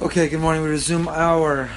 Okay, 0.00 0.30
good 0.30 0.40
morning. 0.40 0.62
We 0.62 0.70
resume 0.70 1.08
our 1.08 1.68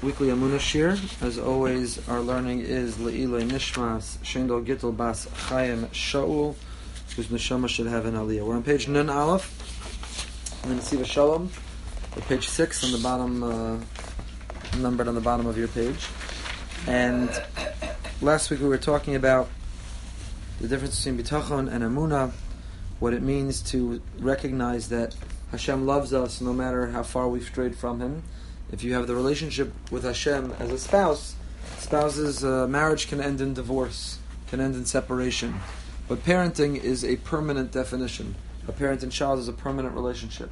weekly 0.00 0.28
Amunah 0.28 0.60
Shir. 0.60 0.96
As 1.20 1.40
always, 1.40 2.08
our 2.08 2.20
learning 2.20 2.60
is 2.60 2.94
Le'ilei 2.98 3.42
Nishmas 3.42 4.16
Shendol 4.18 4.64
Gittel 4.64 4.96
Bas 4.96 5.26
Chaim 5.48 5.86
Shaul, 5.86 6.54
whose 7.16 7.26
neshama 7.26 7.68
should 7.68 7.88
have 7.88 8.06
an 8.06 8.14
aliyah. 8.14 8.46
We're 8.46 8.54
on 8.54 8.62
page 8.62 8.86
Nun 8.86 9.10
Aleph, 9.10 10.62
and 10.62 10.70
then 10.70 10.80
Siva 10.82 11.04
Shalom, 11.04 11.50
page 12.28 12.48
6 12.48 12.84
on 12.84 12.92
the 12.92 12.98
bottom, 12.98 13.42
uh, 13.42 13.76
numbered 14.78 15.08
on 15.08 15.16
the 15.16 15.20
bottom 15.20 15.46
of 15.46 15.58
your 15.58 15.66
page. 15.66 16.06
And 16.86 17.28
last 18.20 18.52
week 18.52 18.60
we 18.60 18.68
were 18.68 18.78
talking 18.78 19.16
about 19.16 19.48
the 20.60 20.68
difference 20.68 21.04
between 21.04 21.20
Bitachon 21.20 21.68
and 21.72 21.82
Amunah, 21.82 22.30
what 23.00 23.12
it 23.12 23.20
means 23.20 23.62
to 23.72 24.00
recognize 24.20 24.90
that 24.90 25.16
Hashem 25.52 25.84
loves 25.86 26.14
us 26.14 26.40
no 26.40 26.54
matter 26.54 26.86
how 26.86 27.02
far 27.02 27.28
we've 27.28 27.44
strayed 27.44 27.76
from 27.76 28.00
Him. 28.00 28.22
If 28.72 28.82
you 28.82 28.94
have 28.94 29.06
the 29.06 29.14
relationship 29.14 29.70
with 29.90 30.02
Hashem 30.02 30.54
as 30.58 30.72
a 30.72 30.78
spouse, 30.78 31.34
spouses' 31.76 32.42
uh, 32.42 32.66
marriage 32.66 33.06
can 33.06 33.20
end 33.20 33.42
in 33.42 33.52
divorce, 33.52 34.18
can 34.46 34.60
end 34.60 34.74
in 34.74 34.86
separation. 34.86 35.60
But 36.08 36.24
parenting 36.24 36.82
is 36.82 37.04
a 37.04 37.16
permanent 37.16 37.70
definition. 37.70 38.34
A 38.66 38.72
parent 38.72 39.02
and 39.02 39.12
child 39.12 39.40
is 39.40 39.48
a 39.48 39.52
permanent 39.52 39.94
relationship. 39.94 40.50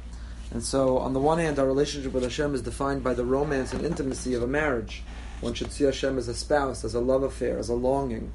And 0.51 0.61
so, 0.61 0.99
on 0.99 1.13
the 1.13 1.19
one 1.19 1.39
hand, 1.39 1.57
our 1.57 1.65
relationship 1.65 2.13
with 2.13 2.21
Hashem 2.21 2.53
is 2.53 2.61
defined 2.61 3.03
by 3.03 3.15
the 3.15 3.25
romance 3.25 3.73
and 3.73 3.83
intimacy 3.83 4.35
of 4.35 4.43
a 4.43 4.47
marriage. 4.47 5.01
One 5.39 5.55
should 5.55 5.71
see 5.71 5.85
Hashem 5.85 6.19
as 6.19 6.27
a 6.27 6.35
spouse, 6.35 6.83
as 6.83 6.93
a 6.93 6.99
love 6.99 7.23
affair, 7.23 7.57
as 7.57 7.69
a 7.69 7.73
longing. 7.73 8.31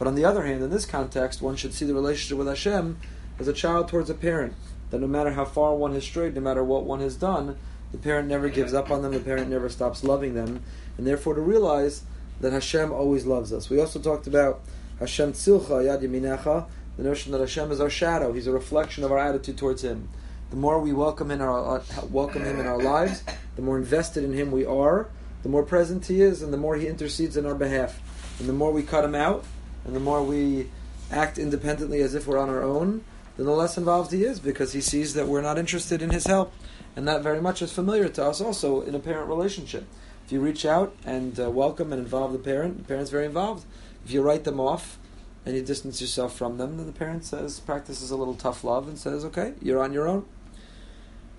But 0.00 0.08
on 0.08 0.16
the 0.16 0.24
other 0.24 0.44
hand, 0.44 0.64
in 0.64 0.70
this 0.70 0.86
context, 0.86 1.42
one 1.42 1.54
should 1.54 1.74
see 1.74 1.84
the 1.84 1.94
relationship 1.94 2.38
with 2.38 2.48
Hashem 2.48 2.98
as 3.38 3.46
a 3.46 3.52
child 3.52 3.86
towards 3.86 4.10
a 4.10 4.14
parent 4.14 4.54
that 4.90 5.00
no 5.00 5.06
matter 5.06 5.32
how 5.32 5.44
far 5.44 5.74
one 5.74 5.94
has 5.94 6.04
strayed, 6.04 6.34
no 6.34 6.40
matter 6.40 6.64
what 6.64 6.84
one 6.84 7.00
has 7.00 7.16
done, 7.16 7.56
the 7.92 7.98
parent 7.98 8.28
never 8.28 8.48
gives 8.48 8.74
up 8.74 8.90
on 8.90 9.02
them, 9.02 9.12
the 9.12 9.20
parent 9.20 9.48
never 9.48 9.68
stops 9.68 10.04
loving 10.04 10.34
them, 10.34 10.62
and 10.96 11.06
therefore 11.06 11.34
to 11.34 11.40
realize 11.40 12.02
that 12.40 12.52
Hashem 12.52 12.92
always 12.92 13.26
loves 13.26 13.52
us. 13.52 13.70
We 13.70 13.80
also 13.80 13.98
talked 13.98 14.26
about 14.26 14.60
Hashem 15.00 15.32
tzilcha 15.32 15.84
yad 15.84 16.02
yaminecha, 16.02 16.66
the 16.96 17.02
notion 17.02 17.32
that 17.32 17.40
Hashem 17.40 17.70
is 17.70 17.80
our 17.80 17.90
shadow, 17.90 18.32
He's 18.32 18.46
a 18.46 18.52
reflection 18.52 19.04
of 19.04 19.12
our 19.12 19.18
attitude 19.18 19.56
towards 19.56 19.82
Him. 19.82 20.08
The 20.50 20.56
more 20.56 20.80
we 20.80 20.92
welcome 20.92 21.30
in 21.30 21.40
our 21.40 21.78
uh, 21.78 21.82
welcome 22.10 22.44
Him 22.44 22.58
in 22.58 22.66
our 22.66 22.78
lives, 22.78 23.22
the 23.56 23.62
more 23.62 23.78
invested 23.78 24.24
in 24.24 24.32
Him 24.32 24.50
we 24.50 24.64
are, 24.64 25.08
the 25.42 25.48
more 25.48 25.62
present 25.62 26.06
He 26.06 26.20
is, 26.20 26.42
and 26.42 26.52
the 26.52 26.56
more 26.56 26.76
He 26.76 26.86
intercedes 26.86 27.36
in 27.36 27.46
our 27.46 27.54
behalf. 27.54 28.00
And 28.38 28.48
the 28.48 28.52
more 28.52 28.72
we 28.72 28.82
cut 28.82 29.04
Him 29.04 29.14
out, 29.14 29.44
and 29.84 29.94
the 29.94 30.00
more 30.00 30.22
we 30.22 30.68
act 31.10 31.38
independently 31.38 32.00
as 32.00 32.14
if 32.14 32.26
we're 32.26 32.38
on 32.38 32.48
our 32.48 32.62
own, 32.62 33.04
then 33.38 33.46
the 33.46 33.52
less 33.52 33.78
involved 33.78 34.10
he 34.10 34.24
is 34.24 34.40
because 34.40 34.72
he 34.72 34.80
sees 34.80 35.14
that 35.14 35.28
we're 35.28 35.40
not 35.40 35.58
interested 35.58 36.02
in 36.02 36.10
his 36.10 36.26
help. 36.26 36.52
And 36.96 37.06
that 37.06 37.22
very 37.22 37.40
much 37.40 37.62
is 37.62 37.72
familiar 37.72 38.08
to 38.08 38.24
us 38.24 38.40
also 38.40 38.80
in 38.82 38.96
a 38.96 38.98
parent 38.98 39.28
relationship. 39.28 39.86
If 40.26 40.32
you 40.32 40.40
reach 40.40 40.66
out 40.66 40.94
and 41.06 41.38
uh, 41.38 41.48
welcome 41.48 41.92
and 41.92 42.02
involve 42.02 42.32
the 42.32 42.40
parent, 42.40 42.78
the 42.78 42.84
parent's 42.84 43.12
very 43.12 43.26
involved. 43.26 43.64
If 44.04 44.10
you 44.10 44.22
write 44.22 44.42
them 44.42 44.58
off 44.58 44.98
and 45.46 45.54
you 45.54 45.62
distance 45.62 46.00
yourself 46.00 46.34
from 46.36 46.58
them, 46.58 46.78
then 46.78 46.86
the 46.86 46.92
parent 46.92 47.24
says 47.24 47.60
practices 47.60 48.10
a 48.10 48.16
little 48.16 48.34
tough 48.34 48.64
love 48.64 48.88
and 48.88 48.98
says, 48.98 49.24
"Okay, 49.24 49.54
you're 49.62 49.80
on 49.80 49.92
your 49.92 50.08
own." 50.08 50.26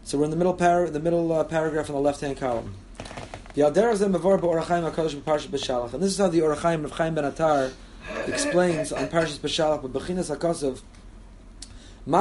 So 0.03 0.17
we're 0.17 0.23
in 0.23 0.31
the 0.31 0.37
middle 0.37 0.53
par- 0.53 0.89
the 0.89 1.01
middle 1.01 1.31
uh, 1.33 1.43
paragraph 1.43 1.89
on 1.89 1.95
the 1.95 2.01
left 2.01 2.21
hand 2.21 2.37
column. 2.37 2.75
And 3.55 3.75
this 6.01 6.11
is 6.11 6.17
how 6.17 6.29
the 6.29 6.41
Or 6.41 6.55
HaChaim 6.55 6.85
of 6.85 6.91
Chaim 6.91 7.15
Ben 7.15 7.29
Atar 7.29 7.73
explains 8.25 8.93
on 8.93 9.07
Parshas 9.07 9.39
Beshalach, 9.39 9.81
but 9.81 9.91
Bechinas 9.91 10.33
Hakosov 10.33 10.81
we 12.09 12.15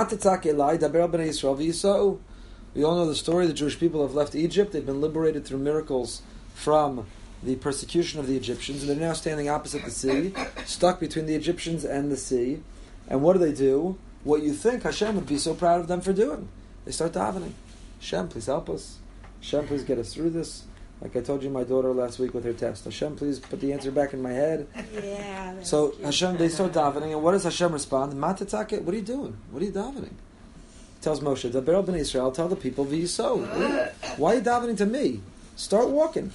all 2.85 2.97
know 2.97 3.07
the 3.07 3.15
story. 3.15 3.47
The 3.47 3.55
Jewish 3.55 3.81
people 3.81 4.03
have 4.03 4.15
left 4.15 4.35
Egypt. 4.35 4.73
They've 4.73 4.85
been 4.85 5.01
liberated 5.01 5.47
through 5.47 5.61
miracles 5.61 6.21
from 6.55 7.07
the 7.43 7.57
persecution 7.57 8.21
of 8.21 8.27
the 8.27 8.37
Egyptians, 8.37 8.83
and 8.83 8.91
they're 8.91 9.09
now 9.09 9.15
standing 9.15 9.49
opposite 9.49 9.87
the 9.87 9.91
sea, 9.91 10.35
stuck 10.67 11.01
between 11.01 11.25
the 11.25 11.35
Egyptians 11.35 11.87
and 11.87 12.13
the 12.13 12.19
sea. 12.19 12.61
And 13.09 13.23
what 13.23 13.33
do 13.33 13.39
they 13.39 13.55
do? 13.55 13.97
What 14.25 14.43
you 14.43 14.53
think 14.53 14.83
Hashem 14.83 15.15
would 15.15 15.27
be 15.27 15.39
so 15.39 15.55
proud 15.55 15.81
of 15.81 15.89
them 15.89 16.03
for 16.03 16.13
doing? 16.13 16.51
They 16.85 16.93
start 16.93 17.13
davening. 17.13 17.53
Hashem, 18.01 18.29
please 18.29 18.45
help 18.45 18.69
us. 18.69 18.99
Hashem, 19.41 19.69
please 19.69 19.85
get 19.85 19.97
us 19.97 20.13
through 20.13 20.29
this. 20.31 20.65
Like 21.01 21.15
I 21.15 21.21
told 21.21 21.45
you, 21.45 21.51
my 21.51 21.63
daughter 21.63 21.93
last 21.93 22.19
week 22.19 22.35
with 22.35 22.45
her 22.45 22.53
test. 22.53 22.85
Hashem, 22.85 23.15
please 23.17 23.39
put 23.39 23.61
the 23.61 23.73
answer 23.73 23.93
back 23.93 24.13
in 24.13 24.23
my 24.23 24.33
head. 24.33 24.67
Yeah. 25.03 25.63
So 25.63 25.95
Hashem, 26.03 26.37
they 26.39 26.49
start 26.49 26.73
davening, 26.73 27.13
and 27.13 27.23
what 27.23 27.33
does 27.33 27.45
Hashem 27.45 27.73
respond? 27.73 28.15
Matatzake, 28.15 28.83
what 28.83 28.95
are 28.95 28.99
you 28.99 29.05
doing? 29.05 29.37
What 29.51 29.63
are 29.63 29.67
you 29.67 29.73
davening? 29.73 30.15
Tells 31.01 31.21
Moshe, 31.21 31.51
Daber 31.51 31.87
ben 31.87 31.95
Israel, 31.95 32.33
tell 32.33 32.49
the 32.49 32.57
people, 32.57 32.85
v'yiso. 32.85 33.47
Why 34.19 34.33
are 34.33 34.35
you 34.37 34.41
davening 34.41 34.77
to 34.79 34.87
me? 34.87 35.21
Start 35.57 35.89
walking. 35.89 36.33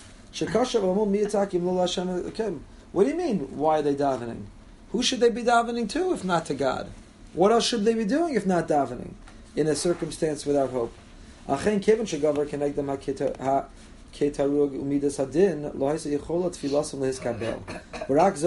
What 2.91 3.03
do 3.03 3.09
you 3.09 3.15
mean? 3.15 3.57
Why 3.57 3.79
are 3.79 3.81
they 3.81 3.95
davening? 3.95 4.45
Who 4.91 5.03
should 5.03 5.19
they 5.19 5.29
be 5.29 5.43
davening 5.43 5.89
to 5.89 6.13
if 6.13 6.23
not 6.23 6.45
to 6.45 6.53
God? 6.53 6.89
What 7.33 7.51
else 7.51 7.65
should 7.65 7.83
they 7.83 7.93
be 7.93 8.05
doing 8.05 8.35
if 8.35 8.45
not 8.45 8.67
davening 8.67 9.13
in 9.55 9.67
a 9.67 9.75
circumstance 9.75 10.45
without 10.45 10.69
hope? 10.69 10.93
ketarug 14.13 14.77
umidas. 14.79 15.17
Barak. 18.09 18.37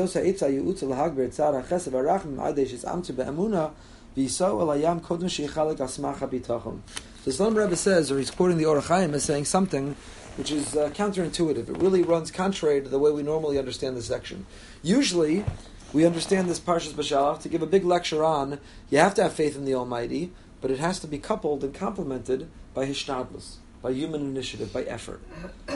So 7.27 7.31
Slonim 7.33 7.57
Rebbe 7.57 7.77
says, 7.77 8.11
or 8.11 8.19
he's 8.19 8.31
quoting 8.31 8.57
the 8.57 8.65
Or 8.65 8.81
HaChaim 8.81 9.13
as 9.13 9.25
saying 9.25 9.45
something 9.45 9.97
which 10.37 10.51
is 10.51 10.77
uh, 10.77 10.91
counterintuitive. 10.91 11.69
It 11.69 11.79
really 11.79 12.03
runs 12.03 12.31
contrary 12.31 12.81
to 12.81 12.89
the 12.89 12.99
way 12.99 13.11
we 13.11 13.23
normally 13.23 13.59
understand 13.59 13.97
this 13.97 14.07
section. 14.07 14.47
Usually, 14.83 15.45
we 15.93 16.07
understand 16.07 16.49
this 16.49 16.61
Parshas 16.61 16.93
Beshalach 16.93 17.41
to 17.41 17.49
give 17.49 17.63
a 17.63 17.67
big 17.67 17.85
lecture 17.85 18.25
on 18.25 18.59
you 18.91 18.99
have 18.99 19.15
to 19.15 19.23
have 19.23 19.33
faith 19.33 19.57
in 19.57 19.65
the 19.65 19.75
Almighty, 19.75 20.33
but 20.61 20.71
it 20.71 20.79
has 20.79 21.01
to 21.01 21.07
be 21.07 21.19
coupled 21.19 21.65
and 21.65 21.75
complemented 21.75 22.49
by 22.75 22.87
Hishtadlus 22.87 23.57
by 23.87 23.93
human 23.93 24.21
initiative, 24.23 24.73
by 24.73 24.83
effort. 24.83 25.21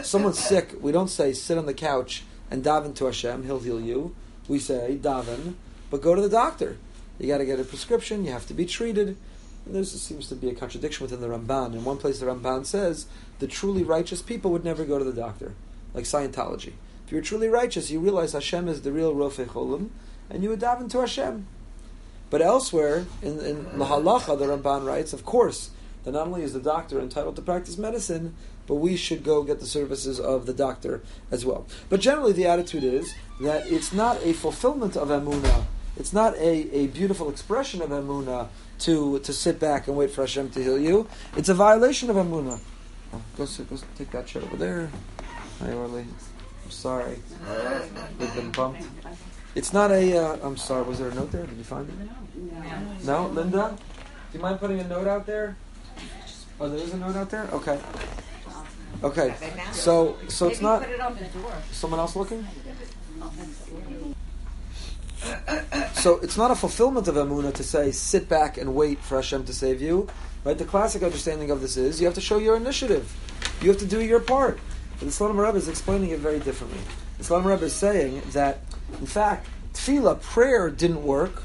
Someone's 0.02 0.40
sick, 0.40 0.74
we 0.80 0.90
don't 0.90 1.06
say 1.06 1.32
sit 1.32 1.56
on 1.56 1.66
the 1.66 1.72
couch 1.72 2.24
and 2.50 2.64
daven 2.64 2.92
to 2.96 3.04
Hashem, 3.04 3.44
He'll 3.44 3.60
heal 3.60 3.80
you. 3.80 4.16
We 4.48 4.58
say 4.58 4.98
daven, 5.00 5.54
but 5.92 6.02
go 6.02 6.16
to 6.16 6.20
the 6.20 6.28
doctor. 6.28 6.76
You 7.20 7.28
got 7.28 7.38
to 7.38 7.44
get 7.44 7.60
a 7.60 7.64
prescription. 7.64 8.24
You 8.24 8.32
have 8.32 8.48
to 8.48 8.54
be 8.54 8.66
treated. 8.66 9.16
And 9.64 9.76
there 9.76 9.84
seems 9.84 10.28
to 10.28 10.34
be 10.34 10.48
a 10.48 10.54
contradiction 10.56 11.04
within 11.04 11.20
the 11.20 11.28
Ramban. 11.28 11.72
In 11.72 11.84
one 11.84 11.98
place, 11.98 12.18
the 12.18 12.26
Ramban 12.26 12.66
says 12.66 13.06
the 13.38 13.46
truly 13.46 13.84
righteous 13.84 14.22
people 14.22 14.50
would 14.50 14.64
never 14.64 14.84
go 14.84 14.98
to 14.98 15.04
the 15.04 15.12
doctor, 15.12 15.52
like 15.94 16.02
Scientology. 16.02 16.72
If 17.06 17.12
you're 17.12 17.22
truly 17.22 17.48
righteous, 17.48 17.92
you 17.92 18.00
realize 18.00 18.32
Hashem 18.32 18.66
is 18.66 18.82
the 18.82 18.90
real 18.90 19.14
Rofei 19.14 19.46
Cholim, 19.46 19.90
and 20.28 20.42
you 20.42 20.48
would 20.48 20.60
daven 20.60 20.90
to 20.90 20.98
Hashem. 20.98 21.46
But 22.28 22.42
elsewhere, 22.42 23.06
in, 23.22 23.38
in 23.38 23.66
Lahalacha, 23.66 24.36
the 24.36 24.46
Ramban 24.46 24.84
writes, 24.84 25.12
of 25.12 25.24
course, 25.24 25.70
that 26.04 26.12
not 26.12 26.26
only 26.26 26.42
is 26.42 26.52
the 26.52 26.60
doctor 26.60 27.00
entitled 27.00 27.36
to 27.36 27.42
practice 27.42 27.78
medicine, 27.78 28.34
but 28.66 28.76
we 28.76 28.96
should 28.96 29.24
go 29.24 29.42
get 29.42 29.60
the 29.60 29.66
services 29.66 30.20
of 30.20 30.46
the 30.46 30.54
doctor 30.54 31.02
as 31.30 31.44
well. 31.44 31.66
But 31.88 32.00
generally, 32.00 32.32
the 32.32 32.46
attitude 32.46 32.84
is 32.84 33.14
that 33.40 33.70
it's 33.70 33.92
not 33.92 34.22
a 34.24 34.32
fulfillment 34.32 34.96
of 34.96 35.08
emuna. 35.08 35.64
It's 35.96 36.12
not 36.12 36.34
a, 36.36 36.74
a 36.74 36.86
beautiful 36.86 37.28
expression 37.28 37.82
of 37.82 37.90
emuna 37.90 38.48
to 38.80 39.18
to 39.18 39.32
sit 39.32 39.58
back 39.58 39.88
and 39.88 39.96
wait 39.96 40.10
for 40.10 40.22
Hashem 40.22 40.50
to 40.50 40.62
heal 40.62 40.78
you. 40.78 41.08
It's 41.36 41.48
a 41.48 41.54
violation 41.54 42.10
of 42.10 42.16
emuna. 42.16 42.60
Oh, 43.12 43.20
go, 43.36 43.44
sit, 43.44 43.68
go 43.68 43.76
take 43.98 44.10
that 44.12 44.26
chair 44.26 44.42
over 44.42 44.56
there. 44.56 44.90
Hi, 45.58 45.72
Orly. 45.72 46.06
I'm 46.64 46.70
sorry. 46.70 47.18
We've 48.18 48.34
been 48.34 48.52
bumped. 48.52 48.84
It's 49.54 49.72
not 49.72 49.90
a. 49.90 50.16
am 50.42 50.52
uh, 50.52 50.56
sorry. 50.56 50.84
Was 50.84 51.00
there 51.00 51.08
a 51.08 51.14
note 51.14 51.32
there? 51.32 51.44
Did 51.44 51.58
you 51.58 51.64
find 51.64 51.88
it? 51.88 51.94
No. 53.04 53.24
No, 53.24 53.28
Linda. 53.28 53.76
Do 54.30 54.38
you 54.38 54.42
mind 54.42 54.60
putting 54.60 54.78
a 54.78 54.86
note 54.86 55.08
out 55.08 55.26
there? 55.26 55.56
Oh, 56.60 56.68
there 56.68 56.78
is 56.78 56.92
a 56.92 56.98
note 56.98 57.16
out 57.16 57.30
there. 57.30 57.48
Okay. 57.52 57.80
Okay. 59.02 59.34
So, 59.72 60.18
so 60.28 60.48
it's 60.48 60.60
not. 60.60 60.86
Someone 61.72 62.00
else 62.00 62.14
looking. 62.14 62.46
So 65.94 66.18
it's 66.18 66.36
not 66.36 66.50
a 66.50 66.54
fulfillment 66.54 67.08
of 67.08 67.14
Emunah 67.14 67.54
to 67.54 67.64
say 67.64 67.92
sit 67.92 68.28
back 68.28 68.58
and 68.58 68.74
wait 68.74 68.98
for 68.98 69.16
Hashem 69.16 69.44
to 69.44 69.54
save 69.54 69.80
you. 69.80 70.08
Right? 70.44 70.56
The 70.56 70.64
classic 70.66 71.02
understanding 71.02 71.50
of 71.50 71.62
this 71.62 71.76
is 71.76 72.00
you 72.00 72.06
have 72.06 72.14
to 72.14 72.20
show 72.20 72.38
your 72.38 72.56
initiative. 72.56 73.10
You 73.62 73.68
have 73.68 73.78
to 73.78 73.86
do 73.86 74.02
your 74.02 74.20
part. 74.20 74.58
But 74.98 75.06
the 75.06 75.12
Slonim 75.12 75.42
Rebbe 75.42 75.56
is 75.56 75.68
explaining 75.68 76.10
it 76.10 76.18
very 76.18 76.40
differently. 76.40 76.80
The 77.18 77.24
Slonim 77.24 77.46
Rebbe 77.46 77.64
is 77.64 77.74
saying 77.74 78.22
that, 78.32 78.60
in 78.98 79.06
fact, 79.06 79.46
tefillah, 79.72 80.20
prayer 80.20 80.68
didn't 80.68 81.02
work. 81.02 81.42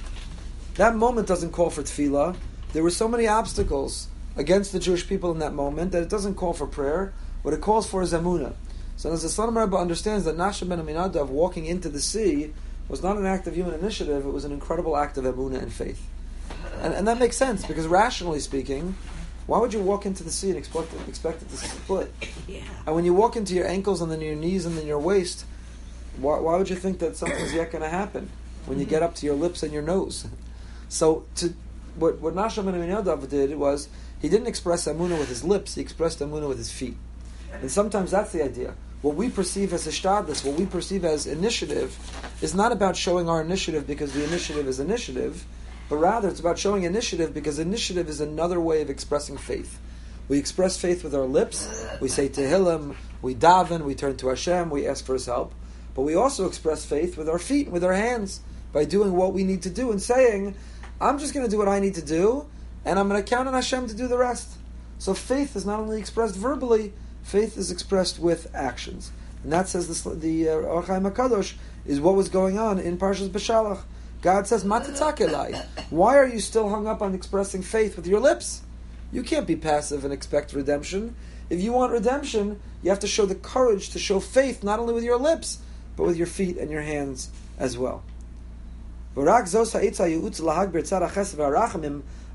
That 0.75 0.95
moment 0.95 1.27
doesn't 1.27 1.51
call 1.51 1.69
for 1.69 1.83
tefillah. 1.83 2.35
There 2.73 2.83
were 2.83 2.89
so 2.89 3.07
many 3.07 3.27
obstacles 3.27 4.09
against 4.35 4.71
the 4.71 4.79
Jewish 4.79 5.07
people 5.07 5.31
in 5.31 5.39
that 5.39 5.53
moment 5.53 5.91
that 5.91 6.03
it 6.03 6.09
doesn't 6.09 6.35
call 6.35 6.53
for 6.53 6.67
prayer. 6.67 7.13
What 7.41 7.53
it 7.53 7.61
calls 7.61 7.89
for 7.89 8.01
is 8.01 8.13
emunah. 8.13 8.53
So 8.97 9.11
as 9.11 9.21
the 9.21 9.27
Slonim 9.27 9.61
Rebbe 9.61 9.77
understands 9.77 10.25
that 10.25 10.37
Nachshon 10.37 10.69
ben 10.69 10.81
Aminadav 10.81 11.27
walking 11.27 11.65
into 11.65 11.89
the 11.89 11.99
sea 11.99 12.53
was 12.87 13.03
not 13.03 13.17
an 13.17 13.25
act 13.25 13.47
of 13.47 13.55
human 13.55 13.73
initiative, 13.73 14.25
it 14.25 14.31
was 14.31 14.45
an 14.45 14.51
incredible 14.51 14.95
act 14.95 15.17
of 15.17 15.25
emunah 15.25 15.61
and 15.61 15.73
faith. 15.73 16.07
And, 16.81 16.93
and 16.93 17.07
that 17.07 17.19
makes 17.19 17.37
sense 17.37 17.65
because 17.65 17.87
rationally 17.87 18.39
speaking, 18.39 18.95
Why 19.47 19.59
would 19.59 19.73
you 19.73 19.79
walk 19.79 20.05
into 20.05 20.23
the 20.23 20.31
sea 20.31 20.49
and 20.49 20.57
expect 20.57 20.93
it, 20.93 21.07
expect 21.07 21.41
it 21.41 21.49
to 21.49 21.57
split? 21.57 22.11
Yeah. 22.47 22.63
And 22.85 22.95
when 22.95 23.05
you 23.05 23.13
walk 23.13 23.35
into 23.35 23.53
your 23.53 23.67
ankles 23.67 24.01
and 24.01 24.11
then 24.11 24.21
your 24.21 24.35
knees 24.35 24.65
and 24.65 24.77
then 24.77 24.87
your 24.87 24.99
waist, 24.99 25.45
why, 26.17 26.39
why 26.39 26.57
would 26.57 26.69
you 26.69 26.75
think 26.75 26.99
that 26.99 27.15
something's 27.15 27.53
yet 27.53 27.71
going 27.71 27.83
to 27.83 27.89
happen 27.89 28.29
when 28.65 28.79
you 28.79 28.85
get 28.85 29.03
up 29.03 29.13
to 29.15 29.25
your 29.25 29.35
lips 29.35 29.61
and 29.61 29.71
your 29.71 29.83
nose? 29.83 30.25
So, 30.89 31.25
to, 31.35 31.53
what 31.95 32.19
what 32.19 32.35
Nachshon 32.35 32.65
ben 32.65 32.73
Aminadav 32.73 33.29
did 33.29 33.55
was 33.55 33.87
he 34.25 34.29
didn't 34.29 34.47
express 34.47 34.87
Amunah 34.87 35.19
with 35.19 35.29
his 35.29 35.43
lips; 35.43 35.75
he 35.75 35.81
expressed 35.81 36.17
Amunah 36.17 36.47
with 36.47 36.57
his 36.57 36.71
feet. 36.71 36.97
And 37.61 37.69
sometimes 37.69 38.09
that's 38.09 38.31
the 38.31 38.43
idea. 38.43 38.73
What 39.03 39.15
we 39.15 39.29
perceive 39.29 39.71
as 39.71 39.85
ishtadlis, 39.85 40.43
what 40.43 40.57
we 40.57 40.65
perceive 40.65 41.05
as 41.05 41.27
initiative, 41.27 41.95
is 42.41 42.55
not 42.55 42.71
about 42.71 42.97
showing 42.97 43.29
our 43.29 43.39
initiative 43.39 43.85
because 43.85 44.13
the 44.13 44.23
initiative 44.23 44.67
is 44.67 44.79
initiative, 44.79 45.45
but 45.89 45.97
rather 45.97 46.27
it's 46.27 46.39
about 46.39 46.57
showing 46.57 46.85
initiative 46.85 47.35
because 47.35 47.59
initiative 47.59 48.09
is 48.09 48.19
another 48.19 48.59
way 48.59 48.81
of 48.81 48.89
expressing 48.89 49.37
faith. 49.37 49.79
We 50.27 50.39
express 50.39 50.75
faith 50.75 51.03
with 51.03 51.13
our 51.13 51.25
lips. 51.25 51.85
We 52.01 52.07
say 52.07 52.27
Tehillim, 52.27 52.95
we 53.21 53.35
daven, 53.35 53.83
we 53.85 53.93
turn 53.93 54.17
to 54.17 54.29
Hashem, 54.29 54.71
we 54.71 54.87
ask 54.87 55.05
for 55.05 55.13
His 55.13 55.27
help. 55.27 55.53
But 55.93 56.01
we 56.01 56.15
also 56.15 56.47
express 56.47 56.83
faith 56.83 57.15
with 57.15 57.29
our 57.29 57.37
feet, 57.37 57.69
with 57.69 57.83
our 57.83 57.93
hands, 57.93 58.39
by 58.73 58.85
doing 58.85 59.13
what 59.13 59.33
we 59.33 59.43
need 59.43 59.61
to 59.61 59.69
do 59.69 59.91
and 59.91 60.01
saying, 60.01 60.55
I'm 60.99 61.19
just 61.19 61.35
going 61.35 61.45
to 61.45 61.51
do 61.51 61.59
what 61.59 61.67
I 61.67 61.79
need 61.79 61.93
to 61.93 62.01
do, 62.01 62.47
and 62.85 62.99
I'm 62.99 63.09
going 63.09 63.21
to 63.21 63.27
count 63.27 63.47
on 63.47 63.53
Hashem 63.53 63.87
to 63.87 63.95
do 63.95 64.07
the 64.07 64.17
rest. 64.17 64.57
So 64.99 65.13
faith 65.13 65.55
is 65.55 65.65
not 65.65 65.79
only 65.79 65.99
expressed 65.99 66.35
verbally, 66.35 66.93
faith 67.23 67.57
is 67.57 67.71
expressed 67.71 68.19
with 68.19 68.53
actions. 68.55 69.11
And 69.43 69.51
that 69.51 69.67
says 69.67 70.03
the, 70.03 70.09
the 70.11 70.49
uh, 70.49 70.53
Or 70.53 70.83
HaChaim 70.83 71.11
HaKadosh 71.11 71.55
is 71.85 71.99
what 71.99 72.15
was 72.15 72.29
going 72.29 72.57
on 72.57 72.79
in 72.79 72.97
Parshas 72.97 73.29
Beshalach. 73.29 73.81
God 74.21 74.47
says, 74.47 74.63
Why 75.89 76.17
are 76.17 76.27
you 76.27 76.39
still 76.39 76.69
hung 76.69 76.87
up 76.87 77.01
on 77.01 77.13
expressing 77.13 77.61
faith 77.61 77.95
with 77.95 78.07
your 78.07 78.19
lips? 78.19 78.61
You 79.11 79.23
can't 79.23 79.45
be 79.45 79.55
passive 79.55 80.03
and 80.03 80.13
expect 80.13 80.53
redemption. 80.53 81.15
If 81.49 81.61
you 81.61 81.73
want 81.73 81.91
redemption, 81.91 82.59
you 82.81 82.89
have 82.89 82.99
to 82.99 83.07
show 83.07 83.25
the 83.25 83.35
courage 83.35 83.89
to 83.91 83.99
show 83.99 84.19
faith 84.19 84.63
not 84.63 84.79
only 84.79 84.93
with 84.93 85.03
your 85.03 85.19
lips, 85.19 85.59
but 85.95 86.05
with 86.05 86.17
your 86.17 86.27
feet 86.27 86.57
and 86.57 86.71
your 86.71 86.81
hands 86.81 87.29
as 87.59 87.77
well. 87.77 88.03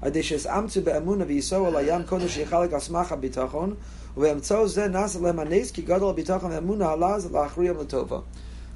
ורק 0.03 0.13
זו 0.13 0.49
העץ 0.49 0.75
הייעוץ 0.75 0.75
להגביר 0.75 0.81
צד 0.81 0.81
החסד 0.81 0.81
והרחמים, 0.81 0.81
על 0.81 0.81
ידי 0.81 0.81
שיסאמצו 0.81 0.81
באמונה 0.81 1.25
וייסעו 1.27 1.67
על 1.67 1.75
הים 1.75 2.03
קודש 2.03 2.33
שיחלק 2.33 2.73
על 2.73 2.79
סמך 2.79 3.11
הביטחון, 3.11 3.73
ובאמצעו 4.17 4.67
זה 4.67 4.87
נעשה 4.87 5.19
להם 5.19 5.39
הנס 5.39 5.71
כי 5.71 5.81
גדול 5.81 6.09
הביטחון 6.09 6.51
והאמונה 6.51 6.91
עלה 6.91 7.19
זה 7.19 7.29
להכריעם 7.33 7.77
לטובה. 7.77 8.19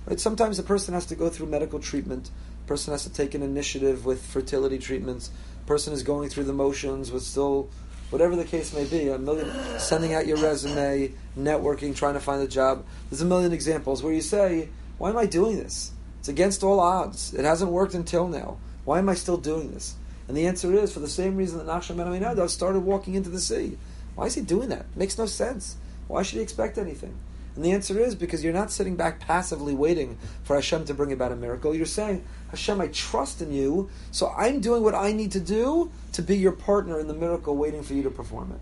Right? 0.08 0.20
Sometimes 0.20 0.60
a 0.60 0.64
person 0.64 0.94
has 0.94 1.06
to 1.06 1.16
go 1.16 1.30
through 1.30 1.48
medical 1.48 1.80
treatment. 1.80 2.32
A 2.66 2.68
person 2.68 2.92
has 2.94 3.04
to 3.04 3.14
take 3.14 3.36
an 3.36 3.44
initiative 3.44 4.06
with 4.06 4.20
fertility 4.36 4.80
treatments. 4.80 5.30
A 5.64 5.68
person 5.68 5.94
is 5.94 6.04
going 6.04 6.30
through 6.30 6.46
the 6.46 6.58
motions 6.66 7.12
with 7.12 7.24
still, 7.24 7.70
whatever 8.10 8.36
the 8.36 8.50
case 8.56 8.74
may 8.74 8.86
be, 8.86 9.02
a 9.10 9.20
million, 9.20 9.48
sending 9.78 10.14
out 10.16 10.26
your 10.26 10.38
resume, 10.50 11.12
networking, 11.38 11.92
trying 11.96 12.18
to 12.20 12.24
find 12.30 12.42
a 12.42 12.48
job. 12.48 12.76
There's 13.10 13.22
a 13.22 13.32
million 13.34 13.52
examples 13.60 14.02
where 14.02 14.14
you 14.14 14.22
say, 14.22 14.70
why 14.98 15.08
am 15.12 15.18
I 15.18 15.28
doing 15.40 15.56
this? 15.64 15.92
It's 16.20 16.30
against 16.30 16.64
all 16.64 16.80
odds. 16.80 17.34
It 17.40 17.46
hasn't 17.46 17.72
worked 17.72 17.94
until 17.94 18.28
now. 18.28 18.50
Why 18.88 18.98
am 19.00 19.10
I 19.10 19.16
still 19.24 19.38
doing 19.38 19.68
this? 19.76 19.96
And 20.27 20.37
the 20.37 20.47
answer 20.47 20.73
is 20.73 20.93
for 20.93 21.01
the 21.01 21.09
same 21.09 21.37
reason 21.37 21.59
that 21.59 21.67
Nachshon 21.67 21.97
ben 21.97 22.07
Aminadav 22.07 22.49
started 22.49 22.81
walking 22.81 23.15
into 23.15 23.31
the 23.31 23.41
sea. 23.41 23.77
Why 24.15 24.27
is 24.27 24.35
he 24.35 24.41
doing 24.41 24.69
that? 24.71 24.81
It 24.81 24.97
makes 24.97 25.19
no 25.19 25.27
sense. 25.27 25.77
Why 26.09 26.23
should 26.23 26.37
he 26.37 26.43
expect 26.43 26.79
anything? 26.79 27.15
And 27.57 27.65
the 27.65 27.73
answer 27.73 28.01
is 28.01 28.15
because 28.15 28.43
you're 28.43 28.53
not 28.53 28.73
sitting 28.73 28.97
back 28.97 29.21
passively 29.21 29.75
waiting 29.75 30.19
for 30.43 30.57
Hashem 30.57 30.87
to 30.87 30.95
bring 30.95 31.13
about 31.13 31.31
a 31.31 31.37
miracle. 31.37 31.75
You're 31.75 31.87
saying, 31.87 32.25
Hashem, 32.51 32.81
I 32.81 32.89
trust 32.89 33.41
in 33.41 33.53
you, 33.53 33.91
so 34.11 34.33
I'm 34.37 34.61
doing 34.61 34.83
what 34.83 34.95
I 34.95 35.13
need 35.13 35.31
to 35.33 35.41
do 35.41 35.93
to 36.13 36.23
be 36.23 36.37
your 36.37 36.53
partner 36.53 36.99
in 36.99 37.07
the 37.07 37.15
miracle, 37.15 37.57
waiting 37.57 37.83
for 37.83 37.95
you 37.95 38.03
to 38.03 38.11
perform 38.11 38.53
it. 38.53 38.61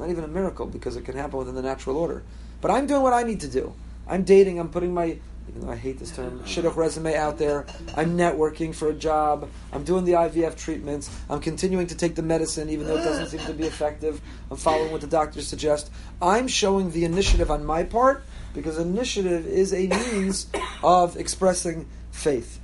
Not 0.00 0.10
even 0.10 0.24
a 0.24 0.28
miracle 0.28 0.66
because 0.66 0.96
it 0.96 1.04
can 1.04 1.16
happen 1.16 1.38
within 1.38 1.54
the 1.54 1.62
natural 1.62 1.96
order. 1.96 2.22
But 2.60 2.72
I'm 2.72 2.86
doing 2.86 3.02
what 3.02 3.12
I 3.12 3.22
need 3.22 3.40
to 3.40 3.48
do. 3.48 3.74
I'm 4.08 4.24
dating, 4.24 4.58
I'm 4.58 4.70
putting 4.70 4.92
my 4.92 5.18
even 5.52 5.66
though 5.66 5.72
I 5.72 5.76
hate 5.76 5.98
this 5.98 6.10
term, 6.10 6.40
shidduch 6.40 6.76
resume 6.76 7.14
out 7.14 7.36
there. 7.36 7.66
I'm 7.94 8.16
networking 8.16 8.74
for 8.74 8.88
a 8.88 8.94
job. 8.94 9.50
I'm 9.70 9.84
doing 9.84 10.06
the 10.06 10.12
IVF 10.12 10.56
treatments. 10.56 11.10
I'm 11.28 11.40
continuing 11.40 11.86
to 11.88 11.94
take 11.94 12.14
the 12.14 12.22
medicine, 12.22 12.70
even 12.70 12.86
though 12.86 12.96
it 12.96 13.04
doesn't 13.04 13.28
seem 13.28 13.46
to 13.46 13.52
be 13.52 13.64
effective. 13.64 14.22
I'm 14.50 14.56
following 14.56 14.90
what 14.92 15.02
the 15.02 15.06
doctors 15.06 15.46
suggest. 15.46 15.90
I'm 16.22 16.48
showing 16.48 16.90
the 16.92 17.04
initiative 17.04 17.50
on 17.50 17.66
my 17.66 17.82
part 17.82 18.24
because 18.54 18.78
initiative 18.78 19.46
is 19.46 19.74
a 19.74 19.88
means 19.88 20.46
of 20.82 21.18
expressing 21.18 21.86
faith. 22.10 22.58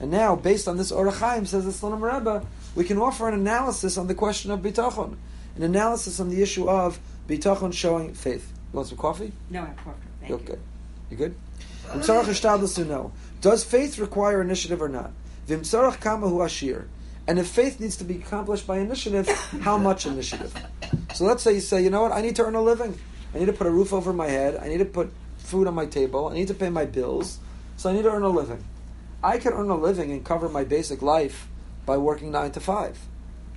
And 0.00 0.10
now, 0.10 0.34
based 0.34 0.66
on 0.66 0.76
this 0.76 0.90
Or 0.90 1.06
HaChaim, 1.06 1.46
says 1.46 1.64
the 1.64 1.70
Slonim 1.70 2.02
Rebbe, 2.02 2.44
we 2.74 2.82
can 2.82 2.98
offer 2.98 3.28
an 3.28 3.34
analysis 3.34 3.96
on 3.96 4.08
the 4.08 4.16
question 4.16 4.50
of 4.50 4.60
bitachon, 4.60 5.16
an 5.54 5.62
analysis 5.62 6.18
on 6.18 6.28
the 6.28 6.42
issue 6.42 6.68
of 6.68 6.98
bitachon 7.28 7.72
showing 7.72 8.14
faith. 8.14 8.52
You 8.72 8.78
want 8.78 8.88
some 8.88 8.98
coffee? 8.98 9.32
No, 9.50 9.62
I 9.62 9.66
have 9.66 9.76
coffee. 9.76 9.98
Thank 10.20 10.30
you 10.30 10.36
okay. 10.36 10.58
You 11.10 11.16
good? 11.16 11.34
Vimtzarach 11.88 12.24
ishtadlus 12.24 12.74
to 12.76 12.84
know. 12.84 13.12
Does 13.42 13.64
faith 13.64 13.98
require 13.98 14.40
initiative 14.40 14.80
or 14.80 14.88
not? 14.88 15.10
Vimtzarach 15.46 15.98
kamahu 15.98 16.44
ashir. 16.44 16.88
And 17.26 17.38
if 17.38 17.48
faith 17.48 17.80
needs 17.80 17.96
to 17.96 18.04
be 18.04 18.16
accomplished 18.16 18.66
by 18.66 18.78
initiative, 18.78 19.28
how 19.60 19.76
much 19.76 20.06
initiative? 20.06 20.54
So 21.14 21.24
let's 21.24 21.42
say 21.42 21.54
you 21.54 21.60
say, 21.60 21.82
you 21.84 21.90
know 21.90 22.02
what, 22.02 22.12
I 22.12 22.22
need 22.22 22.34
to 22.36 22.44
earn 22.44 22.54
a 22.54 22.62
living. 22.62 22.98
I 23.34 23.38
need 23.38 23.46
to 23.46 23.52
put 23.52 23.66
a 23.66 23.70
roof 23.70 23.92
over 23.92 24.12
my 24.12 24.26
head. 24.26 24.56
I 24.56 24.68
need 24.68 24.78
to 24.78 24.84
put 24.84 25.12
food 25.38 25.66
on 25.66 25.74
my 25.74 25.86
table. 25.86 26.28
I 26.28 26.34
need 26.34 26.48
to 26.48 26.54
pay 26.54 26.70
my 26.70 26.86
bills. 26.86 27.38
So 27.76 27.90
I 27.90 27.92
need 27.92 28.02
to 28.02 28.10
earn 28.10 28.22
a 28.22 28.28
living. 28.28 28.64
I 29.22 29.38
can 29.38 29.52
earn 29.52 29.68
a 29.68 29.76
living 29.76 30.10
and 30.10 30.24
cover 30.24 30.48
my 30.48 30.64
basic 30.64 31.02
life 31.02 31.46
by 31.84 31.96
working 31.96 32.32
9 32.32 32.52
to 32.52 32.60
5. 32.60 32.98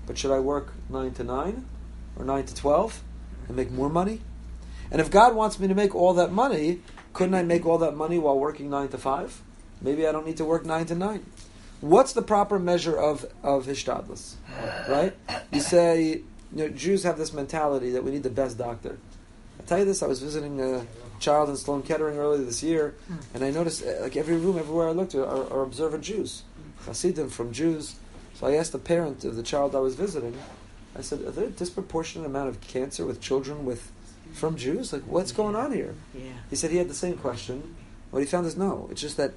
But 0.06 0.18
should 0.18 0.32
I 0.32 0.40
work 0.40 0.74
9 0.90 1.14
to 1.14 1.24
9 1.24 1.66
or 2.18 2.26
9 2.26 2.46
to 2.46 2.56
12 2.56 3.04
and 3.48 3.56
make 3.56 3.72
more 3.72 3.90
money? 3.90 4.22
And 4.92 5.02
if 5.02 5.10
God 5.10 5.36
wants 5.36 5.60
me 5.60 5.68
to 5.68 5.76
make 5.76 5.96
all 5.96 6.14
that 6.14 6.32
money, 6.32 6.82
couldn't 7.14 7.36
I 7.36 7.44
make 7.44 7.66
all 7.66 7.78
that 7.80 7.96
money 7.96 8.20
while 8.20 8.38
working 8.38 8.70
nine 8.70 8.90
to 8.90 8.98
five? 8.98 9.42
Maybe 9.82 10.08
I 10.08 10.12
don't 10.12 10.26
need 10.26 10.38
to 10.38 10.46
work 10.46 10.66
nine 10.66 10.86
to 10.88 10.96
nine. 10.96 11.26
What's 11.82 12.14
the 12.14 12.22
proper 12.22 12.60
measure 12.60 12.98
of 12.98 13.26
of 13.44 13.66
hishtadlus? 13.66 14.36
Right? 14.88 15.14
You 15.52 15.60
say 15.60 16.22
you 16.54 16.64
know, 16.64 16.70
Jews 16.70 17.04
have 17.04 17.18
this 17.18 17.34
mentality 17.34 17.92
that 17.92 18.04
we 18.04 18.12
need 18.12 18.24
the 18.24 18.30
best 18.30 18.58
doctor. 18.58 18.98
I 19.60 19.64
tell 19.64 19.80
you 19.80 19.86
this: 19.86 20.02
I 20.02 20.08
was 20.08 20.22
visiting 20.22 20.62
a 20.62 20.86
child 21.20 21.50
in 21.50 21.58
Sloan 21.58 21.84
Kettering 21.84 22.18
earlier 22.18 22.44
this 22.44 22.64
year, 22.64 22.96
and 23.34 23.44
I 23.44 23.52
noticed 23.52 23.84
uh, 23.84 24.02
like 24.02 24.16
every 24.16 24.38
room, 24.38 24.58
everywhere 24.58 24.90
I 24.90 24.92
looked, 24.92 25.16
are, 25.16 25.26
are 25.26 25.64
observant 25.64 26.04
Jews, 26.04 26.44
Hasidim 26.86 27.30
frum 27.30 27.52
Jews. 27.52 27.96
So 28.36 28.48
I 28.48 28.56
asked 28.56 28.72
the 28.72 28.80
parent 28.80 29.24
of 29.24 29.36
the 29.36 29.44
child 29.44 29.76
I 29.76 29.80
was 29.80 29.96
visiting. 29.96 30.38
I 30.98 31.02
said, 31.02 31.22
"Are 31.22 31.32
there 31.32 31.46
a 31.46 31.50
disproportionate 31.50 32.26
amount 32.26 32.50
of 32.50 32.62
cancer 32.62 33.06
with 33.06 33.22
children 33.22 33.66
with 33.66 33.92
frum 34.36 34.56
Jews? 34.56 34.94
Like, 34.94 35.04
what's 35.04 35.32
going 35.32 35.56
on 35.56 35.72
here? 35.72 35.96
Yeah. 36.14 36.32
He 36.50 36.56
said 36.56 36.72
he 36.72 36.78
had 36.78 36.90
the 36.90 36.94
same 36.94 37.18
question. 37.18 37.76
What 38.12 38.20
he 38.20 38.26
found 38.26 38.46
is 38.46 38.56
no. 38.56 38.88
It's 38.92 39.02
just 39.02 39.18
that 39.18 39.34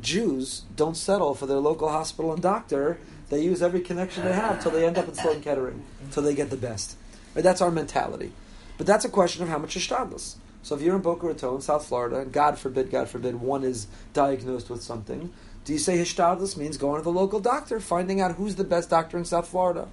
Jews 0.00 0.62
don't 0.76 0.96
settle 0.96 1.34
for 1.34 1.46
their 1.46 1.58
local 1.58 1.88
hospital 1.88 2.32
and 2.32 2.42
doctor. 2.42 2.98
They 3.30 3.40
use 3.40 3.62
every 3.62 3.80
connection 3.80 4.24
they 4.24 4.32
have 4.32 4.62
till 4.62 4.70
they 4.70 4.86
end 4.86 4.98
up 4.98 5.08
in 5.08 5.14
Sloan 5.14 5.40
Kettering, 5.40 5.84
till 6.10 6.22
they 6.22 6.34
get 6.34 6.50
the 6.50 6.56
best. 6.56 6.96
Right? 7.34 7.42
That's 7.42 7.60
our 7.60 7.70
mentality. 7.70 8.32
But 8.76 8.86
that's 8.86 9.04
a 9.04 9.08
question 9.08 9.42
of 9.42 9.48
how 9.48 9.58
much 9.58 9.76
ishtadlus. 9.76 10.36
So 10.62 10.74
if 10.74 10.82
you're 10.82 10.96
in 10.96 11.02
Boca 11.02 11.26
Raton, 11.26 11.60
South 11.60 11.86
Florida, 11.86 12.20
and 12.20 12.32
God 12.32 12.58
forbid, 12.58 12.90
God 12.90 13.08
forbid, 13.08 13.36
one 13.36 13.64
is 13.64 13.86
diagnosed 14.12 14.70
with 14.70 14.82
something, 14.82 15.32
do 15.64 15.72
you 15.72 15.78
say 15.78 15.98
hishtadlus 15.98 16.56
means 16.56 16.76
going 16.76 17.00
to 17.00 17.04
the 17.04 17.12
local 17.12 17.40
doctor, 17.40 17.80
finding 17.80 18.20
out 18.20 18.36
who's 18.36 18.56
the 18.56 18.64
best 18.64 18.90
doctor 18.90 19.16
in 19.16 19.24
South 19.24 19.48
Florida? 19.48 19.88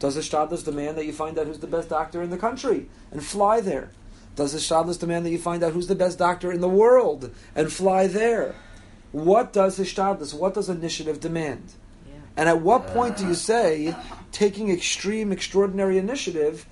Does 0.00 0.14
the 0.14 0.22
Shtadlis 0.22 0.64
demand 0.64 0.96
that 0.96 1.04
you 1.04 1.12
find 1.12 1.38
out 1.38 1.46
who's 1.46 1.58
the 1.58 1.66
best 1.66 1.90
doctor 1.90 2.22
in 2.22 2.30
the 2.30 2.38
country 2.38 2.88
and 3.12 3.22
fly 3.22 3.60
there? 3.60 3.90
Does 4.34 4.52
the 4.52 4.58
Shtadlis 4.58 4.98
demand 4.98 5.26
that 5.26 5.30
you 5.30 5.38
find 5.38 5.62
out 5.62 5.74
who's 5.74 5.88
the 5.88 5.94
best 5.94 6.18
doctor 6.18 6.50
in 6.50 6.62
the 6.62 6.68
world 6.68 7.30
and 7.54 7.70
fly 7.70 8.06
there? 8.06 8.54
What 9.12 9.52
does 9.52 9.76
the 9.76 9.82
Shtadlis, 9.82 10.32
what 10.32 10.54
does 10.54 10.70
initiative 10.70 11.20
demand? 11.20 11.74
Yeah. 12.08 12.14
And 12.38 12.48
at 12.48 12.62
what 12.62 12.86
uh. 12.86 12.94
point 12.94 13.18
do 13.18 13.26
you 13.26 13.34
say 13.34 13.94
taking 14.32 14.70
extreme, 14.70 15.30
extraordinary 15.32 15.98
initiative 15.98 16.66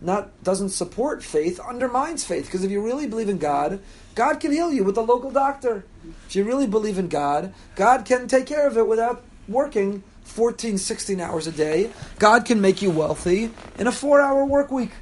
not 0.00 0.42
doesn't 0.42 0.70
support 0.70 1.22
faith, 1.22 1.60
undermines 1.60 2.24
faith? 2.24 2.46
Because 2.46 2.64
if 2.64 2.72
you 2.72 2.84
really 2.84 3.06
believe 3.06 3.28
in 3.28 3.38
God, 3.38 3.78
God 4.16 4.40
can 4.40 4.50
heal 4.50 4.72
you 4.72 4.82
with 4.82 4.96
the 4.96 5.04
local 5.04 5.30
doctor. 5.30 5.84
If 6.26 6.34
you 6.34 6.42
really 6.42 6.66
believe 6.66 6.98
in 6.98 7.06
God, 7.06 7.54
God 7.76 8.04
can 8.04 8.26
take 8.26 8.46
care 8.46 8.66
of 8.66 8.76
it 8.76 8.88
without 8.88 9.22
working 9.46 10.02
14, 10.32 10.78
16 10.78 11.20
hours 11.20 11.46
a 11.46 11.52
day. 11.52 11.90
God 12.18 12.46
can 12.46 12.60
make 12.60 12.80
you 12.80 12.90
wealthy 12.90 13.50
in 13.78 13.86
a 13.86 13.92
four 13.92 14.20
hour 14.20 14.46
work 14.46 14.70
week. 14.70 14.92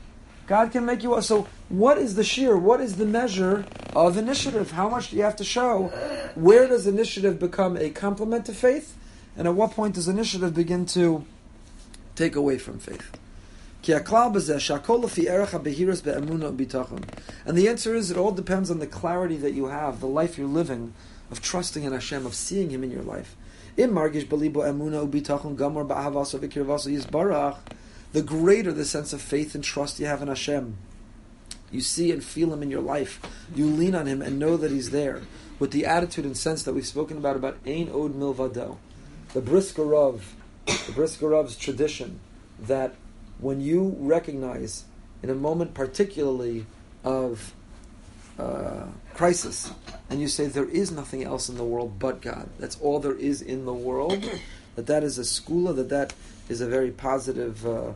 God 0.49 0.73
can 0.73 0.85
make 0.85 1.05
you 1.05 1.23
so. 1.23 1.47
What 1.69 1.99
is 1.99 2.17
the 2.17 2.23
shiur? 2.23 2.61
What 2.61 2.81
is 2.81 2.97
the 2.97 3.07
measure 3.07 3.65
of 3.95 4.17
initiative? 4.17 4.73
How 4.73 4.89
much 4.89 5.11
do 5.11 5.17
you 5.17 5.23
have 5.23 5.37
to 5.37 5.45
show? 5.45 5.93
Where 6.35 6.67
does 6.67 6.89
initiative 6.89 7.39
become 7.39 7.77
a 7.77 7.91
complement 7.91 8.47
to 8.47 8.53
faith, 8.53 8.97
and 9.37 9.47
at 9.47 9.55
what 9.55 9.71
point 9.71 9.95
does 9.95 10.09
initiative 10.09 10.53
begin 10.53 10.85
to 10.87 11.25
take 12.17 12.35
away 12.35 12.59
from 12.59 12.81
faith? 12.81 13.17
And 13.83 14.05
the 17.57 17.69
answer 17.69 17.95
is 17.95 18.11
it 18.11 18.17
all 18.17 18.33
depends 18.33 18.71
on 18.71 18.79
the 18.81 18.87
clarity 18.87 19.37
that 19.37 19.53
you 19.53 19.67
have, 19.67 20.01
the 20.01 20.09
life 20.09 20.37
you're 20.37 20.49
living, 20.49 20.93
of 21.31 21.41
trusting 21.41 21.85
in 21.85 21.93
Hashem, 21.93 22.27
of 22.27 22.35
seeing 22.35 22.71
Him 22.71 22.83
in 22.83 22.91
your 22.91 23.05
life. 23.05 23.37
Im 23.77 23.91
margish 23.91 24.27
belibo 24.27 24.63
emuna 24.63 25.07
ubitachon 25.07 25.57
gamor 25.57 25.87
ba'avasa 25.87 26.39
v'kirvasa 26.39 26.91
yisbarach, 26.97 27.59
the 28.13 28.23
greater 28.23 28.73
the 28.73 28.85
sense 28.85 29.13
of 29.13 29.21
faith 29.21 29.55
and 29.55 29.63
trust 29.63 30.01
you 30.01 30.07
have 30.07 30.23
in 30.23 30.29
Hashem. 30.29 30.77
You 31.71 31.81
see 31.81 32.11
and 32.11 32.23
feel 32.23 32.53
Him 32.53 32.63
in 32.63 32.71
your 32.71 32.81
life. 32.81 33.21
You 33.55 33.67
lean 33.67 33.95
on 33.95 34.07
Him 34.07 34.23
and 34.23 34.39
know 34.39 34.57
that 34.57 34.71
He's 34.71 34.91
there. 34.91 35.23
With 35.59 35.71
the 35.71 35.87
attitude 35.87 36.25
and 36.25 36.37
sense 36.37 36.63
that 36.65 36.75
we've 36.75 36.87
spoken 36.87 37.19
about, 37.19 37.37
about 37.37 37.59
Ein 37.67 37.89
Od 37.91 38.15
Milvado. 38.15 38.79
The 39.33 39.41
Brisker 39.41 39.85
Rav, 39.85 40.35
the 40.67 40.93
Brisker 40.93 41.29
Rav's 41.29 41.57
tradition, 41.57 42.19
that 42.59 42.95
when 43.39 43.61
you 43.61 43.95
recognize, 43.99 44.85
in 45.23 45.31
a 45.31 45.35
moment 45.35 45.75
particularly 45.75 46.67
of 47.05 47.55
uh, 48.39 48.87
crisis, 49.15 49.73
and 50.09 50.21
you 50.21 50.29
say 50.29 50.47
there 50.47 50.69
is 50.69 50.91
nothing 50.91 51.25
else 51.25 51.49
in 51.49 51.57
the 51.57 51.65
world 51.65 51.99
but 51.99 52.21
God. 52.21 52.49
That's 52.59 52.79
all 52.81 53.01
there 53.01 53.15
is 53.15 53.43
in 53.43 53.65
the 53.65 53.73
world. 53.73 54.29
that 54.77 54.87
that 54.87 55.05
is 55.05 55.19
a 55.19 55.23
segula. 55.23 55.75
That 55.77 55.89
that 55.89 56.15
is 56.49 56.61
a 56.61 56.67
very 56.67 56.91
positive. 56.91 57.67
Uh, 57.67 57.93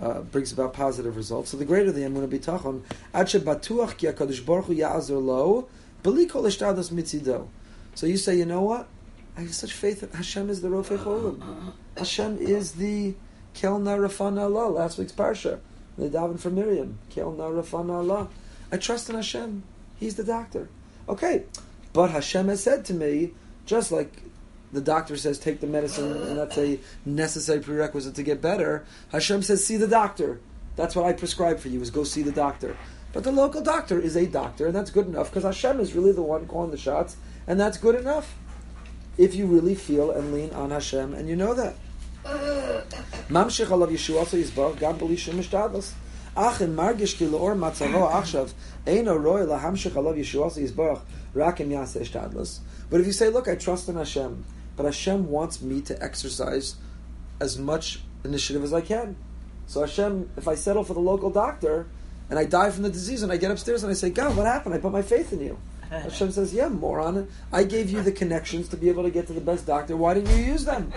uh, 0.00 0.22
brings 0.22 0.50
about 0.50 0.72
positive 0.72 1.14
results. 1.14 1.50
So 1.50 1.58
the 1.58 1.66
greater 1.66 1.92
the 1.92 2.00
emunah 2.00 2.26
bitachon, 2.26 2.80
ad 3.12 3.26
batuach 3.26 3.98
ki 3.98 4.06
hakadosh 4.06 4.42
baruch 4.46 4.64
hu 4.64 4.74
ya'azer 4.74 5.22
lo, 5.22 5.68
b'li 6.02 6.26
kol 6.26 6.44
ishtados 6.44 6.90
mitzido. 6.90 7.48
So 7.94 8.06
you 8.06 8.16
say, 8.16 8.38
you 8.38 8.46
know 8.46 8.62
what? 8.62 8.88
I 9.36 9.42
have 9.42 9.54
such 9.54 9.72
faith 9.72 10.00
that 10.00 10.14
Hashem 10.14 10.50
is 10.50 10.60
the 10.60 10.68
Rofei 10.68 10.98
Cholim. 10.98 11.72
Hashem 11.96 12.38
is 12.38 12.72
the 12.72 13.14
Kelna 13.54 13.98
Rafana 13.98 14.42
Allah. 14.42 14.68
Last 14.68 14.98
week's 14.98 15.12
parsha, 15.12 15.60
the 15.96 16.08
daven 16.08 16.38
for 16.38 16.50
Miriam, 16.50 16.98
Kelna 17.10 17.50
Rafana 17.50 17.94
Allah. 17.94 18.28
I 18.72 18.76
trust 18.76 19.08
in 19.08 19.16
Hashem. 19.16 19.62
He's 20.00 20.16
the 20.16 20.24
doctor. 20.24 20.68
Okay, 21.08 21.44
but 21.92 22.10
Hashem 22.10 22.48
has 22.48 22.62
said 22.62 22.86
to 22.86 22.94
me, 22.94 23.32
just 23.66 23.92
like 23.92 24.22
the 24.72 24.80
doctor 24.80 25.16
says 25.16 25.38
take 25.38 25.60
the 25.60 25.66
medicine 25.66 26.10
and 26.10 26.38
that's 26.38 26.56
a 26.56 26.78
necessary 27.04 27.60
prerequisite 27.60 28.14
to 28.14 28.22
get 28.22 28.40
better. 28.40 28.84
Hashem 29.12 29.42
says 29.42 29.64
see 29.64 29.76
the 29.76 29.86
doctor. 29.86 30.40
That's 30.76 30.96
what 30.96 31.04
I 31.04 31.12
prescribe 31.12 31.58
for 31.58 31.68
you 31.68 31.80
is 31.80 31.90
go 31.90 32.04
see 32.04 32.22
the 32.22 32.32
doctor. 32.32 32.76
But 33.12 33.24
the 33.24 33.32
local 33.32 33.60
doctor 33.60 34.00
is 34.00 34.16
a 34.16 34.26
doctor 34.26 34.66
and 34.66 34.74
that's 34.74 34.90
good 34.90 35.06
enough 35.06 35.30
because 35.30 35.42
Hashem 35.42 35.80
is 35.80 35.94
really 35.94 36.12
the 36.12 36.22
one 36.22 36.46
calling 36.46 36.70
the 36.70 36.76
shots 36.76 37.16
and 37.46 37.58
that's 37.60 37.76
good 37.76 37.96
enough. 37.96 38.34
If 39.18 39.34
you 39.34 39.46
really 39.46 39.74
feel 39.74 40.12
and 40.12 40.32
lean 40.32 40.50
on 40.52 40.70
Hashem 40.70 41.12
and 41.14 41.28
you 41.28 41.36
know 41.36 41.52
that. 41.54 41.74
Mishtadlos. 46.40 46.54
Ach 46.54 46.60
in 46.60 46.76
margish 46.76 47.16
ki 47.16 47.26
leor 47.26 47.56
matzavo 47.56 48.10
achshav 48.10 48.52
eino 48.86 49.22
roy 49.22 49.40
lahamshich 49.42 49.92
alav 49.92 50.16
Yeshua 50.16 50.50
yisbar 50.56 51.00
rak 51.34 51.60
im 51.60 51.70
yase. 51.70 52.60
But 52.88 53.00
if 53.00 53.06
you 53.06 53.12
say, 53.12 53.28
look, 53.28 53.48
I 53.48 53.54
trust 53.54 53.88
in 53.88 53.96
Hashem, 53.96 54.44
but 54.76 54.84
Hashem 54.84 55.28
wants 55.28 55.62
me 55.62 55.80
to 55.82 56.02
exercise 56.02 56.76
as 57.40 57.58
much 57.58 58.00
initiative 58.24 58.64
as 58.64 58.72
I 58.72 58.80
can. 58.80 59.16
So 59.66 59.80
Hashem, 59.80 60.30
if 60.36 60.48
I 60.48 60.56
settle 60.56 60.82
for 60.82 60.94
the 60.94 61.00
local 61.00 61.30
doctor 61.30 61.86
and 62.28 62.38
I 62.38 62.44
die 62.44 62.70
from 62.70 62.82
the 62.82 62.90
disease 62.90 63.22
and 63.22 63.30
I 63.30 63.36
get 63.36 63.50
upstairs 63.50 63.82
and 63.84 63.90
I 63.90 63.94
say, 63.94 64.10
God, 64.10 64.36
what 64.36 64.46
happened? 64.46 64.74
I 64.74 64.78
put 64.78 64.92
my 64.92 65.02
faith 65.02 65.32
in 65.32 65.40
you. 65.40 65.58
Hashem 65.90 66.32
says, 66.32 66.52
Yeah, 66.52 66.68
moron. 66.68 67.28
I 67.52 67.64
gave 67.64 67.90
you 67.90 68.02
the 68.02 68.12
connections 68.12 68.68
to 68.68 68.76
be 68.76 68.88
able 68.88 69.02
to 69.04 69.10
get 69.10 69.26
to 69.28 69.32
the 69.32 69.40
best 69.40 69.66
doctor. 69.66 69.96
Why 69.96 70.14
didn't 70.14 70.36
you 70.36 70.44
use 70.44 70.64
them? 70.64 70.92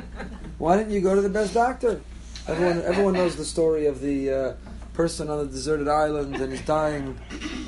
Why 0.58 0.78
didn't 0.78 0.94
you 0.94 1.02
go 1.02 1.16
to 1.16 1.22
the 1.22 1.30
best 1.30 1.54
doctor? 1.54 2.02
Everyone, 2.48 2.82
everyone 2.84 3.14
knows 3.14 3.36
the 3.36 3.46
story 3.46 3.86
of 3.86 4.02
the 4.02 4.32
uh, 4.32 4.54
person 4.94 5.30
on 5.30 5.40
the 5.40 5.52
deserted 5.52 5.88
island 5.88 6.36
and 6.36 6.52
he's 6.52 6.62
dying. 6.62 7.20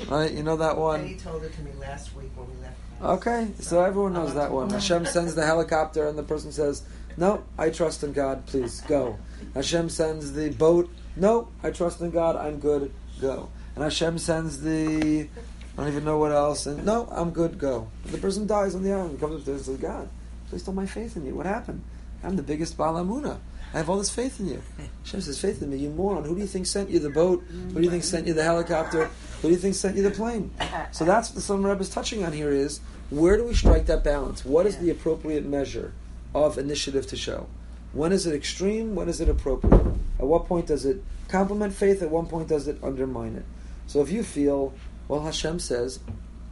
Right? 0.08 0.32
You 0.32 0.42
know 0.42 0.56
that 0.56 0.76
one? 0.76 1.00
And 1.00 1.08
He 1.08 1.16
told 1.16 1.42
it 1.44 1.52
to 1.54 1.62
me 1.62 1.72
last 1.80 2.14
week 2.14 2.30
when 2.36 2.48
we 2.48 2.62
left. 2.62 2.76
Okay, 3.02 3.48
so 3.58 3.82
everyone 3.84 4.14
knows 4.14 4.34
that 4.34 4.50
one. 4.50 4.70
Hashem 4.70 5.04
sends 5.16 5.34
the 5.34 5.44
helicopter, 5.44 6.08
and 6.08 6.16
the 6.16 6.22
person 6.22 6.50
says, 6.50 6.82
"No, 7.18 7.44
I 7.58 7.68
trust 7.68 8.02
in 8.02 8.12
God. 8.12 8.46
Please 8.46 8.80
go." 8.82 9.18
Hashem 9.54 9.90
sends 9.90 10.32
the 10.32 10.50
boat. 10.50 10.88
No, 11.14 11.48
I 11.62 11.70
trust 11.72 12.00
in 12.00 12.10
God. 12.10 12.36
I'm 12.36 12.58
good. 12.58 12.90
Go. 13.20 13.50
And 13.74 13.84
Hashem 13.84 14.18
sends 14.18 14.62
the. 14.62 15.28
I 15.76 15.82
don't 15.82 15.88
even 15.88 16.04
know 16.04 16.16
what 16.16 16.32
else. 16.32 16.64
And 16.64 16.86
no, 16.86 17.06
I'm 17.10 17.30
good. 17.32 17.58
Go. 17.58 17.88
And 18.04 18.14
the 18.14 18.18
person 18.18 18.46
dies 18.46 18.74
on 18.74 18.82
the 18.82 18.92
island. 18.92 19.12
He 19.12 19.18
comes 19.18 19.36
upstairs 19.36 19.68
and 19.68 19.78
says, 19.78 19.90
"God, 19.90 20.08
please 20.48 20.62
don't 20.62 20.74
my 20.74 20.86
faith 20.86 21.16
in 21.16 21.26
you. 21.26 21.34
What 21.34 21.44
happened? 21.44 21.82
I'm 22.24 22.36
the 22.36 22.42
biggest 22.42 22.78
balamuna. 22.78 23.38
I 23.76 23.80
have 23.80 23.90
all 23.90 23.98
this 23.98 24.08
faith 24.08 24.40
in 24.40 24.46
you." 24.48 24.62
Hashem 25.04 25.20
says, 25.20 25.38
"Faith 25.38 25.60
in 25.60 25.70
me, 25.70 25.76
you 25.76 25.90
moron. 25.90 26.24
Who 26.24 26.34
do 26.34 26.40
you 26.40 26.46
think 26.46 26.66
sent 26.66 26.88
you 26.88 26.98
the 26.98 27.10
boat? 27.10 27.44
Who 27.50 27.74
do 27.74 27.82
you 27.82 27.90
think 27.90 28.04
sent 28.04 28.26
you 28.26 28.32
the 28.32 28.42
helicopter? 28.42 29.10
Who 29.42 29.48
do 29.48 29.54
you 29.54 29.60
think 29.60 29.74
sent 29.74 29.96
you 29.96 30.02
the 30.02 30.10
plane?" 30.10 30.50
So 30.92 31.04
that's 31.10 31.28
what 31.28 31.34
the 31.34 31.42
Slonim 31.42 31.68
Rebbe 31.68 31.82
is 31.82 31.90
touching 31.90 32.24
on 32.24 32.32
here 32.32 32.50
is 32.50 32.80
where 33.10 33.36
do 33.36 33.44
we 33.44 33.52
strike 33.52 33.84
that 33.86 34.02
balance? 34.02 34.46
What 34.46 34.64
is 34.64 34.78
the 34.78 34.88
appropriate 34.88 35.44
measure 35.44 35.92
of 36.34 36.56
initiative 36.56 37.06
to 37.08 37.16
show? 37.16 37.48
When 37.92 38.12
is 38.12 38.26
it 38.26 38.34
extreme? 38.34 38.94
When 38.94 39.10
is 39.10 39.20
it 39.20 39.28
appropriate? 39.28 39.84
At 40.18 40.26
what 40.26 40.46
point 40.46 40.66
does 40.68 40.86
it 40.86 41.04
complement 41.28 41.74
faith? 41.74 42.02
At 42.02 42.10
what 42.10 42.30
point 42.30 42.48
does 42.48 42.66
it 42.66 42.78
undermine 42.82 43.36
it? 43.36 43.44
So 43.86 44.00
if 44.00 44.10
you 44.10 44.22
feel, 44.22 44.72
well, 45.06 45.20
Hashem 45.20 45.60
says, 45.60 46.00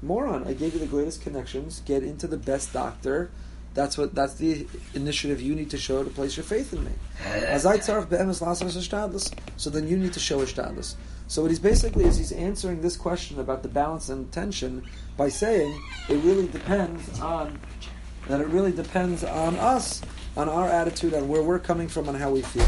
moron, 0.03 0.47
I 0.47 0.53
gave 0.53 0.75
you 0.75 0.81
the 0.81 0.87
greatest 0.87 1.23
connections, 1.23 1.81
get 1.87 2.03
into 2.03 2.27
the 2.27 2.37
best 2.37 2.73
doctor. 2.73 3.31
That's 3.75 3.99
what. 3.99 4.15
That's 4.15 4.35
the 4.35 4.67
initiative 4.95 5.41
you 5.43 5.55
need 5.55 5.71
to 5.71 5.79
show 5.79 6.03
to 6.05 6.11
place 6.11 6.37
your 6.37 6.45
faith 6.45 6.73
in 6.73 6.85
me. 6.85 6.93
As 7.25 7.67
I 7.67 7.79
So 7.79 9.71
then 9.71 9.89
you 9.89 9.97
need 9.97 10.13
to 10.13 10.21
show 10.21 10.39
ishtadlus. 10.39 10.95
So 11.27 11.43
what 11.43 11.51
he's 11.51 11.59
basically 11.59 12.05
is 12.05 12.17
he's 12.17 12.33
answering 12.33 12.83
this 12.83 12.97
question 12.97 13.41
about 13.41 13.63
the 13.63 13.69
balance 13.69 14.09
and 14.11 14.31
tension 14.31 14.85
by 15.17 15.29
saying 15.29 15.81
it 16.09 16.17
really 16.17 16.47
depends 16.49 17.21
on 17.21 17.59
that 18.29 18.41
it 18.41 18.47
really 18.49 18.73
depends 18.73 19.25
on 19.25 19.57
us, 19.57 20.03
on 20.37 20.49
our 20.49 20.69
attitude, 20.69 21.15
on 21.15 21.29
where 21.29 21.43
we're 21.43 21.59
coming 21.59 21.89
from, 21.89 22.09
on 22.09 22.15
how 22.15 22.31
we 22.31 22.43
feel. 22.43 22.67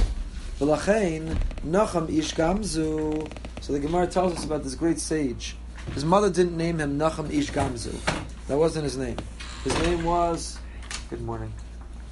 Nachum 0.59 2.09
Ish 2.11 2.35
Gamzu. 2.35 3.31
So 3.61 3.73
the 3.73 3.79
Gemara 3.79 4.07
tells 4.07 4.35
us 4.35 4.45
about 4.45 4.65
this 4.65 4.75
great 4.75 4.99
sage. 4.99 5.57
His 5.95 6.05
mother 6.05 6.31
didn't 6.31 6.57
name 6.57 6.79
him 6.79 6.99
Nachum 6.99 7.31
Ish 7.31 7.51
Gamzu. 7.51 7.95
That 8.49 8.57
wasn't 8.57 8.85
his 8.85 8.97
name. 8.97 9.17
His 9.65 9.79
name 9.81 10.05
was. 10.05 10.59
Good 11.11 11.23
morning. 11.23 11.53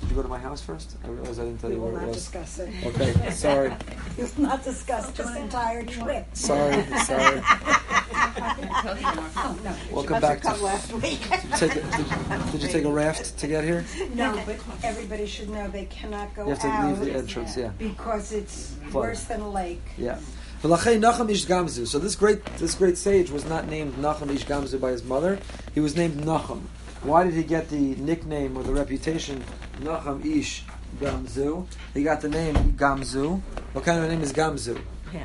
Did 0.00 0.10
you 0.10 0.16
go 0.16 0.22
to 0.22 0.28
my 0.28 0.38
house 0.38 0.60
first? 0.60 0.96
I 1.04 1.08
realize 1.08 1.38
I 1.38 1.44
didn't 1.44 1.60
tell 1.60 1.70
We 1.70 1.76
you 1.76 1.82
where 1.82 1.92
it 1.92 1.94
was. 1.94 2.00
not 2.02 2.08
was. 2.08 2.16
discuss 2.16 2.58
it. 2.58 2.86
Okay, 2.86 3.30
sorry, 3.30 3.72
We 4.18 4.24
will 4.24 4.30
not 4.38 4.62
discuss 4.64 5.10
this 5.12 5.34
entire 5.36 5.84
trip. 5.84 6.26
sorry, 6.34 6.82
sorry. 6.98 7.40
Oh, 7.46 9.58
no. 9.64 9.74
Welcome 9.90 10.20
back 10.20 10.40
to- 10.42 10.48
have 10.48 10.56
come 10.58 10.62
last 10.62 10.92
week. 10.92 11.20
Take 11.56 11.76
a- 11.76 11.80
did, 11.80 12.52
did 12.52 12.62
you 12.62 12.68
take 12.68 12.84
a 12.84 12.92
raft 12.92 13.38
to 13.38 13.46
get 13.46 13.64
here? 13.64 13.84
No, 14.14 14.38
but 14.44 14.56
everybody 14.82 15.26
should 15.26 15.48
know 15.48 15.68
they 15.68 15.86
cannot 15.86 16.34
go 16.34 16.44
You 16.44 16.50
have 16.50 16.60
to 16.60 16.66
out 16.68 16.88
leave 16.88 17.00
the 17.00 17.14
entrance. 17.16 17.56
Yeah, 17.56 17.68
because 17.78 18.32
it's 18.32 18.74
Flood. 18.90 18.94
worse 18.94 19.24
than 19.24 19.40
a 19.40 19.50
lake. 19.50 19.82
yeah. 19.96 20.18
V'lachei 20.62 20.98
Nachum 21.00 21.30
Ish 21.30 21.46
Gamzu. 21.46 21.86
So 21.86 21.98
this 21.98 22.16
great 22.16 22.44
this 22.56 22.74
great 22.74 22.96
sage 22.96 23.30
was 23.30 23.44
not 23.44 23.68
named 23.68 23.94
Nachum 23.96 24.30
Ish 24.34 24.44
Gamzu 24.46 24.80
by 24.80 24.90
his 24.90 25.04
mother. 25.04 25.38
He 25.74 25.80
was 25.80 25.94
named 25.96 26.22
Nachum. 26.22 26.62
Why 27.04 27.24
did 27.24 27.34
he 27.34 27.42
get 27.42 27.68
the 27.68 27.94
nickname 27.96 28.56
or 28.56 28.62
the 28.62 28.72
reputation 28.72 29.44
Nachum 29.80 30.24
Ish 30.24 30.64
Gamzu? 30.98 31.66
He 31.92 32.02
got 32.02 32.22
the 32.22 32.30
name 32.30 32.54
Gamzu. 32.78 33.42
What 33.74 33.84
kind 33.84 33.98
of 33.98 34.04
a 34.04 34.08
name 34.08 34.22
is 34.22 34.32
Gamzu? 34.32 34.80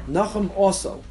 Nachum 0.09 0.53
also. 0.57 1.01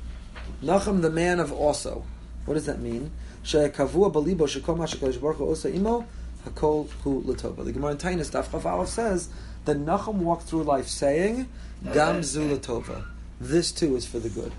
Nachum, 0.63 1.01
the 1.01 1.09
man 1.09 1.41
of 1.41 1.53
also. 1.53 2.05
What 2.45 2.53
does 2.53 2.67
that 2.67 2.81
mean? 2.81 3.11
She'kavua 3.43 4.13
balibo 4.13 4.41
shekol 4.41 4.77
ma 4.77 4.85
shekadosh 4.85 5.19
baruch 5.19 5.39
hu 5.39 5.49
osa 5.49 5.75
imo 5.75 6.05
hakol 6.45 6.91
hu 7.03 7.23
latova. 7.23 7.65
The 7.65 7.73
Gemara 7.73 7.93
in 7.93 7.97
Taanis 7.97 8.31
Daf 8.31 8.87
says 8.89 9.31
that 9.65 9.79
Nachum 9.79 10.17
walked 10.17 10.43
through 10.43 10.65
life 10.65 10.87
saying, 10.87 11.49
Gamzu 11.83 12.55
latova. 12.55 13.07
This 13.41 13.73
too 13.73 13.97
is 13.97 14.05
for 14.05 14.19
the 14.19 14.29
good. 14.29 14.53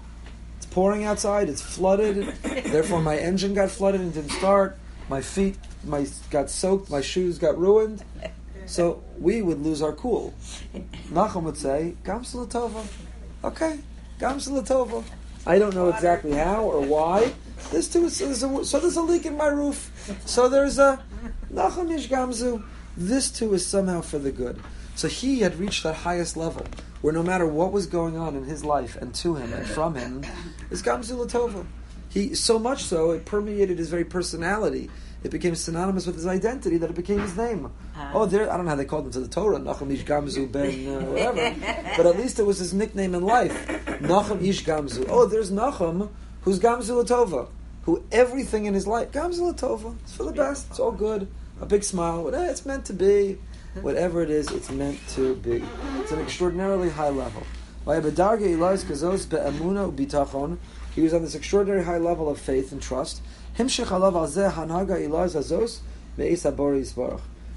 It's 0.58 0.66
pouring 0.66 1.04
outside. 1.04 1.50
It's 1.50 1.62
flooded. 1.62 2.34
Therefore, 2.44 3.00
my 3.00 3.18
engine 3.18 3.54
got 3.54 3.70
flooded 3.70 4.02
and 4.02 4.12
didn't 4.12 4.32
start. 4.32 4.76
My 5.08 5.22
feet, 5.22 5.58
my 5.84 6.08
got 6.30 6.50
soaked. 6.50 6.90
My 6.90 7.02
shoes 7.02 7.38
got 7.38 7.58
ruined. 7.58 8.04
So 8.66 9.04
we 9.18 9.42
would 9.42 9.62
lose 9.62 9.82
our 9.82 9.94
cool. 9.94 10.34
Nachum 11.10 11.44
would 11.44 11.58
say, 11.58 11.96
Gamzu 12.04 12.48
latova. 12.48 12.86
Okay, 13.44 13.80
Gamzu 14.20 14.62
latova. 14.62 15.04
I 15.48 15.58
don't 15.58 15.74
know 15.74 15.90
exactly 15.90 16.34
how 16.34 16.64
or 16.64 16.82
why. 16.82 17.34
This 17.72 17.88
too 17.88 18.06
is, 18.06 18.18
so 18.18 18.26
there's 18.26 18.44
a, 18.44 18.66
so 18.66 18.80
there's 18.80 18.98
a 18.98 19.02
leak 19.02 19.26
in 19.26 19.38
my 19.38 19.48
roof. 19.48 19.92
So 20.26 20.50
there's 20.50 20.78
a 20.78 21.02
Nachum 21.52 21.92
Ish 21.92 22.10
Gamzu. 22.10 22.64
This 22.96 23.32
too 23.32 23.54
is 23.54 23.66
somehow 23.66 24.02
for 24.02 24.20
the 24.20 24.32
good. 24.32 24.62
So 24.96 25.08
he 25.08 25.40
had 25.40 25.58
reached 25.58 25.84
that 25.84 25.96
highest 25.96 26.36
level 26.36 26.66
where 27.02 27.14
no 27.14 27.24
matter 27.24 27.48
what 27.48 27.72
was 27.72 27.88
going 27.88 28.18
on 28.18 28.36
in 28.36 28.44
his 28.44 28.66
life 28.66 28.98
and 28.98 29.16
to 29.16 29.36
him 29.36 29.54
and 29.54 29.66
from 29.66 29.96
him, 29.96 30.24
is 30.70 30.84
Gamzu 30.84 31.26
Latova. 31.26 31.66
He 32.10 32.36
so 32.36 32.60
much 32.60 32.84
so 32.84 33.12
it 33.12 33.26
permeated 33.26 33.78
his 33.78 33.90
very 33.90 34.04
personality. 34.04 34.90
It 35.24 35.32
became 35.32 35.54
synonymous 35.56 36.06
with 36.06 36.16
his 36.16 36.26
identity 36.28 36.78
that 36.78 36.90
it 36.90 36.96
became 36.96 37.20
his 37.20 37.36
name. 37.36 37.72
Oh, 38.14 38.26
there 38.26 38.50
I 38.50 38.56
don't 38.56 38.66
know 38.66 38.70
how 38.72 38.76
they 38.78 38.86
called 38.86 39.06
him 39.06 39.12
to 39.12 39.20
the 39.20 39.28
Torah, 39.28 39.60
Nachum 39.60 39.92
Ish 39.92 40.06
Gamzu 40.06 40.50
Ben 40.52 40.88
uh, 40.88 41.02
whatever, 41.02 41.56
but 41.98 42.06
at 42.06 42.18
least 42.18 42.40
it 42.40 42.44
was 42.44 42.60
his 42.60 42.74
nickname 42.74 43.14
in 43.14 43.24
life, 43.24 43.68
Nachum 44.02 44.42
Ish 44.42 44.64
Gamzu. 44.64 45.06
Oh, 45.10 45.26
there's 45.26 45.52
Nachum 45.52 46.10
who's 46.44 46.60
Gamzu 46.60 47.04
Latova, 47.04 47.50
who 47.84 48.04
everything 48.12 48.66
in 48.66 48.74
his 48.74 48.88
life 48.88 49.12
Gamzu 49.12 49.54
Latova. 49.54 49.96
It's 50.04 50.16
for 50.16 50.24
the 50.24 50.32
best. 50.32 50.68
It's 50.70 50.80
all 50.80 50.94
good. 50.94 51.28
A 51.60 51.66
big 51.66 51.84
smile. 51.84 52.34
Eh, 52.34 52.50
it's 52.50 52.66
meant 52.66 52.86
to 52.86 52.94
be. 52.94 53.38
whatever 53.82 54.24
it 54.24 54.30
is, 54.30 54.50
it's 54.52 54.72
meant 54.72 54.98
to 55.10 55.36
be. 55.36 55.62
It's 56.00 56.12
an 56.12 56.20
extraordinarily 56.20 56.90
high 56.90 57.10
level. 57.10 57.44
Why 57.84 58.00
Badarga 58.00 58.48
Elizabeth's 58.54 59.26
beamuno 59.26 59.92
bitafon. 59.94 60.58
He 60.96 61.02
was 61.02 61.14
on 61.14 61.22
this 61.22 61.36
extraordinary 61.36 61.84
high 61.84 61.98
level 61.98 62.30
of 62.30 62.40
faith 62.40 62.72
and 62.72 62.82
trust. 62.82 63.22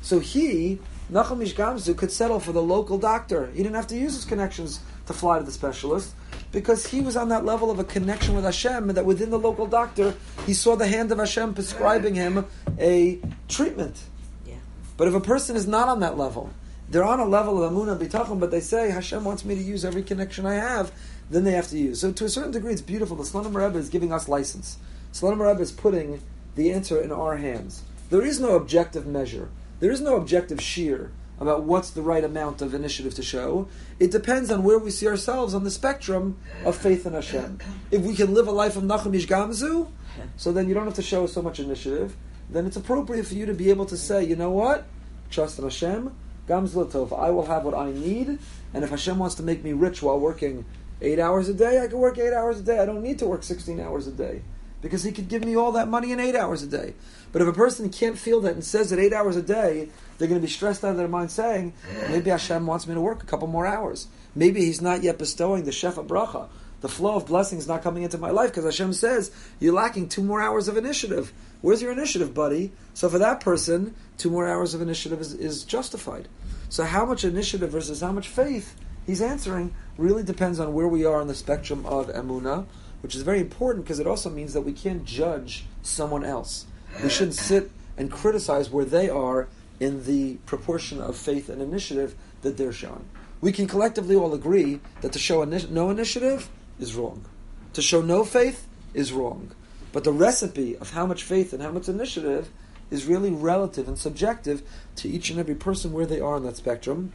So 0.02 0.18
he, 0.18 0.80
Nachum 1.12 1.42
Ish 1.42 1.54
Gamzu, 1.54 1.97
could 1.97 2.11
settle 2.11 2.40
for 2.40 2.50
the 2.50 2.61
local 2.61 2.99
doctor. 2.99 3.47
He 3.52 3.62
didn't 3.62 3.76
have 3.76 3.87
to 3.87 3.97
use 3.97 4.14
his 4.14 4.25
connections 4.25 4.80
to 5.06 5.12
fly 5.12 5.38
to 5.38 5.44
the 5.44 5.52
specialist 5.52 6.12
because 6.50 6.88
he 6.88 7.00
was 7.00 7.16
on 7.16 7.28
that 7.28 7.44
level 7.44 7.71
of 7.71 7.78
a 7.78 7.85
connection 7.85 8.35
with 8.35 8.44
Hashem 8.44 8.88
that 8.88 9.04
within 9.04 9.30
the 9.30 9.38
local 9.38 9.66
doctor, 9.66 10.14
he 10.44 10.54
saw 10.54 10.75
the 10.75 10.88
hand 10.88 11.12
of 11.12 11.18
Hashem 11.18 11.54
prescribing 11.54 12.16
him 12.16 12.47
a 12.80 13.21
treatment. 13.49 14.02
Yeah. 14.44 14.56
But 14.97 15.06
if 15.06 15.14
a 15.14 15.21
person 15.21 15.54
is 15.54 15.68
not 15.68 15.87
on 15.87 16.00
that 16.00 16.18
level, 16.18 16.50
they're 16.88 17.04
on 17.04 17.21
a 17.21 17.26
level 17.26 17.62
of 17.62 17.73
Amunah 17.73 17.97
Bitachon, 17.97 18.40
but 18.40 18.50
they 18.50 18.61
say, 18.61 18.90
Hashem 18.90 19.25
wants 19.25 19.44
me 19.44 19.54
to 19.54 19.62
use 19.62 19.85
every 19.85 20.02
connection 20.02 20.47
I 20.47 20.54
have, 20.54 20.90
then 21.30 21.44
they 21.44 21.52
have 21.52 21.68
to 21.68 21.78
use. 21.78 22.00
So 22.00 22.11
to 22.12 22.25
a 22.25 22.28
certain 22.28 22.50
degree, 22.50 22.73
it's 22.73 22.82
beautiful. 22.82 23.16
The 23.16 23.23
Slonim 23.23 23.54
Rebbe 23.54 23.78
is 23.78 23.88
giving 23.88 24.12
us 24.12 24.28
license. 24.28 24.78
Slonim 25.12 25.47
Rebbe 25.47 25.61
is 25.61 25.73
putting 25.73 26.23
the 26.54 26.73
answer 26.73 26.99
in 26.99 27.12
our 27.12 27.37
hands. 27.37 27.83
There 28.09 28.25
is 28.25 28.40
no 28.40 28.57
objective 28.57 29.07
measure. 29.07 29.50
There 29.78 29.90
is 29.90 30.00
no 30.00 30.16
objective 30.16 30.59
shiur 30.59 31.11
about 31.38 31.64
what's 31.64 31.90
the 31.90 32.00
right 32.00 32.25
amount 32.25 32.62
of 32.62 32.73
initiative 32.73 33.14
to 33.14 33.23
show. 33.23 33.69
It 33.99 34.11
depends 34.11 34.50
on 34.50 34.62
where 34.62 34.78
we 34.78 34.90
see 34.90 35.07
ourselves 35.07 35.54
on 35.54 35.64
the 35.64 35.71
spectrum 35.71 36.38
of 36.64 36.76
faith 36.76 37.04
in 37.04 37.12
Hashem. 37.12 37.59
If 37.90 38.02
we 38.02 38.14
can 38.14 38.33
live 38.33 38.49
a 38.49 38.52
life 38.52 38.76
of 38.76 38.85
Nachum 38.85 39.12
Gamzu, 39.12 39.90
so 40.37 40.52
then 40.52 40.66
you 40.66 40.73
don't 40.73 40.87
have 40.87 40.95
to 40.95 41.02
show 41.02 41.26
so 41.26 41.42
much 41.42 41.61
initiative. 41.61 42.16
Then 42.49 42.64
it's 42.64 42.76
appropriate 42.76 43.26
for 43.26 43.35
you 43.35 43.45
to 43.45 43.54
be 43.54 43.69
able 43.69 43.87
to 43.87 43.97
say, 43.99 44.25
you 44.25 44.37
know 44.37 44.50
what, 44.50 44.87
trust 45.31 45.59
in 45.59 45.64
Hashem. 45.64 46.14
Gamzu 46.49 46.90
Tov. 46.90 47.19
I 47.19 47.31
will 47.31 47.47
have 47.47 47.64
what 47.64 47.75
I 47.75 47.92
need, 47.92 48.38
and 48.73 48.83
if 48.83 48.90
Hashem 48.90 49.19
wants 49.19 49.35
to 49.37 49.42
make 49.42 49.62
me 49.62 49.73
rich 49.73 50.02
while 50.02 50.19
working 50.19 50.64
eight 51.00 51.19
hours 51.19 51.49
a 51.49 51.54
day, 51.54 51.83
I 51.83 51.87
can 51.87 51.99
work 51.99 52.19
eight 52.19 52.33
hours 52.33 52.61
a 52.61 52.62
day. 52.62 52.78
I 52.78 52.87
don't 52.87 53.02
need 53.02 53.19
to 53.19 53.26
work 53.26 53.42
sixteen 53.42 53.78
hours 53.78 54.07
a 54.07 54.12
day 54.12 54.42
because 54.83 55.03
He 55.03 55.12
could 55.12 55.29
give 55.29 55.45
me 55.45 55.57
all 55.57 55.73
that 55.73 55.89
money 55.89 56.12
in 56.12 56.21
eight 56.21 56.37
hours 56.37 56.62
a 56.62 56.67
day. 56.67 56.93
But 57.33 57.41
if 57.41 57.49
a 57.49 57.53
person 57.55 57.89
can't 57.89 58.19
feel 58.19 58.43
that 58.43 58.53
and 58.53 58.62
says 58.62 58.91
that 58.91 58.99
eight 58.99 59.15
hours 59.15 59.37
a 59.37 59.43
day, 59.43 59.89
they're 60.19 60.29
going 60.29 60.41
to 60.41 60.47
be 60.47 60.53
stressed 60.53 60.85
out 60.85 60.91
of 60.91 60.97
their 60.99 61.09
mind, 61.09 61.31
saying, 61.31 61.73
maybe 62.11 62.29
Hashem 62.29 62.67
wants 62.67 62.87
me 62.87 62.93
to 62.93 63.01
work 63.01 63.23
a 63.23 63.27
couple 63.27 63.49
more 63.49 63.67
hours. 63.67 64.09
Maybe 64.35 64.67
He's 64.67 64.83
not 64.83 65.03
yet 65.03 65.17
bestowing 65.17 65.65
the 65.65 65.71
shefa 65.71 66.07
bracha. 66.07 66.49
The 66.83 66.89
flow 66.89 67.15
of 67.15 67.27
blessings 67.27 67.69
not 67.69 67.83
coming 67.83 68.03
into 68.03 68.19
my 68.19 68.31
life 68.31 68.51
because 68.51 68.65
Hashem 68.65 68.93
says 68.93 69.31
you're 69.61 69.73
lacking 69.73 70.09
two 70.09 70.25
more 70.25 70.43
hours 70.43 70.67
of 70.67 70.77
initiative. 70.77 71.33
Where's 71.61 71.81
your 71.81 71.93
initiative, 71.93 72.35
buddy? 72.35 72.73
So 72.93 73.09
for 73.09 73.21
that 73.21 73.41
person, 73.41 73.95
two 74.19 74.31
more 74.31 74.49
hours 74.49 74.75
of 74.75 74.83
initiative 74.83 75.21
is, 75.21 75.33
is 75.33 75.62
justified. 75.62 76.27
So 76.69 76.83
how 76.83 77.07
much 77.07 77.23
initiative 77.23 77.71
versus 77.71 78.01
how 78.01 78.11
much 78.11 78.27
faith 78.27 78.75
he's 79.07 79.23
answering 79.23 79.73
really 79.97 80.25
depends 80.25 80.59
on 80.59 80.73
where 80.73 80.89
we 80.89 81.05
are 81.05 81.21
on 81.21 81.29
the 81.29 81.37
spectrum 81.37 81.87
of 81.87 82.09
emuna, 82.09 82.67
which 83.02 83.14
is 83.14 83.23
very 83.23 83.40
important 83.40 83.85
because 83.85 84.00
it 84.00 84.06
also 84.06 84.30
means 84.30 84.54
that 84.54 84.62
we 84.62 84.73
can't 84.73 85.04
judge 85.04 85.64
someone 85.82 86.25
else. 86.25 86.66
We 87.02 87.11
shouldn't 87.11 87.35
sit 87.35 87.71
and 87.97 88.11
criticize 88.11 88.71
where 88.71 88.85
they 88.85 89.09
are 89.09 89.49
in 89.80 90.04
the 90.04 90.37
proportion 90.47 91.00
of 91.00 91.16
faith 91.16 91.49
and 91.49 91.61
initiative 91.61 92.14
that 92.42 92.56
they're 92.56 92.73
showing. 92.73 93.04
We 93.40 93.52
can 93.52 93.66
collectively 93.66 94.14
all 94.14 94.32
agree 94.32 94.80
that 95.00 95.12
to 95.12 95.18
show 95.18 95.44
ini- 95.44 95.68
no 95.68 95.90
initiative 95.90 96.49
is 96.78 96.94
wrong. 96.94 97.25
To 97.73 97.82
show 97.82 98.00
no 98.00 98.25
faith 98.25 98.66
is 98.94 99.12
wrong. 99.12 99.50
But 99.92 100.04
the 100.04 100.12
recipe 100.12 100.76
of 100.76 100.90
how 100.90 101.06
much 101.06 101.25
faith 101.25 101.52
and 101.52 101.62
how 101.62 101.73
much 101.73 101.88
initiative 101.88 102.50
is 102.90 103.06
really 103.06 103.30
relative 103.30 103.88
and 103.88 103.99
subjective 103.99 104.62
to 104.97 105.09
each 105.09 105.30
and 105.30 105.40
every 105.40 105.54
person 105.54 105.92
where 105.92 106.06
they 106.06 106.21
are 106.21 106.37
on 106.37 106.44
that 106.44 106.56
spectrum. 106.56 107.12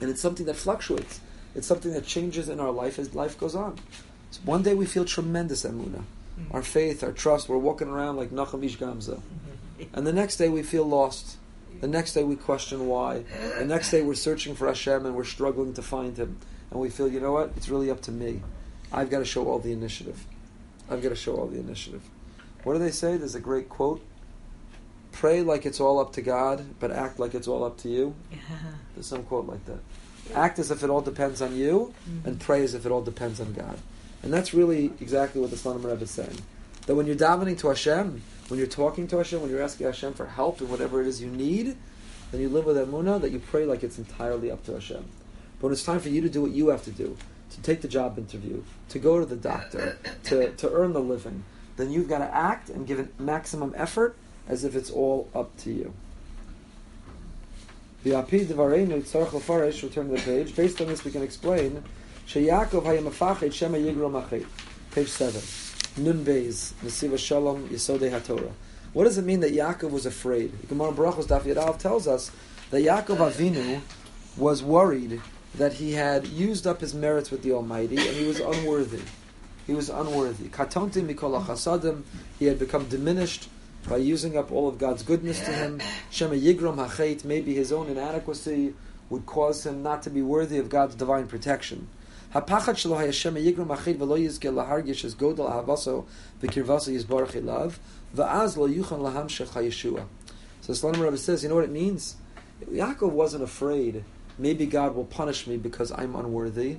And 0.00 0.10
it's 0.10 0.20
something 0.20 0.46
that 0.46 0.56
fluctuates. 0.56 1.20
It's 1.54 1.66
something 1.66 1.92
that 1.92 2.04
changes 2.04 2.48
in 2.48 2.60
our 2.60 2.70
life 2.70 2.98
as 2.98 3.14
life 3.14 3.38
goes 3.38 3.54
on. 3.54 3.78
So 4.30 4.40
one 4.44 4.62
day 4.62 4.74
we 4.74 4.86
feel 4.86 5.04
tremendous 5.04 5.64
emuna. 5.64 6.02
Mm-hmm. 6.38 6.54
Our 6.54 6.62
faith, 6.62 7.02
our 7.02 7.12
trust, 7.12 7.48
we're 7.48 7.58
walking 7.58 7.88
around 7.88 8.16
like 8.16 8.30
Nachum 8.30 8.64
Ish 8.64 8.78
Gamzu. 8.78 9.16
Mm-hmm. 9.16 9.96
And 9.96 10.06
the 10.06 10.12
next 10.12 10.36
day 10.36 10.48
we 10.48 10.62
feel 10.62 10.84
lost. 10.84 11.36
The 11.80 11.88
next 11.88 12.14
day 12.14 12.24
we 12.24 12.36
question 12.36 12.88
why. 12.88 13.24
The 13.58 13.64
next 13.64 13.90
day 13.90 14.02
we're 14.02 14.14
searching 14.14 14.54
for 14.54 14.66
Hashem 14.66 15.06
and 15.06 15.14
we're 15.14 15.24
struggling 15.24 15.74
to 15.74 15.82
find 15.82 16.16
Him. 16.16 16.38
And 16.70 16.80
we 16.80 16.90
feel, 16.90 17.08
you 17.08 17.20
know 17.20 17.32
what? 17.32 17.52
It's 17.56 17.68
really 17.68 17.90
up 17.90 18.02
to 18.02 18.12
me. 18.12 18.42
I've 18.92 19.10
got 19.10 19.18
to 19.18 19.24
show 19.24 19.46
all 19.46 19.58
the 19.58 19.72
initiative. 19.72 20.24
I've 20.90 21.02
got 21.02 21.10
to 21.10 21.16
show 21.16 21.36
all 21.36 21.46
the 21.46 21.58
initiative. 21.58 22.02
What 22.64 22.72
do 22.74 22.78
they 22.78 22.90
say? 22.90 23.16
There's 23.16 23.34
a 23.34 23.40
great 23.40 23.68
quote. 23.68 24.02
Pray 25.12 25.42
like 25.42 25.66
it's 25.66 25.80
all 25.80 25.98
up 25.98 26.12
to 26.14 26.22
God, 26.22 26.64
but 26.80 26.90
act 26.90 27.18
like 27.18 27.34
it's 27.34 27.48
all 27.48 27.64
up 27.64 27.78
to 27.78 27.88
you. 27.88 28.14
There's 28.94 29.06
some 29.06 29.24
quote 29.24 29.46
like 29.46 29.64
that. 29.66 29.78
Act 30.34 30.58
as 30.58 30.70
if 30.70 30.82
it 30.82 30.90
all 30.90 31.00
depends 31.00 31.40
on 31.40 31.56
you, 31.56 31.94
and 32.06 32.36
mm-hmm. 32.36 32.44
pray 32.44 32.62
as 32.62 32.74
if 32.74 32.84
it 32.84 32.92
all 32.92 33.02
depends 33.02 33.40
on 33.40 33.52
God. 33.54 33.78
And 34.22 34.32
that's 34.32 34.52
really 34.52 34.92
exactly 35.00 35.40
what 35.40 35.50
the 35.50 35.56
Slonim 35.56 35.84
Rebbe 35.84 36.02
is 36.02 36.10
saying. 36.10 36.38
That 36.86 36.94
when 36.94 37.06
you're 37.06 37.16
davening 37.16 37.58
to 37.58 37.68
Hashem, 37.68 38.22
when 38.48 38.58
you're 38.58 38.66
talking 38.66 39.06
to 39.08 39.18
Hashem, 39.18 39.40
when 39.40 39.50
you're 39.50 39.62
asking 39.62 39.86
Hashem 39.86 40.14
for 40.14 40.26
help 40.26 40.60
in 40.60 40.68
whatever 40.68 41.00
it 41.00 41.06
is 41.06 41.22
you 41.22 41.30
need, 41.30 41.76
then 42.30 42.40
you 42.40 42.48
live 42.48 42.64
with 42.64 42.76
emunah 42.76 43.20
that 43.20 43.30
you 43.30 43.38
pray 43.38 43.64
like 43.64 43.82
it's 43.82 43.98
entirely 43.98 44.50
up 44.50 44.64
to 44.64 44.72
Hashem. 44.72 45.04
But 45.58 45.66
when 45.66 45.72
it's 45.72 45.84
time 45.84 46.00
for 46.00 46.08
you 46.08 46.20
to 46.20 46.28
do 46.28 46.42
what 46.42 46.50
you 46.50 46.68
have 46.68 46.84
to 46.84 46.90
do, 46.90 47.16
to 47.50 47.62
take 47.62 47.80
the 47.80 47.88
job 47.88 48.18
interview, 48.18 48.62
to 48.90 48.98
go 48.98 49.18
to 49.18 49.26
the 49.26 49.36
doctor, 49.36 49.98
to, 50.24 50.52
to 50.52 50.72
earn 50.72 50.92
the 50.92 51.00
living, 51.00 51.44
then 51.76 51.90
you've 51.90 52.08
got 52.08 52.18
to 52.18 52.34
act 52.34 52.70
and 52.70 52.86
give 52.86 52.98
it 52.98 53.18
maximum 53.20 53.72
effort 53.76 54.16
as 54.46 54.64
if 54.64 54.74
it's 54.74 54.90
all 54.90 55.28
up 55.34 55.56
to 55.58 55.70
you. 55.70 55.92
V'api 58.04 58.46
devareinu 58.46 59.02
tzarech 59.02 59.32
l'farish, 59.32 59.82
return 59.82 60.08
to 60.08 60.16
the 60.16 60.22
page. 60.22 60.54
Based 60.54 60.80
on 60.80 60.86
this, 60.88 61.04
we 61.04 61.10
can 61.10 61.22
explain 61.22 61.82
Sheyakov 62.28 63.52
shema 63.54 63.78
yigro 63.78 64.10
machet. 64.10 64.44
Page 64.90 65.08
7. 65.08 66.04
Nun 66.04 66.22
Beis, 66.22 66.74
Nesiva 66.84 67.16
Shalom, 67.16 67.66
Yisodei 67.70 68.10
HaTorah. 68.10 68.52
What 68.92 69.04
does 69.04 69.16
it 69.16 69.24
mean 69.24 69.40
that 69.40 69.54
Yaakov 69.54 69.90
was 69.90 70.04
afraid? 70.04 70.52
Gemara 70.68 70.92
Brachos 70.92 71.26
Daf 71.26 71.44
Yadav 71.44 71.78
tells 71.78 72.06
us 72.06 72.30
that 72.70 72.82
Yaakov 72.82 73.32
Avinu 73.32 73.80
was 74.36 74.62
worried 74.62 75.22
that 75.54 75.72
he 75.72 75.92
had 75.92 76.26
used 76.26 76.66
up 76.66 76.82
his 76.82 76.92
merits 76.92 77.30
with 77.30 77.42
the 77.42 77.52
Almighty 77.52 77.96
and 77.96 78.14
he 78.14 78.26
was 78.26 78.40
unworthy. 78.40 79.00
He 79.66 79.72
was 79.72 79.88
unworthy. 79.88 80.48
Katonti 80.50 81.02
mikol 81.02 81.42
chasadim. 81.46 82.02
He 82.38 82.44
had 82.44 82.58
become 82.58 82.90
diminished 82.90 83.48
by 83.88 83.96
using 83.96 84.36
up 84.36 84.52
all 84.52 84.68
of 84.68 84.76
God's 84.76 85.02
goodness 85.02 85.40
to 85.40 85.50
him. 85.50 85.80
Shema 86.10 86.34
yigrom 86.34 86.76
hachet. 86.76 87.24
Maybe 87.24 87.54
his 87.54 87.72
own 87.72 87.88
inadequacy 87.88 88.74
would 89.08 89.24
cause 89.24 89.64
him 89.64 89.82
not 89.82 90.02
to 90.02 90.10
be 90.10 90.20
worthy 90.20 90.58
of 90.58 90.68
God's 90.68 90.94
divine 90.94 91.26
protection. 91.26 91.88
Hapachat 92.34 92.74
shelo 92.74 92.96
haya 92.96 93.12
shema 93.12 93.40
yigrom 93.40 93.74
hachet 93.74 93.96
v'lo 93.96 94.18
yizke 94.18 94.52
lahargish 94.52 95.04
es 95.04 95.14
ahavaso 95.14 96.04
v'az 98.14 98.56
lo 98.56 98.68
yuchan 98.68 99.00
lahamshech 99.00 99.48
hayeshua. 99.48 100.04
So 100.60 100.72
Slonim 100.72 101.02
Rebbe 101.02 101.16
says, 101.16 101.42
you 101.42 101.48
know 101.48 101.54
what 101.54 101.64
it 101.64 101.70
means? 101.70 102.16
Yaakov 102.66 103.12
wasn't 103.12 103.42
afraid. 103.42 104.04
Maybe 104.38 104.66
God 104.66 104.94
will 104.94 105.04
punish 105.04 105.46
me 105.46 105.56
because 105.56 105.90
I'm 105.92 106.14
unworthy, 106.14 106.78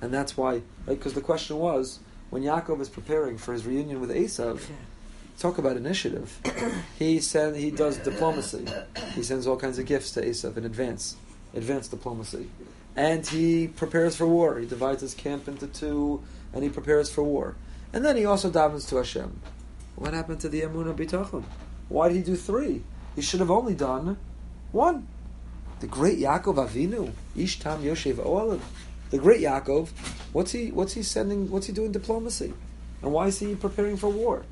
and 0.00 0.12
that's 0.14 0.36
why. 0.36 0.52
Right? 0.52 0.62
Because 0.86 1.14
the 1.14 1.20
question 1.20 1.58
was 1.58 1.98
when 2.30 2.42
Yaakov 2.42 2.80
is 2.80 2.88
preparing 2.88 3.36
for 3.36 3.52
his 3.52 3.66
reunion 3.66 4.00
with 4.00 4.10
Esav. 4.10 4.60
Talk 5.38 5.58
about 5.58 5.76
initiative. 5.76 6.38
he 6.98 7.18
send, 7.18 7.56
he 7.56 7.72
does 7.72 7.98
diplomacy. 7.98 8.66
He 9.14 9.24
sends 9.24 9.48
all 9.48 9.56
kinds 9.56 9.80
of 9.80 9.86
gifts 9.86 10.12
to 10.12 10.24
Esav 10.24 10.56
in 10.56 10.64
advance, 10.64 11.16
advanced 11.54 11.90
diplomacy, 11.90 12.48
and 12.96 13.26
he 13.26 13.68
prepares 13.68 14.16
for 14.16 14.26
war. 14.26 14.58
He 14.58 14.66
divides 14.66 15.00
his 15.00 15.14
camp 15.14 15.48
into 15.48 15.66
two, 15.66 16.22
and 16.52 16.62
he 16.62 16.68
prepares 16.68 17.10
for 17.10 17.22
war. 17.22 17.56
And 17.92 18.04
then 18.04 18.16
he 18.16 18.24
also 18.24 18.50
davens 18.50 18.88
to 18.88 18.96
Hashem. 18.96 19.40
What 19.96 20.14
happened 20.14 20.40
to 20.40 20.48
the 20.48 20.62
Emunah 20.62 20.96
Bitachon? 20.96 21.44
Why 21.88 22.08
did 22.08 22.16
he 22.16 22.22
do 22.22 22.36
three? 22.36 22.82
He 23.14 23.22
should 23.22 23.40
have 23.40 23.50
only 23.50 23.74
done 23.74 24.16
one. 24.72 25.06
The 25.80 25.86
great 25.86 26.18
Yaakov 26.18 26.68
Avinu, 26.68 27.12
Ish 27.36 27.60
Tam 27.60 27.82
Yoshev 27.82 28.14
Oalim. 28.14 28.60
The 29.10 29.18
great 29.18 29.40
Yaakov, 29.40 29.90
what's 30.32 30.52
he? 30.52 30.70
What's 30.70 30.94
he 30.94 31.02
sending? 31.02 31.50
What's 31.50 31.66
he 31.66 31.72
doing 31.72 31.92
diplomacy? 31.92 32.54
And 33.02 33.12
why 33.12 33.26
is 33.26 33.38
he 33.38 33.54
preparing 33.54 33.96
for 33.96 34.08
war? 34.08 34.44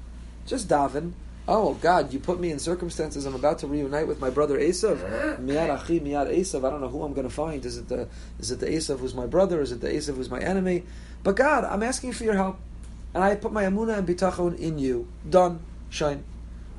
Just 0.47 0.69
daven. 0.69 1.13
Oh 1.55 1.75
God, 1.75 2.15
you 2.15 2.19
put 2.19 2.41
me 2.41 2.51
in 2.51 2.59
circumstances. 2.59 3.27
I'm 3.27 3.35
about 3.35 3.59
to 3.59 3.67
reunite 3.67 4.09
with 4.09 4.19
my 4.19 4.31
brother 4.31 4.59
Esav. 4.59 4.97
Miyad 5.39 5.69
achi, 5.69 6.01
miyad 6.01 6.35
Esav. 6.35 6.67
I 6.67 6.71
don't 6.71 6.81
know 6.81 6.89
who 6.89 7.03
I'm 7.03 7.13
going 7.13 7.29
to 7.29 7.35
find. 7.35 7.63
Is 7.67 7.77
it 7.77 7.89
the 7.89 8.09
is 8.39 8.51
it 8.51 8.61
the 8.61 8.69
Esav 8.69 9.01
who's 9.01 9.15
my 9.15 9.27
brother? 9.27 9.61
Is 9.61 9.71
it 9.71 9.83
the 9.83 9.91
Esav 9.91 10.17
who's 10.17 10.31
my 10.31 10.41
enemy? 10.41 10.85
But 11.23 11.37
God, 11.37 11.65
I'm 11.65 11.83
asking 11.83 12.13
for 12.13 12.25
your 12.25 12.37
help, 12.37 12.59
and 13.13 13.23
I 13.23 13.35
put 13.35 13.53
my 13.53 13.65
amuna 13.65 13.99
and 13.99 14.09
bitachon 14.09 14.59
in 14.59 14.79
you. 14.79 15.09
Done. 15.29 15.61
Shine. 15.91 16.25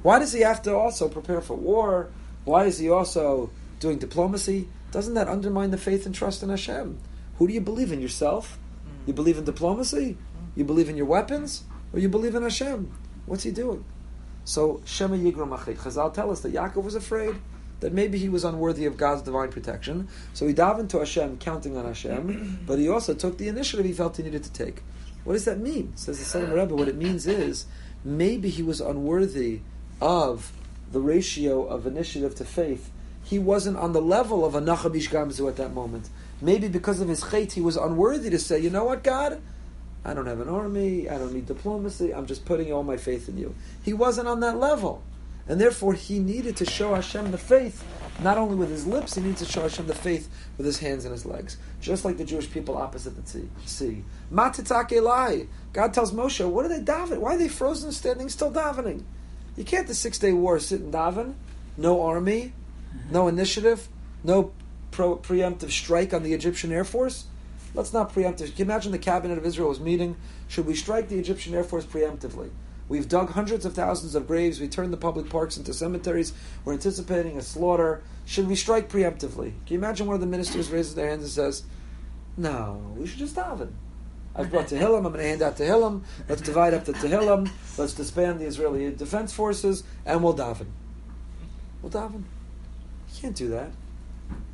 Why 0.01 0.17
does 0.17 0.33
he 0.33 0.41
have 0.41 0.63
to 0.63 0.75
also 0.75 1.07
prepare 1.07 1.41
for 1.41 1.55
war? 1.55 2.09
Why 2.43 2.65
is 2.65 2.79
he 2.79 2.89
also 2.89 3.51
doing 3.79 3.99
diplomacy? 3.99 4.69
Doesn't 4.89 5.13
that 5.13 5.27
undermine 5.27 5.69
the 5.69 5.77
faith 5.77 6.07
and 6.07 6.15
trust 6.15 6.41
in 6.41 6.49
Hashem? 6.49 6.97
Who 7.37 7.47
do 7.47 7.53
you 7.53 7.61
believe 7.61 7.91
in? 7.91 8.01
Yourself? 8.01 8.57
You 9.05 9.13
believe 9.13 9.37
in 9.37 9.43
diplomacy? 9.43 10.17
You 10.55 10.63
believe 10.63 10.89
in 10.89 10.97
your 10.97 11.05
weapons? 11.05 11.63
Or 11.93 11.99
you 11.99 12.09
believe 12.09 12.33
in 12.33 12.41
Hashem? 12.41 12.91
What's 13.27 13.43
he 13.43 13.51
doing? 13.51 13.85
So 14.45 14.81
Shema 14.85 15.15
Yigrom 15.15 15.57
Achid. 15.57 15.77
Chazal 15.77 16.13
tell 16.13 16.31
us 16.31 16.41
that 16.41 16.53
Yaakov 16.53 16.83
was 16.83 16.95
afraid 16.95 17.35
that 17.79 17.93
maybe 17.93 18.17
he 18.17 18.29
was 18.29 18.43
unworthy 18.43 18.85
of 18.85 18.97
God's 18.97 19.21
divine 19.21 19.49
protection. 19.49 20.07
So 20.33 20.47
he 20.47 20.53
davened 20.53 20.89
to 20.89 20.99
Hashem, 20.99 21.37
counting 21.39 21.75
on 21.75 21.85
Hashem, 21.85 22.59
but 22.67 22.79
he 22.79 22.87
also 22.87 23.13
took 23.13 23.37
the 23.37 23.47
initiative 23.47 23.85
he 23.85 23.93
felt 23.93 24.17
he 24.17 24.23
needed 24.23 24.43
to 24.43 24.51
take. 24.53 24.83
What 25.23 25.33
does 25.33 25.45
that 25.45 25.59
mean? 25.59 25.95
Says 25.95 26.19
the 26.19 26.39
Slonim 26.39 26.53
Rebbe. 26.53 26.75
What 26.75 26.87
it 26.87 26.95
means 26.95 27.27
is 27.27 27.65
maybe 28.03 28.49
he 28.49 28.63
was 28.63 28.81
unworthy 28.81 29.61
of 30.01 30.51
the 30.91 30.99
ratio 30.99 31.65
of 31.65 31.87
initiative 31.87 32.35
to 32.35 32.45
faith. 32.45 32.89
He 33.23 33.39
wasn't 33.39 33.77
on 33.77 33.93
the 33.93 34.01
level 34.01 34.45
of 34.45 34.55
a 34.55 34.61
Nachum 34.61 34.95
Ish 34.95 35.09
Gamzu 35.09 35.47
at 35.47 35.55
that 35.55 35.73
moment. 35.73 36.09
Maybe 36.41 36.67
because 36.67 36.99
of 36.99 37.07
his 37.07 37.23
chait, 37.23 37.53
he 37.53 37.61
was 37.61 37.77
unworthy 37.77 38.29
to 38.29 38.39
say, 38.39 38.59
you 38.59 38.69
know 38.69 38.83
what, 38.83 39.03
God? 39.03 39.41
I 40.05 40.13
don't 40.13 40.25
have 40.25 40.41
an 40.41 40.49
army, 40.49 41.09
I 41.09 41.17
don't 41.17 41.33
need 41.33 41.45
diplomacy, 41.45 42.13
I'm 42.13 42.25
just 42.25 42.45
putting 42.45 42.73
all 42.73 42.83
my 42.83 42.97
faith 42.97 43.29
in 43.29 43.37
you. 43.37 43.55
He 43.83 43.93
wasn't 43.93 44.27
on 44.27 44.41
that 44.41 44.57
level. 44.57 45.01
And 45.47 45.59
therefore, 45.59 45.93
he 45.93 46.19
needed 46.19 46.55
to 46.57 46.65
show 46.65 46.95
Hashem 46.95 47.31
the 47.31 47.37
faith, 47.37 47.83
not 48.21 48.37
only 48.37 48.55
with 48.55 48.69
his 48.69 48.87
lips, 48.87 49.15
he 49.15 49.21
needed 49.21 49.37
to 49.37 49.45
show 49.45 49.63
Hashem 49.63 49.87
the 49.87 49.95
faith 49.95 50.29
with 50.57 50.65
his 50.65 50.79
hands 50.79 51.03
and 51.03 51.11
his 51.11 51.25
legs. 51.25 51.57
Just 51.81 52.05
like 52.05 52.17
the 52.17 52.23
Jewish 52.23 52.49
people 52.49 52.77
opposite 52.77 53.13
the 53.21 53.41
sea. 53.65 54.03
Matitzak 54.31 54.89
Elai. 54.89 55.47
God 55.73 55.93
tells 55.93 56.13
Moshe, 56.13 56.47
what 56.47 56.65
are 56.65 56.69
they 56.69 56.79
davening? 56.79 57.17
Why 57.17 57.35
are 57.35 57.37
they 57.37 57.49
frozen 57.49 57.91
standing 57.91 58.29
still 58.29 58.51
davening? 58.51 59.03
You 59.57 59.65
can't 59.65 59.87
the 59.87 59.95
six 59.95 60.17
day 60.17 60.31
war 60.31 60.59
sit 60.59 60.79
and 60.79 60.93
daven. 60.93 61.33
No 61.75 62.01
army, 62.03 62.53
no 63.11 63.27
initiative, 63.27 63.87
no 64.23 64.53
pro- 64.91 65.17
preemptive 65.17 65.71
strike 65.71 66.13
on 66.13 66.23
the 66.23 66.33
Egyptian 66.33 66.71
Air 66.71 66.85
Force. 66.85 67.25
Let's 67.73 67.93
not 67.93 68.13
preempt 68.13 68.41
it. 68.41 68.55
Can 68.55 68.57
you 68.57 68.65
imagine 68.65 68.91
the 68.91 68.99
cabinet 68.99 69.37
of 69.37 69.45
Israel 69.45 69.69
was 69.69 69.79
meeting? 69.79 70.15
Should 70.47 70.65
we 70.65 70.75
strike 70.75 71.09
the 71.09 71.17
Egyptian 71.17 71.55
Air 71.55 71.63
Force 71.63 71.85
preemptively? 71.85 72.51
We've 72.87 73.07
dug 73.07 73.31
hundreds 73.31 73.65
of 73.65 73.73
thousands 73.73 74.13
of 74.13 74.27
graves. 74.27 74.59
We 74.59 74.67
turned 74.67 74.93
the 74.93 74.97
public 74.97 75.29
parks 75.29 75.57
into 75.57 75.73
cemeteries. 75.73 76.33
We're 76.63 76.73
anticipating 76.73 77.37
a 77.37 77.41
slaughter. 77.41 78.03
Should 78.25 78.47
we 78.47 78.55
strike 78.55 78.89
preemptively? 78.89 79.53
Can 79.65 79.73
you 79.73 79.77
imagine 79.77 80.05
one 80.05 80.15
of 80.15 80.21
the 80.21 80.27
ministers 80.27 80.69
raises 80.69 80.93
their 80.93 81.07
hands 81.07 81.23
and 81.23 81.31
says, 81.31 81.63
No, 82.37 82.93
we 82.95 83.07
should 83.07 83.19
just 83.19 83.35
daven. 83.35 83.71
I've 84.35 84.49
brought 84.49 84.67
Tehillim. 84.67 84.97
I'm 84.97 85.03
going 85.03 85.17
to 85.17 85.23
hand 85.23 85.41
out 85.41 85.57
Tehillim. 85.57 86.03
Let's 86.27 86.41
divide 86.41 86.73
up 86.73 86.85
the 86.85 86.93
Tehillim. 86.93 87.49
Let's 87.77 87.93
disband 87.93 88.39
the 88.39 88.45
Israeli 88.45 88.91
Defense 88.91 89.31
Forces, 89.31 89.83
and 90.05 90.23
we'll 90.23 90.35
daven. 90.35 90.67
We'll 91.81 91.91
daven. 91.91 92.23
You 93.13 93.21
can't 93.21 93.35
do 93.35 93.49
that. 93.49 93.71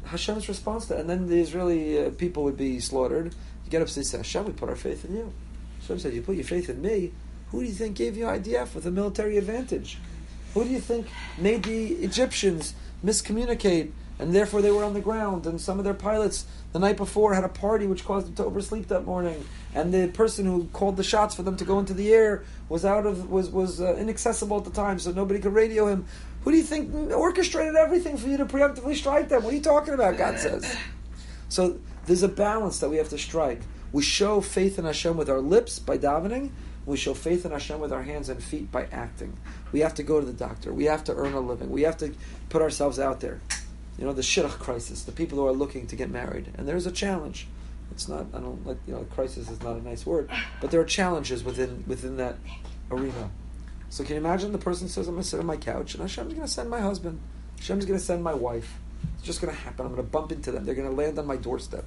Hashem's 0.06 0.50
response 0.50 0.88
to 0.88 0.94
that. 0.94 1.02
And 1.02 1.10
then 1.10 1.28
the 1.28 1.40
Israeli 1.40 2.06
uh, 2.06 2.10
people 2.12 2.44
would 2.44 2.58
be 2.58 2.80
slaughtered. 2.80 3.36
You 3.66 3.72
get 3.72 3.82
up 3.82 3.90
and 3.96 4.06
say, 4.06 4.18
Hashem, 4.18 4.46
we 4.46 4.54
put 4.54 4.70
our 4.70 4.76
faith 4.76 5.06
in 5.06 5.16
you. 5.16 5.34
Hashem 5.82 6.00
said, 6.00 6.14
You 6.14 6.22
put 6.22 6.36
your 6.36 6.46
faith 6.46 6.70
in 6.70 6.82
me. 6.82 7.12
Who 7.52 7.62
do 7.62 7.68
you 7.68 7.74
think 7.74 7.96
gave 7.96 8.18
you 8.18 8.26
IDF 8.26 8.76
with 8.76 8.86
a 8.86 8.92
military 8.92 9.38
advantage? 9.38 9.98
Who 10.54 10.64
do 10.64 10.70
you 10.70 10.80
think 10.80 11.08
made 11.38 11.64
the 11.64 11.94
Egyptians 11.94 12.74
miscommunicate 13.06 13.92
and 14.18 14.36
therefore 14.36 14.62
they 14.62 14.72
were 14.72 14.84
on 14.84 14.94
the 14.94 15.02
ground? 15.02 15.46
And 15.46 15.60
some 15.62 15.78
of 15.78 15.86
their 15.86 15.94
pilots 15.94 16.46
the 16.74 16.80
night 16.80 16.98
before 16.98 17.34
had 17.34 17.44
a 17.44 17.50
party 17.50 17.88
which 17.88 18.06
caused 18.06 18.28
them 18.28 18.36
to 18.36 18.46
oversleep 18.46 18.88
that 18.88 19.06
morning. 19.06 19.46
And 19.74 19.94
the 19.94 20.08
person 20.08 20.46
who 20.46 20.66
called 20.74 20.98
the 20.98 21.04
shots 21.04 21.36
for 21.36 21.44
them 21.44 21.58
to 21.58 21.66
go 21.66 21.80
into 21.80 21.94
the 21.94 22.12
air 22.14 22.44
was 22.68 22.86
out 22.86 23.06
of 23.06 23.30
was 23.30 23.50
was 23.50 23.82
uh, 23.82 23.96
inaccessible 23.96 24.58
at 24.58 24.66
the 24.66 24.72
time, 24.72 25.00
so 25.00 25.12
nobody 25.12 25.40
could 25.40 25.54
radio 25.54 25.88
him. 25.88 26.06
Who 26.44 26.52
do 26.52 26.58
you 26.58 26.64
think 26.64 27.12
orchestrated 27.12 27.76
everything 27.76 28.18
for 28.18 28.28
you 28.28 28.38
to 28.38 28.46
preemptively 28.46 28.96
strike 28.96 29.30
them? 29.30 29.44
What 29.44 29.54
are 29.54 29.56
you 29.56 29.62
talking 29.62 29.94
about? 29.94 30.18
God 30.18 30.40
says. 30.40 30.76
So 31.52 31.80
there's 32.06 32.22
a 32.22 32.28
balance 32.28 32.78
that 32.78 32.90
we 32.92 32.98
have 32.98 33.10
to 33.10 33.18
strike. 33.18 33.62
We 33.92 34.04
show 34.04 34.40
faith 34.40 34.78
in 34.78 34.86
Hashem 34.86 35.18
with 35.18 35.32
our 35.32 35.42
lips 35.42 35.80
by 35.80 35.98
davening, 35.98 36.52
we 36.90 36.98
show 36.98 37.14
faith 37.14 37.46
in 37.46 37.52
Hashem 37.52 37.80
with 37.80 37.94
our 37.94 38.02
hands 38.02 38.30
and 38.30 38.44
feet 38.44 38.72
by 38.72 38.88
acting. 38.92 39.38
We 39.72 39.82
have 39.82 39.94
to 39.96 40.04
go 40.04 40.20
to 40.20 40.26
the 40.26 40.34
doctor. 40.34 40.74
We 40.74 40.86
have 40.86 41.04
to 41.04 41.14
earn 41.14 41.34
a 41.34 41.40
living. 41.40 41.70
We 41.70 41.84
have 41.84 41.98
to 41.98 42.14
put 42.50 42.64
ourselves 42.64 42.98
out 42.98 43.20
there. 43.20 43.42
You 44.00 44.06
know, 44.06 44.14
the 44.14 44.24
shidduch 44.24 44.58
crisis, 44.58 45.04
the 45.04 45.12
people 45.12 45.38
who 45.38 45.46
are 45.46 45.52
looking 45.52 45.86
to 45.86 45.96
get 45.96 46.10
married. 46.10 46.52
And 46.58 46.68
there's 46.68 46.88
a 46.88 46.92
challenge. 46.92 47.48
It's 47.92 48.08
not, 48.08 48.26
I 48.34 48.40
don't 48.40 48.66
like, 48.66 48.78
you 48.88 48.94
know, 48.94 49.04
crisis 49.04 49.50
is 49.52 49.62
not 49.62 49.76
a 49.76 49.82
nice 49.84 50.04
word, 50.06 50.32
but 50.62 50.72
there 50.72 50.80
are 50.80 50.86
challenges 50.86 51.44
within 51.44 51.84
within 51.86 52.18
that 52.18 52.38
arena. 52.90 53.30
So 53.90 54.04
can 54.04 54.14
you 54.14 54.20
imagine 54.20 54.52
the 54.52 54.58
person 54.58 54.88
says, 54.88 55.08
I'm 55.08 55.16
going 55.16 55.24
to 55.24 55.30
sit 55.30 55.40
on 55.40 55.46
my 55.46 55.58
couch 55.58 55.96
and 55.96 56.02
Hashem's 56.02 56.34
going 56.34 56.46
to 56.46 56.52
send 56.52 56.70
my 56.70 56.80
husband. 56.80 57.20
Hashem's 57.58 57.86
going 57.86 58.00
to 58.00 58.06
send 58.06 58.24
my 58.24 58.34
wife. 58.34 58.78
It's 59.16 59.24
just 59.24 59.42
going 59.42 59.54
to 59.54 59.60
happen. 59.60 59.86
I'm 59.86 59.94
going 59.94 60.06
to 60.06 60.12
bump 60.12 60.32
into 60.32 60.52
them. 60.52 60.66
They're 60.66 60.76
going 60.76 60.90
to 60.90 60.96
land 60.96 61.18
on 61.18 61.26
my 61.26 61.38
doorstep. 61.38 61.86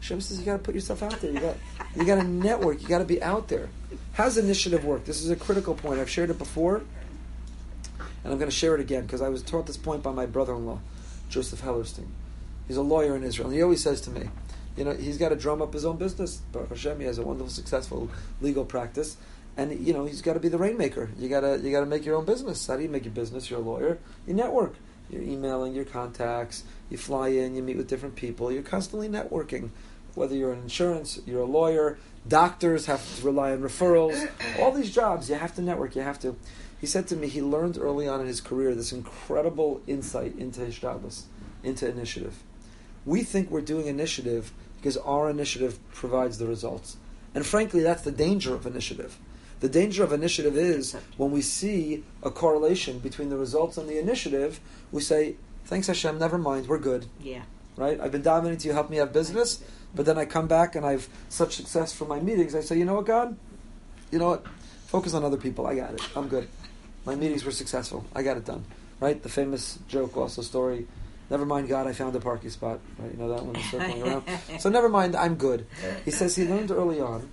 Hashem 0.00 0.20
says 0.22 0.38
you 0.38 0.46
got 0.46 0.54
to 0.54 0.58
put 0.58 0.74
yourself 0.74 1.02
out 1.02 1.20
there. 1.20 1.30
You 1.30 1.40
got 1.40 1.56
you 1.94 2.04
got 2.04 2.16
to 2.16 2.24
network. 2.24 2.82
You 2.82 2.88
got 2.88 2.98
to 2.98 3.04
be 3.04 3.22
out 3.22 3.48
there. 3.48 3.68
How's 4.12 4.38
initiative 4.38 4.84
work? 4.84 5.04
This 5.04 5.22
is 5.22 5.30
a 5.30 5.36
critical 5.36 5.74
point. 5.74 6.00
I've 6.00 6.08
shared 6.08 6.30
it 6.30 6.38
before, 6.38 6.76
and 7.98 8.32
I'm 8.32 8.38
going 8.38 8.50
to 8.50 8.56
share 8.56 8.74
it 8.74 8.80
again 8.80 9.02
because 9.02 9.20
I 9.20 9.28
was 9.28 9.42
taught 9.42 9.66
this 9.66 9.76
point 9.76 10.02
by 10.02 10.12
my 10.12 10.24
brother-in-law, 10.26 10.80
Joseph 11.28 11.62
Hellerstein. 11.62 12.08
He's 12.66 12.78
a 12.78 12.82
lawyer 12.82 13.14
in 13.14 13.24
Israel, 13.24 13.48
and 13.48 13.56
he 13.56 13.62
always 13.62 13.82
says 13.82 14.00
to 14.02 14.10
me, 14.10 14.30
you 14.76 14.84
know, 14.84 14.94
he's 14.94 15.18
got 15.18 15.30
to 15.30 15.36
drum 15.36 15.60
up 15.60 15.74
his 15.74 15.84
own 15.84 15.98
business. 15.98 16.40
But 16.50 16.68
Hashem, 16.68 17.00
he 17.00 17.06
has 17.06 17.18
a 17.18 17.22
wonderful, 17.22 17.50
successful 17.50 18.10
legal 18.40 18.64
practice, 18.64 19.16
and 19.60 19.86
you 19.86 19.92
know 19.92 20.04
he's 20.04 20.22
got 20.22 20.34
to 20.34 20.40
be 20.40 20.48
the 20.48 20.58
rainmaker. 20.58 21.10
You 21.18 21.28
gotta 21.28 21.58
you 21.58 21.70
gotta 21.70 21.86
make 21.86 22.04
your 22.04 22.16
own 22.16 22.24
business. 22.24 22.66
How 22.66 22.76
do 22.76 22.82
you 22.82 22.88
make 22.88 23.04
your 23.04 23.14
business? 23.14 23.50
You're 23.50 23.60
a 23.60 23.62
lawyer. 23.62 23.98
You 24.26 24.34
network. 24.34 24.74
You're 25.10 25.22
emailing 25.22 25.74
your 25.74 25.84
contacts. 25.84 26.64
You 26.88 26.96
fly 26.96 27.28
in. 27.28 27.54
You 27.54 27.62
meet 27.62 27.76
with 27.76 27.88
different 27.88 28.16
people. 28.16 28.52
You're 28.52 28.62
constantly 28.62 29.08
networking 29.08 29.70
whether 30.14 30.34
you're 30.34 30.52
in 30.52 30.60
insurance, 30.60 31.20
you're 31.26 31.42
a 31.42 31.46
lawyer, 31.46 31.98
doctors 32.26 32.86
have 32.86 33.16
to 33.16 33.24
rely 33.24 33.52
on 33.52 33.60
referrals, 33.60 34.28
all 34.58 34.72
these 34.72 34.92
jobs, 34.92 35.28
you 35.28 35.36
have 35.36 35.54
to 35.54 35.62
network, 35.62 35.96
you 35.96 36.02
have 36.02 36.18
to. 36.20 36.36
He 36.80 36.86
said 36.86 37.06
to 37.08 37.16
me 37.16 37.28
he 37.28 37.42
learned 37.42 37.78
early 37.78 38.08
on 38.08 38.20
in 38.20 38.26
his 38.26 38.40
career 38.40 38.74
this 38.74 38.92
incredible 38.92 39.82
insight 39.86 40.36
into 40.36 40.60
Hishtadlis, 40.60 41.24
into 41.62 41.88
initiative. 41.88 42.42
We 43.04 43.22
think 43.22 43.50
we're 43.50 43.60
doing 43.60 43.86
initiative 43.86 44.52
because 44.76 44.96
our 44.98 45.28
initiative 45.28 45.78
provides 45.92 46.38
the 46.38 46.46
results. 46.46 46.96
And 47.34 47.46
frankly, 47.46 47.82
that's 47.82 48.02
the 48.02 48.12
danger 48.12 48.54
of 48.54 48.66
initiative. 48.66 49.18
The 49.60 49.68
danger 49.68 50.02
of 50.02 50.12
initiative 50.12 50.56
is 50.56 50.96
when 51.16 51.30
we 51.30 51.42
see 51.42 52.02
a 52.22 52.30
correlation 52.30 52.98
between 52.98 53.28
the 53.28 53.36
results 53.36 53.76
and 53.76 53.88
the 53.88 53.98
initiative, 53.98 54.58
we 54.90 55.02
say, 55.02 55.36
Thanks 55.66 55.86
Hashem, 55.86 56.18
never 56.18 56.38
mind, 56.38 56.66
we're 56.66 56.78
good. 56.78 57.06
Yeah. 57.20 57.42
Right? 57.76 58.00
I've 58.00 58.10
been 58.10 58.22
dominating 58.22 58.58
to 58.60 58.68
you, 58.68 58.74
help 58.74 58.90
me 58.90 58.96
have 58.96 59.12
business. 59.12 59.62
But 59.94 60.06
then 60.06 60.18
I 60.18 60.24
come 60.24 60.46
back 60.46 60.74
and 60.74 60.84
I've 60.86 61.08
such 61.28 61.54
success 61.56 61.92
from 61.92 62.08
my 62.08 62.20
meetings. 62.20 62.54
I 62.54 62.60
say, 62.60 62.78
you 62.78 62.84
know 62.84 62.94
what, 62.94 63.06
God? 63.06 63.36
You 64.10 64.18
know 64.18 64.28
what? 64.28 64.46
Focus 64.86 65.14
on 65.14 65.24
other 65.24 65.36
people. 65.36 65.66
I 65.66 65.76
got 65.76 65.94
it. 65.94 66.02
I'm 66.16 66.28
good. 66.28 66.48
My 67.04 67.14
meetings 67.14 67.44
were 67.44 67.50
successful. 67.50 68.04
I 68.14 68.22
got 68.22 68.36
it 68.36 68.44
done. 68.44 68.64
Right? 69.00 69.22
The 69.22 69.28
famous 69.28 69.78
joke, 69.88 70.16
also 70.16 70.42
story. 70.42 70.86
Never 71.30 71.46
mind, 71.46 71.68
God, 71.68 71.86
I 71.86 71.92
found 71.92 72.14
a 72.16 72.20
parking 72.20 72.50
spot. 72.50 72.80
Right? 72.98 73.12
You 73.12 73.18
know 73.18 73.28
that 73.28 73.44
one 73.44 73.62
circling 73.62 74.02
around. 74.02 74.24
So 74.58 74.68
never 74.68 74.88
mind, 74.88 75.14
I'm 75.14 75.36
good. 75.36 75.66
He 76.04 76.10
says 76.10 76.36
he 76.36 76.46
learned 76.46 76.70
early 76.70 77.00
on, 77.00 77.28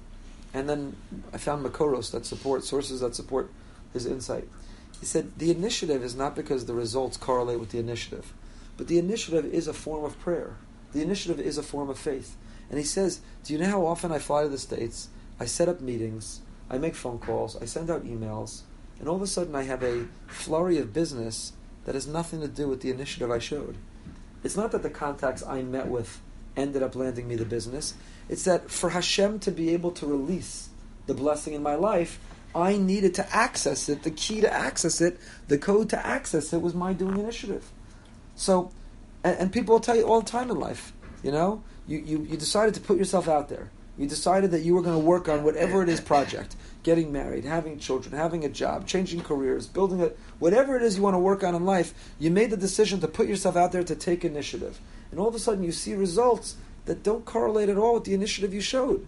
and 0.58 0.67
then 0.67 0.96
I 1.32 1.38
found 1.38 1.63
Makoros 1.63 2.12
that 2.12 2.26
support 2.26 2.63
sources 2.63 3.02
that 3.02 3.13
support 3.13 3.52
his 3.93 4.08
insight. 4.08 4.48
He 5.00 5.06
said 5.06 5.38
the 5.38 5.52
initiative 5.52 6.04
is 6.04 6.15
not 6.15 6.36
because 6.36 6.65
the 6.65 6.74
results 6.74 7.15
correlate 7.15 7.60
with 7.60 7.70
the 7.70 7.78
initiative, 7.78 8.34
but 8.76 8.88
the 8.88 8.98
initiative 8.98 9.46
is 9.46 9.67
a 9.67 9.74
form 9.74 10.04
of 10.04 10.20
prayer. 10.20 10.58
The 10.93 11.04
initiative 11.04 11.39
is 11.39 11.60
a 11.60 11.63
form 11.63 11.89
of 11.89 12.00
faith. 12.00 12.36
And 12.72 12.80
he 12.80 12.86
says, 12.86 13.22
Do 13.43 13.54
you 13.54 13.60
know 13.60 13.70
how 13.70 13.86
often 13.86 14.12
I 14.12 14.17
fly 14.17 14.43
to 14.43 14.50
the 14.50 14.58
States? 14.58 15.10
I 15.39 15.46
set 15.46 15.70
up 15.70 15.80
meetings, 15.80 16.41
I 16.72 16.80
make 16.80 16.96
phone 16.96 17.20
calls, 17.20 17.56
I 17.62 17.65
send 17.65 17.91
out 17.91 18.06
emails, 18.06 18.62
and 19.00 19.08
all 19.08 19.15
of 19.15 19.22
a 19.22 19.28
sudden 19.28 19.54
I 19.54 19.63
have 19.63 19.84
a 19.84 20.08
flurry 20.26 20.80
of 20.80 20.91
business 20.91 21.54
that 21.86 21.93
has 21.93 22.08
nothing 22.08 22.41
to 22.41 22.48
do 22.48 22.67
with 22.67 22.82
the 22.82 22.89
initiative 22.89 23.30
I 23.30 23.38
showed. 23.38 23.78
It's 24.43 24.58
not 24.58 24.72
that 24.72 24.82
the 24.82 24.89
contacts 24.89 25.43
I 25.46 25.62
met 25.62 25.88
with 25.88 26.20
ended 26.56 26.82
up 26.82 26.96
landing 26.96 27.28
me 27.28 27.36
the 27.36 27.46
business. 27.46 27.93
It's 28.30 28.44
that 28.44 28.70
for 28.70 28.90
Hashem 28.90 29.40
to 29.40 29.52
be 29.52 29.74
able 29.74 29.92
to 29.92 30.06
release 30.06 30.70
the 31.06 31.13
blessing 31.13 31.54
in 31.54 31.63
my 31.63 31.76
life, 31.76 32.20
I 32.54 32.78
needed 32.78 33.13
to 33.16 33.36
access 33.36 33.88
it. 33.90 34.04
The 34.04 34.12
key 34.12 34.42
to 34.42 34.52
access 34.52 35.02
it, 35.02 35.20
the 35.48 35.58
code 35.58 35.90
to 35.90 36.06
access 36.06 36.52
it 36.54 36.62
was 36.62 36.74
my 36.74 36.94
doing 36.94 37.20
initiative. 37.20 37.70
So, 38.36 38.72
and, 39.24 39.38
and 39.38 39.52
people 39.52 39.76
will 39.76 39.80
tell 39.80 39.96
you 39.96 40.04
all 40.04 40.22
the 40.22 40.30
time 40.30 40.50
in 40.50 40.60
life, 40.60 40.94
you 41.24 41.32
know, 41.32 41.63
you, 41.88 42.00
you, 42.00 42.24
you 42.24 42.38
decided 42.38 42.74
to 42.76 42.82
put 42.82 42.98
yourself 42.98 43.28
out 43.28 43.50
there. 43.50 43.70
You 43.98 44.08
decided 44.08 44.52
that 44.52 44.62
you 44.62 44.76
were 44.76 44.84
going 44.84 45.00
to 45.00 45.04
work 45.04 45.28
on 45.28 45.44
whatever 45.44 45.82
it 45.82 45.90
is 45.90 46.00
project, 46.00 46.56
getting 46.84 47.12
married, 47.12 47.46
having 47.46 47.80
children, 47.80 48.16
having 48.16 48.46
a 48.46 48.50
job, 48.50 48.86
changing 48.86 49.22
careers, 49.22 49.66
building 49.66 50.04
a 50.04 50.12
whatever 50.38 50.76
it 50.76 50.84
is 50.84 50.98
you 50.98 51.04
want 51.04 51.16
to 51.16 51.20
work 51.20 51.44
on 51.44 51.56
in 51.56 51.66
life. 51.66 51.94
You 52.20 52.30
made 52.30 52.52
the 52.52 52.58
decision 52.58 53.00
to 53.00 53.08
put 53.08 53.28
yourself 53.28 53.56
out 53.56 53.72
there 53.72 53.84
to 53.84 53.96
take 53.96 54.24
initiative, 54.24 54.80
and 55.10 55.20
all 55.20 55.28
of 55.28 55.34
a 55.34 55.40
sudden 55.40 55.63
you 55.63 55.72
see 55.72 55.96
results 55.96 56.58
that 56.88 57.04
don't 57.04 57.26
correlate 57.26 57.69
at 57.69 57.78
all 57.78 57.93
with 57.93 58.06
the 58.06 58.13
initiative 58.13 58.54
you 58.54 58.62
showed, 58.62 59.06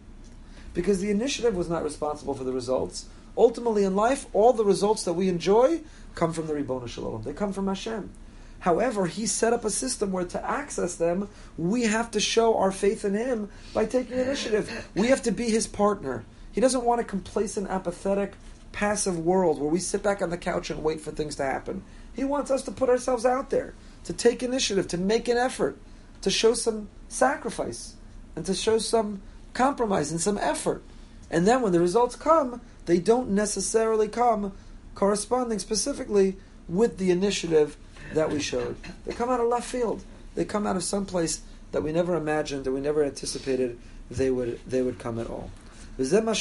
because 0.73 1.01
the 1.01 1.09
initiative 1.09 1.55
was 1.55 1.69
not 1.69 1.83
responsible 1.83 2.33
for 2.33 2.43
the 2.43 2.53
results. 2.53 3.07
Ultimately, 3.37 3.83
in 3.83 3.95
life, 3.95 4.25
all 4.33 4.53
the 4.53 4.65
results 4.65 5.03
that 5.03 5.13
we 5.13 5.29
enjoy 5.29 5.81
come 6.15 6.33
from 6.33 6.47
the 6.47 6.53
Ribbon 6.53 6.87
Shalom. 6.87 7.23
They 7.23 7.33
come 7.33 7.53
from 7.53 7.67
Hashem. 7.67 8.11
However, 8.59 9.05
he 9.05 9.25
set 9.25 9.53
up 9.53 9.63
a 9.63 9.69
system 9.69 10.11
where 10.11 10.25
to 10.25 10.45
access 10.45 10.95
them, 10.95 11.29
we 11.57 11.83
have 11.83 12.11
to 12.11 12.19
show 12.19 12.57
our 12.57 12.73
faith 12.73 13.05
in 13.05 13.13
him 13.13 13.49
by 13.73 13.85
taking 13.85 14.19
initiative. 14.19 14.89
We 14.95 15.07
have 15.07 15.21
to 15.23 15.31
be 15.31 15.49
his 15.49 15.65
partner. 15.65 16.25
He 16.51 16.59
doesn't 16.59 16.83
want 16.83 16.99
a 16.99 17.05
complacent, 17.05 17.69
apathetic, 17.69 18.33
passive 18.73 19.17
world 19.17 19.61
where 19.61 19.69
we 19.69 19.79
sit 19.79 20.03
back 20.03 20.21
on 20.21 20.29
the 20.29 20.37
couch 20.37 20.69
and 20.69 20.83
wait 20.83 20.99
for 20.99 21.11
things 21.11 21.37
to 21.37 21.43
happen. 21.43 21.83
He 22.13 22.25
wants 22.25 22.51
us 22.51 22.63
to 22.63 22.71
put 22.71 22.89
ourselves 22.89 23.25
out 23.25 23.49
there. 23.49 23.75
to 24.05 24.13
take 24.13 24.43
initiative, 24.43 24.87
to 24.89 24.97
make 24.97 25.27
an 25.27 25.37
effort, 25.37 25.77
to 26.21 26.29
show 26.29 26.53
some 26.53 26.89
sacrifice, 27.08 27.95
and 28.36 28.45
to 28.45 28.53
show 28.53 28.77
some 28.77 29.21
compromise 29.53 30.12
and 30.12 30.21
some 30.21 30.38
effort. 30.38 30.84
And 31.32 31.47
then 31.47 31.62
when 31.62 31.71
the 31.71 31.79
results 31.79 32.15
come, 32.15 32.62
they 32.86 32.99
don't 32.99 33.29
necessarily 33.29 34.08
come 34.08 34.53
corresponding 34.95 35.60
specifically 35.60 36.38
with 36.67 36.97
the 36.97 37.12
initiative 37.12 37.77
that 38.13 38.32
we 38.32 38.39
showed. 38.39 38.75
They 39.05 39.13
come 39.13 39.29
out 39.29 39.39
of 39.39 39.47
left 39.47 39.67
field. 39.67 40.03
They 40.36 40.45
come 40.45 40.65
out 40.65 40.75
of 40.75 40.84
some 40.84 41.05
place 41.05 41.41
that 41.71 41.84
we 41.84 41.91
never 41.91 42.15
imagined, 42.15 42.63
that 42.65 42.71
we 42.71 42.79
never 42.79 43.03
anticipated 43.03 43.77
they 44.10 44.32
would 44.32 44.60
they 44.67 44.82
would 44.82 44.97
come 44.97 45.19
at 45.19 45.27
all. 45.27 45.51
This 45.97 46.13
is 46.13 46.23
what 46.23 46.34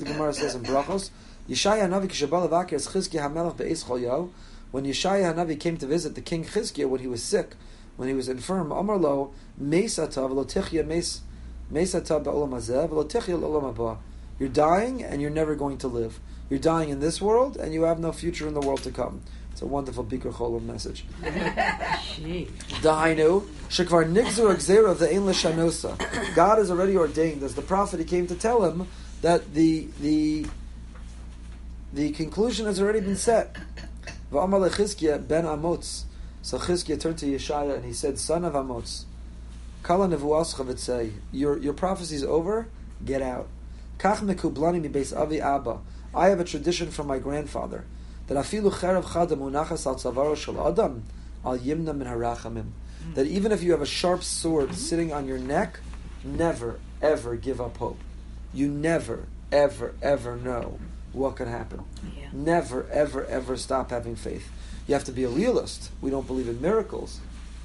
the 0.00 0.06
Gemara 0.06 0.32
says 0.32 0.54
in 0.54 0.62
Brachos. 0.62 1.10
When 1.46 1.56
Yeshaya 4.86 5.34
Hanavi 5.34 5.60
came 5.60 5.76
to 5.76 5.86
visit 5.86 6.14
the 6.14 6.22
king 6.22 6.44
Chizkiya 6.44 6.88
when 6.88 7.00
he 7.00 7.06
was 7.06 7.22
sick, 7.22 7.54
when 7.96 8.08
he 8.08 8.14
was 8.14 8.28
infirm, 8.28 8.72
Amar 8.72 8.96
lo 8.96 9.32
meis 9.58 9.98
atav 9.98 10.30
lo 10.30 10.44
tichya 10.44 10.86
meis 10.86 11.20
meis 11.70 11.94
atav 11.94 12.24
ba'olam 12.24 12.50
hazeh 12.50 12.90
lo 12.90 13.04
tichya 13.04 13.38
l'olam 13.40 13.74
haba. 13.74 13.98
You're 14.38 14.48
dying 14.48 15.02
and 15.02 15.20
you're 15.22 15.30
never 15.30 15.54
going 15.54 15.78
to 15.78 15.88
live. 15.88 16.18
You're 16.50 16.58
dying 16.58 16.88
in 16.88 17.00
this 17.00 17.20
world 17.20 17.56
and 17.56 17.72
you 17.72 17.82
have 17.82 17.98
no 17.98 18.12
future 18.12 18.48
in 18.48 18.54
the 18.54 18.60
world 18.60 18.82
to 18.82 18.90
come. 18.90 19.22
It's 19.52 19.62
a 19.62 19.66
wonderful 19.66 20.04
Bikur 20.04 20.32
Cholim 20.32 20.64
message. 20.64 21.04
Dahainu, 22.82 23.46
Shekvar 23.68 24.12
Nigzu 24.12 24.52
Exera 24.52 24.90
of 24.90 24.98
the 24.98 25.08
Ein 25.08 25.20
Shanosa. 25.28 25.96
God 26.34 26.58
has 26.58 26.72
already 26.72 26.96
ordained, 26.96 27.44
as 27.44 27.54
the 27.54 27.62
prophet, 27.62 28.00
he 28.00 28.04
came 28.04 28.26
to 28.26 28.34
tell 28.34 28.64
him 28.64 28.88
that 29.22 29.54
the 29.54 29.86
the 30.00 30.46
the 31.92 32.10
conclusion 32.10 32.66
has 32.66 32.80
already 32.80 32.98
been 32.98 33.14
set. 33.14 33.56
V'amar 34.32 34.58
ben 35.28 35.44
Amotz. 35.44 36.02
So 36.44 36.58
Chizkiya 36.58 37.00
turned 37.00 37.16
to 37.18 37.26
Yeshaya 37.26 37.74
and 37.74 37.86
he 37.86 37.94
said, 37.94 38.18
"Son 38.18 38.44
of 38.44 38.52
Amotz, 38.52 39.04
kala 39.82 40.08
v'tzei. 40.08 41.12
Your 41.32 41.56
your 41.56 41.72
prophecy 41.72 42.16
is 42.16 42.22
over. 42.22 42.66
Get 43.02 43.22
out. 43.22 43.48
Kach 43.98 44.18
mekublani 44.18 44.92
beis 44.92 45.16
avi 45.16 45.40
abba. 45.40 45.78
I 46.14 46.28
have 46.28 46.40
a 46.40 46.44
tradition 46.44 46.90
from 46.90 47.06
my 47.06 47.18
grandfather 47.18 47.86
that 48.26 48.36
afilu 48.36 48.70
cherev 48.70 49.04
chada 49.04 49.38
munachas 49.38 49.86
al 49.86 49.94
tzavaro 49.94 50.36
shel 50.36 50.68
adam 50.68 51.04
al 51.46 51.56
yimna 51.56 51.96
min 51.96 52.06
harachamim. 52.06 52.72
That 53.14 53.26
even 53.26 53.50
if 53.50 53.62
you 53.62 53.72
have 53.72 53.80
a 53.80 53.86
sharp 53.86 54.22
sword 54.22 54.74
sitting 54.74 55.14
on 55.14 55.26
your 55.26 55.38
neck, 55.38 55.80
never 56.22 56.78
ever 57.00 57.36
give 57.36 57.58
up 57.58 57.78
hope. 57.78 58.00
You 58.52 58.68
never 58.68 59.28
ever 59.50 59.94
ever 60.02 60.36
know 60.36 60.78
what 61.14 61.36
could 61.36 61.48
happen. 61.48 61.84
Yeah. 62.14 62.28
Never 62.34 62.86
ever 62.90 63.24
ever 63.24 63.56
stop 63.56 63.88
having 63.88 64.14
faith. 64.14 64.50
You 64.86 64.94
have 64.94 65.04
to 65.04 65.12
be 65.12 65.24
a 65.24 65.28
realist. 65.28 65.90
We 66.00 66.10
don't 66.10 66.26
believe 66.26 66.48
in 66.48 66.60
miracles. 66.60 67.20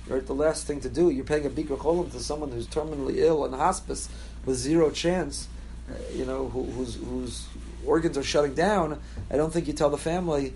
Right? 0.08 0.26
The 0.26 0.34
last 0.34 0.66
thing 0.66 0.82
to 0.82 0.90
do, 0.90 1.10
you're 1.10 1.26
paying 1.26 1.46
a 1.46 1.50
bikur 1.50 1.78
cholim 1.78 2.12
to 2.12 2.20
someone 2.20 2.52
who's 2.52 2.68
terminally 2.68 3.18
ill 3.18 3.46
in 3.46 3.54
hospice 3.54 4.10
with 4.46 4.58
zero 4.58 4.90
chance, 4.90 5.48
uh, 5.90 5.94
you 6.14 6.26
know, 6.26 6.50
who, 6.50 6.64
whose 6.64 6.96
whose 6.96 7.48
organs 7.86 8.18
are 8.18 8.24
shutting 8.24 8.56
down. 8.56 9.00
I 9.30 9.38
don't 9.38 9.54
think 9.54 9.68
you 9.68 9.74
tell 9.74 9.90
the 9.90 9.98
family, 9.98 10.54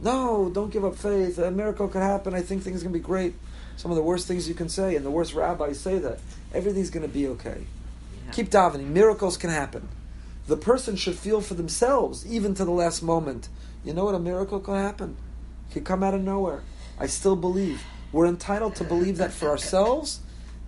no, 0.00 0.50
don't 0.52 0.70
give 0.70 0.84
up 0.84 0.96
faith. 0.96 1.38
A 1.38 1.50
miracle 1.50 1.88
could 1.88 2.02
happen. 2.02 2.34
I 2.34 2.42
think 2.42 2.62
things 2.62 2.80
are 2.80 2.84
going 2.84 2.94
to 2.94 2.98
be 2.98 3.04
great. 3.04 3.34
Some 3.76 3.90
of 3.90 3.96
the 3.96 4.02
worst 4.02 4.26
things 4.26 4.48
you 4.48 4.54
can 4.54 4.68
say, 4.68 4.96
and 4.96 5.04
the 5.04 5.10
worst 5.10 5.34
rabbis 5.34 5.78
say 5.78 5.98
that 5.98 6.18
everything's 6.52 6.90
going 6.90 7.06
to 7.06 7.12
be 7.12 7.28
okay. 7.28 7.64
Yeah. 8.26 8.32
Keep 8.32 8.50
davening. 8.50 8.88
Miracles 8.88 9.36
can 9.36 9.50
happen. 9.50 9.88
The 10.46 10.56
person 10.56 10.96
should 10.96 11.16
feel 11.16 11.40
for 11.40 11.54
themselves, 11.54 12.26
even 12.26 12.54
to 12.54 12.64
the 12.64 12.70
last 12.70 13.02
moment. 13.02 13.48
You 13.84 13.94
know 13.94 14.04
what? 14.04 14.14
A 14.14 14.18
miracle 14.18 14.60
can 14.60 14.74
happen. 14.74 15.16
Can 15.72 15.84
come 15.84 16.02
out 16.02 16.14
of 16.14 16.22
nowhere. 16.22 16.62
I 16.98 17.06
still 17.06 17.36
believe. 17.36 17.82
We're 18.12 18.26
entitled 18.26 18.76
to 18.76 18.84
believe 18.84 19.18
that 19.18 19.32
for 19.32 19.48
ourselves. 19.48 20.20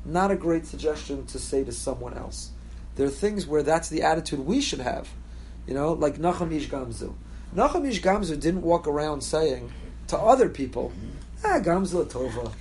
Not 0.05 0.31
a 0.31 0.37
great 0.37 0.67
suggestion 0.67 1.27
to 1.27 1.39
say 1.39 1.65
to 1.65 1.73
someone 1.73 2.15
else. 2.15 2.51
There 2.97 3.07
are 3.07 3.11
things 3.11 3.47
where 3.47 3.63
that's 3.63 3.89
the 3.89 4.03
attitude 4.03 4.41
we 4.41 4.61
should 4.61 4.81
have. 4.81 5.09
You 5.67 5.75
know, 5.75 5.93
like 5.93 6.17
Nachum 6.17 6.53
Ish 6.53 6.69
Gamzu. 6.69 7.15
Nachum 7.55 7.87
Ish 7.87 8.03
Gamzu 8.03 8.39
didn't 8.41 8.63
walk 8.63 8.87
around 8.87 9.23
saying 9.23 9.73
to 10.09 10.19
other 10.19 10.49
people, 10.49 10.93
ah, 11.45 11.61
Gamzu 11.61 12.05
Tova. 12.07 12.53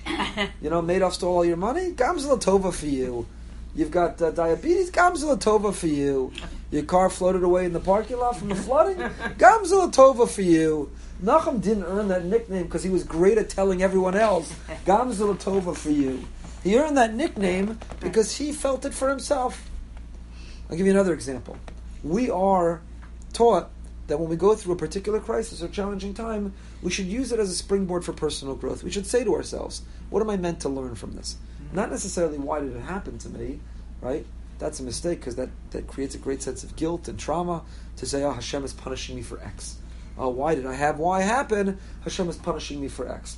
You 0.62 0.69
know, 0.69 0.82
Madoff 0.82 1.13
stole 1.13 1.36
all 1.36 1.45
your 1.45 1.58
money? 1.58 1.91
Gamzu 1.91 2.41
Tova 2.41 2.73
for 2.73 2.86
you. 2.86 3.27
You've 3.73 3.91
got 3.91 4.21
uh, 4.21 4.32
diabetes? 4.32 4.91
Gamzu 4.91 5.38
Tova 5.39 5.73
for 5.73 5.88
you. 5.88 6.32
Your 6.71 6.84
car 6.84 7.10
floated 7.10 7.43
away 7.43 7.65
in 7.65 7.73
the 7.73 7.80
parking 7.80 8.17
lot 8.17 8.38
from 8.38 8.49
the 8.49 8.56
flooding? 8.56 8.97
Gamzu 8.97 9.91
Tova 9.93 10.30
for 10.30 10.41
you. 10.41 10.91
Nachum 11.23 11.62
didn't 11.62 11.84
earn 11.84 12.07
that 12.07 12.25
nickname 12.25 12.63
because 12.63 12.84
he 12.84 12.89
was 12.89 13.03
great 13.03 13.38
at 13.38 13.49
telling 13.49 13.84
everyone 13.84 14.15
else, 14.15 14.51
Gamzu 14.86 15.36
Tova 15.36 15.75
for 15.75 15.91
you. 15.91 16.25
He 16.63 16.77
earned 16.77 16.97
that 16.97 17.13
nickname 17.13 17.79
because 17.99 18.38
he 18.38 18.51
felt 18.51 18.86
it 18.86 18.93
for 18.93 19.10
himself. 19.10 19.69
I'll 20.69 20.77
give 20.77 20.86
you 20.86 20.91
another 20.91 21.13
example. 21.13 21.57
We 22.03 22.29
are 22.31 22.81
taught 23.34 23.69
that 24.07 24.19
when 24.19 24.29
we 24.29 24.36
go 24.36 24.55
through 24.55 24.73
a 24.73 24.77
particular 24.77 25.19
crisis 25.19 25.62
or 25.62 25.67
challenging 25.67 26.13
time, 26.13 26.53
we 26.81 26.91
should 26.91 27.05
use 27.05 27.31
it 27.31 27.39
as 27.39 27.49
a 27.49 27.55
springboard 27.55 28.03
for 28.03 28.13
personal 28.13 28.55
growth. 28.55 28.84
We 28.84 28.91
should 28.91 29.05
say 29.05 29.23
to 29.23 29.36
ourselves, 29.36 29.84
what 30.10 30.21
am 30.21 30.29
I 30.29 30.38
meant 30.38 30.60
to 30.62 30.69
learn 30.69 30.95
from 30.95 31.13
this? 31.15 31.38
Mm-hmm. 31.63 31.75
Not 31.75 31.91
necessarily 31.91 32.38
why 32.38 32.62
did 32.62 32.75
it 32.75 32.81
happen 32.81 33.17
to 33.19 33.29
me, 33.29 33.60
right? 34.01 34.25
That's 34.60 34.79
a 34.79 34.84
mistake 34.84 35.19
because 35.19 35.36
that, 35.36 35.49
that 35.71 35.88
creates 35.88 36.15
a 36.15 36.17
great 36.17 36.41
sense 36.41 36.63
of 36.63 36.75
guilt 36.75 37.07
and 37.07 37.17
trauma 37.17 37.63
to 37.97 38.05
say, 38.05 38.23
oh, 38.23 38.31
Hashem 38.31 38.63
is 38.63 38.73
punishing 38.73 39.15
me 39.15 39.21
for 39.21 39.39
X. 39.41 39.77
Oh, 40.17 40.30
why 40.30 40.56
did 40.56 40.65
I 40.65 40.74
have 40.74 41.00
Y 41.00 41.21
happen? 41.21 41.80
Hashem 42.04 42.30
is 42.30 42.38
punishing 42.38 42.82
me 42.82 42.88
for 42.88 43.08
X. 43.10 43.38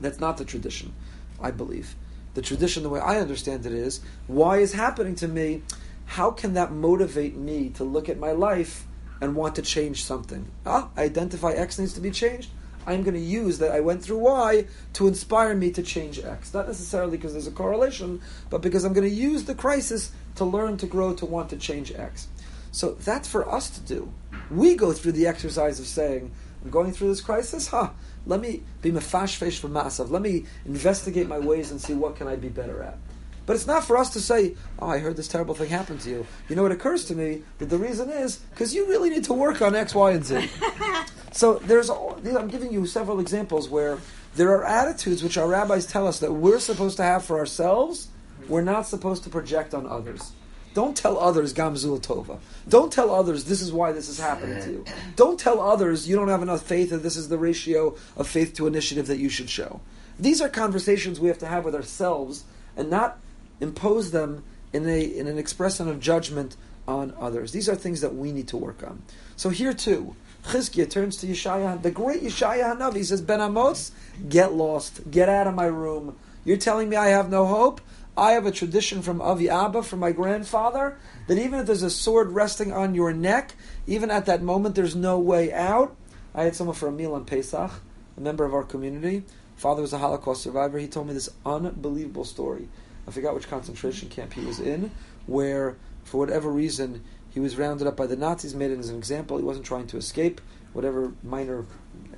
That's 0.00 0.20
not 0.20 0.36
the 0.36 0.44
tradition, 0.44 0.92
I 1.40 1.50
believe. 1.50 1.94
The 2.34 2.42
tradition, 2.42 2.82
the 2.82 2.90
way 2.90 3.00
I 3.00 3.18
understand 3.18 3.64
it, 3.64 3.72
is 3.72 4.00
why 4.26 4.58
is 4.58 4.74
happening 4.74 5.14
to 5.16 5.28
me? 5.28 5.62
How 6.04 6.30
can 6.30 6.54
that 6.54 6.70
motivate 6.70 7.36
me 7.36 7.70
to 7.70 7.84
look 7.84 8.08
at 8.08 8.18
my 8.18 8.32
life 8.32 8.86
and 9.20 9.34
want 9.34 9.54
to 9.56 9.62
change 9.62 10.04
something? 10.04 10.50
Ah, 10.64 10.90
I 10.96 11.04
identify 11.04 11.52
X 11.52 11.78
needs 11.78 11.94
to 11.94 12.00
be 12.00 12.10
changed. 12.10 12.50
I'm 12.86 13.02
going 13.02 13.14
to 13.14 13.20
use 13.20 13.58
that 13.58 13.72
I 13.72 13.80
went 13.80 14.04
through 14.04 14.18
Y 14.18 14.66
to 14.92 15.08
inspire 15.08 15.54
me 15.54 15.72
to 15.72 15.82
change 15.82 16.20
X. 16.20 16.54
Not 16.54 16.68
necessarily 16.68 17.16
because 17.16 17.32
there's 17.32 17.48
a 17.48 17.52
correlation, 17.52 18.20
but 18.48 18.62
because 18.62 18.84
I'm 18.84 18.92
going 18.92 19.08
to 19.08 19.14
use 19.14 19.44
the 19.44 19.54
crisis 19.54 20.12
to 20.36 20.44
learn 20.44 20.76
to 20.76 20.86
grow 20.86 21.12
to 21.14 21.26
want 21.26 21.50
to 21.50 21.56
change 21.56 21.92
X. 21.92 22.28
So 22.70 22.92
that's 22.92 23.26
for 23.26 23.50
us 23.50 23.70
to 23.70 23.80
do. 23.80 24.12
We 24.50 24.76
go 24.76 24.92
through 24.92 25.12
the 25.12 25.26
exercise 25.26 25.80
of 25.80 25.86
saying, 25.86 26.32
I'm 26.64 26.70
going 26.70 26.92
through 26.92 27.08
this 27.08 27.20
crisis, 27.20 27.68
huh? 27.68 27.90
Let 28.26 28.40
me 28.40 28.62
be 28.82 28.90
mefashfesh 28.90 29.58
for 29.58 29.68
masav. 29.68 30.10
Let 30.10 30.22
me 30.22 30.46
investigate 30.64 31.28
my 31.28 31.38
ways 31.38 31.70
and 31.70 31.80
see 31.80 31.94
what 31.94 32.16
can 32.16 32.26
I 32.26 32.36
be 32.36 32.48
better 32.48 32.82
at. 32.82 32.98
But 33.46 33.54
it's 33.54 33.66
not 33.66 33.84
for 33.84 33.96
us 33.96 34.10
to 34.14 34.20
say, 34.20 34.56
"Oh, 34.80 34.88
I 34.88 34.98
heard 34.98 35.16
this 35.16 35.28
terrible 35.28 35.54
thing 35.54 35.68
happen 35.68 35.98
to 35.98 36.10
you." 36.10 36.26
You 36.48 36.56
know, 36.56 36.66
it 36.66 36.72
occurs 36.72 37.04
to 37.06 37.14
me 37.14 37.44
that 37.58 37.66
the 37.66 37.78
reason 37.78 38.10
is 38.10 38.38
because 38.50 38.74
you 38.74 38.88
really 38.88 39.08
need 39.08 39.22
to 39.24 39.32
work 39.32 39.62
on 39.62 39.76
X, 39.76 39.94
Y, 39.94 40.10
and 40.10 40.24
Z. 40.24 40.50
so 41.32 41.54
there's, 41.64 41.88
all- 41.88 42.18
I'm 42.36 42.48
giving 42.48 42.72
you 42.72 42.84
several 42.86 43.20
examples 43.20 43.68
where 43.68 43.98
there 44.34 44.50
are 44.50 44.64
attitudes 44.64 45.22
which 45.22 45.38
our 45.38 45.46
rabbis 45.46 45.86
tell 45.86 46.08
us 46.08 46.18
that 46.18 46.32
we're 46.32 46.58
supposed 46.58 46.96
to 46.96 47.04
have 47.04 47.24
for 47.24 47.38
ourselves. 47.38 48.08
We're 48.48 48.62
not 48.62 48.88
supposed 48.88 49.22
to 49.24 49.30
project 49.30 49.74
on 49.74 49.86
others. 49.86 50.32
Don't 50.76 50.94
tell 50.94 51.18
others 51.18 51.54
gamzul 51.54 51.98
tova. 51.98 52.38
Don't 52.68 52.92
tell 52.92 53.10
others 53.10 53.46
this 53.46 53.62
is 53.62 53.72
why 53.72 53.92
this 53.92 54.10
is 54.10 54.20
happening 54.20 54.62
to 54.62 54.70
you. 54.70 54.84
Don't 55.16 55.40
tell 55.40 55.58
others 55.58 56.06
you 56.06 56.16
don't 56.16 56.28
have 56.28 56.42
enough 56.42 56.60
faith 56.60 56.92
and 56.92 57.02
this 57.02 57.16
is 57.16 57.30
the 57.30 57.38
ratio 57.38 57.96
of 58.14 58.28
faith 58.28 58.52
to 58.56 58.66
initiative 58.66 59.06
that 59.06 59.16
you 59.16 59.30
should 59.30 59.48
show. 59.48 59.80
These 60.18 60.42
are 60.42 60.50
conversations 60.50 61.18
we 61.18 61.28
have 61.28 61.38
to 61.38 61.46
have 61.46 61.64
with 61.64 61.74
ourselves 61.74 62.44
and 62.76 62.90
not 62.90 63.18
impose 63.58 64.10
them 64.10 64.44
in 64.74 64.86
a 64.86 65.00
in 65.00 65.26
an 65.26 65.38
expression 65.38 65.88
of 65.88 65.98
judgment 65.98 66.58
on 66.86 67.14
others. 67.18 67.52
These 67.52 67.70
are 67.70 67.74
things 67.74 68.02
that 68.02 68.14
we 68.14 68.30
need 68.30 68.48
to 68.48 68.58
work 68.58 68.82
on. 68.86 69.02
So 69.34 69.48
here 69.48 69.72
too, 69.72 70.14
Chizkiah 70.44 70.90
turns 70.90 71.16
to 71.22 71.26
Yeshaya, 71.26 71.80
the 71.80 71.90
great 71.90 72.22
Yeshaya 72.22 72.76
Hanavi 72.76 73.02
says, 73.02 73.22
Ben 73.22 73.40
Amos, 73.40 73.92
get 74.28 74.52
lost, 74.52 75.10
get 75.10 75.30
out 75.30 75.46
of 75.46 75.54
my 75.54 75.64
room. 75.64 76.18
You're 76.44 76.58
telling 76.58 76.90
me 76.90 76.96
I 76.96 77.06
have 77.06 77.30
no 77.30 77.46
hope? 77.46 77.80
I 78.16 78.32
have 78.32 78.46
a 78.46 78.50
tradition 78.50 79.02
from 79.02 79.20
Avi 79.20 79.50
Abba, 79.50 79.82
from 79.82 80.00
my 80.00 80.12
grandfather, 80.12 80.96
that 81.26 81.38
even 81.38 81.60
if 81.60 81.66
there's 81.66 81.82
a 81.82 81.90
sword 81.90 82.30
resting 82.32 82.72
on 82.72 82.94
your 82.94 83.12
neck, 83.12 83.54
even 83.86 84.10
at 84.10 84.26
that 84.26 84.42
moment 84.42 84.74
there's 84.74 84.96
no 84.96 85.18
way 85.18 85.52
out. 85.52 85.94
I 86.34 86.44
had 86.44 86.56
someone 86.56 86.76
for 86.76 86.88
a 86.88 86.92
meal 86.92 87.14
on 87.14 87.26
Pesach, 87.26 87.70
a 88.16 88.20
member 88.20 88.44
of 88.44 88.54
our 88.54 88.62
community. 88.62 89.24
Father 89.56 89.82
was 89.82 89.92
a 89.92 89.98
Holocaust 89.98 90.42
survivor. 90.42 90.78
He 90.78 90.88
told 90.88 91.08
me 91.08 91.14
this 91.14 91.28
unbelievable 91.44 92.24
story. 92.24 92.68
I 93.06 93.10
forgot 93.10 93.34
which 93.34 93.48
concentration 93.48 94.08
camp 94.08 94.32
he 94.32 94.44
was 94.44 94.60
in, 94.60 94.90
where, 95.26 95.76
for 96.04 96.18
whatever 96.18 96.50
reason, 96.50 97.04
he 97.30 97.40
was 97.40 97.56
rounded 97.56 97.86
up 97.86 97.96
by 97.96 98.06
the 98.06 98.16
Nazis, 98.16 98.54
made 98.54 98.70
it 98.70 98.78
as 98.78 98.88
an 98.88 98.96
example. 98.96 99.36
He 99.36 99.44
wasn't 99.44 99.66
trying 99.66 99.86
to 99.88 99.98
escape, 99.98 100.40
whatever 100.72 101.12
minor, 101.22 101.66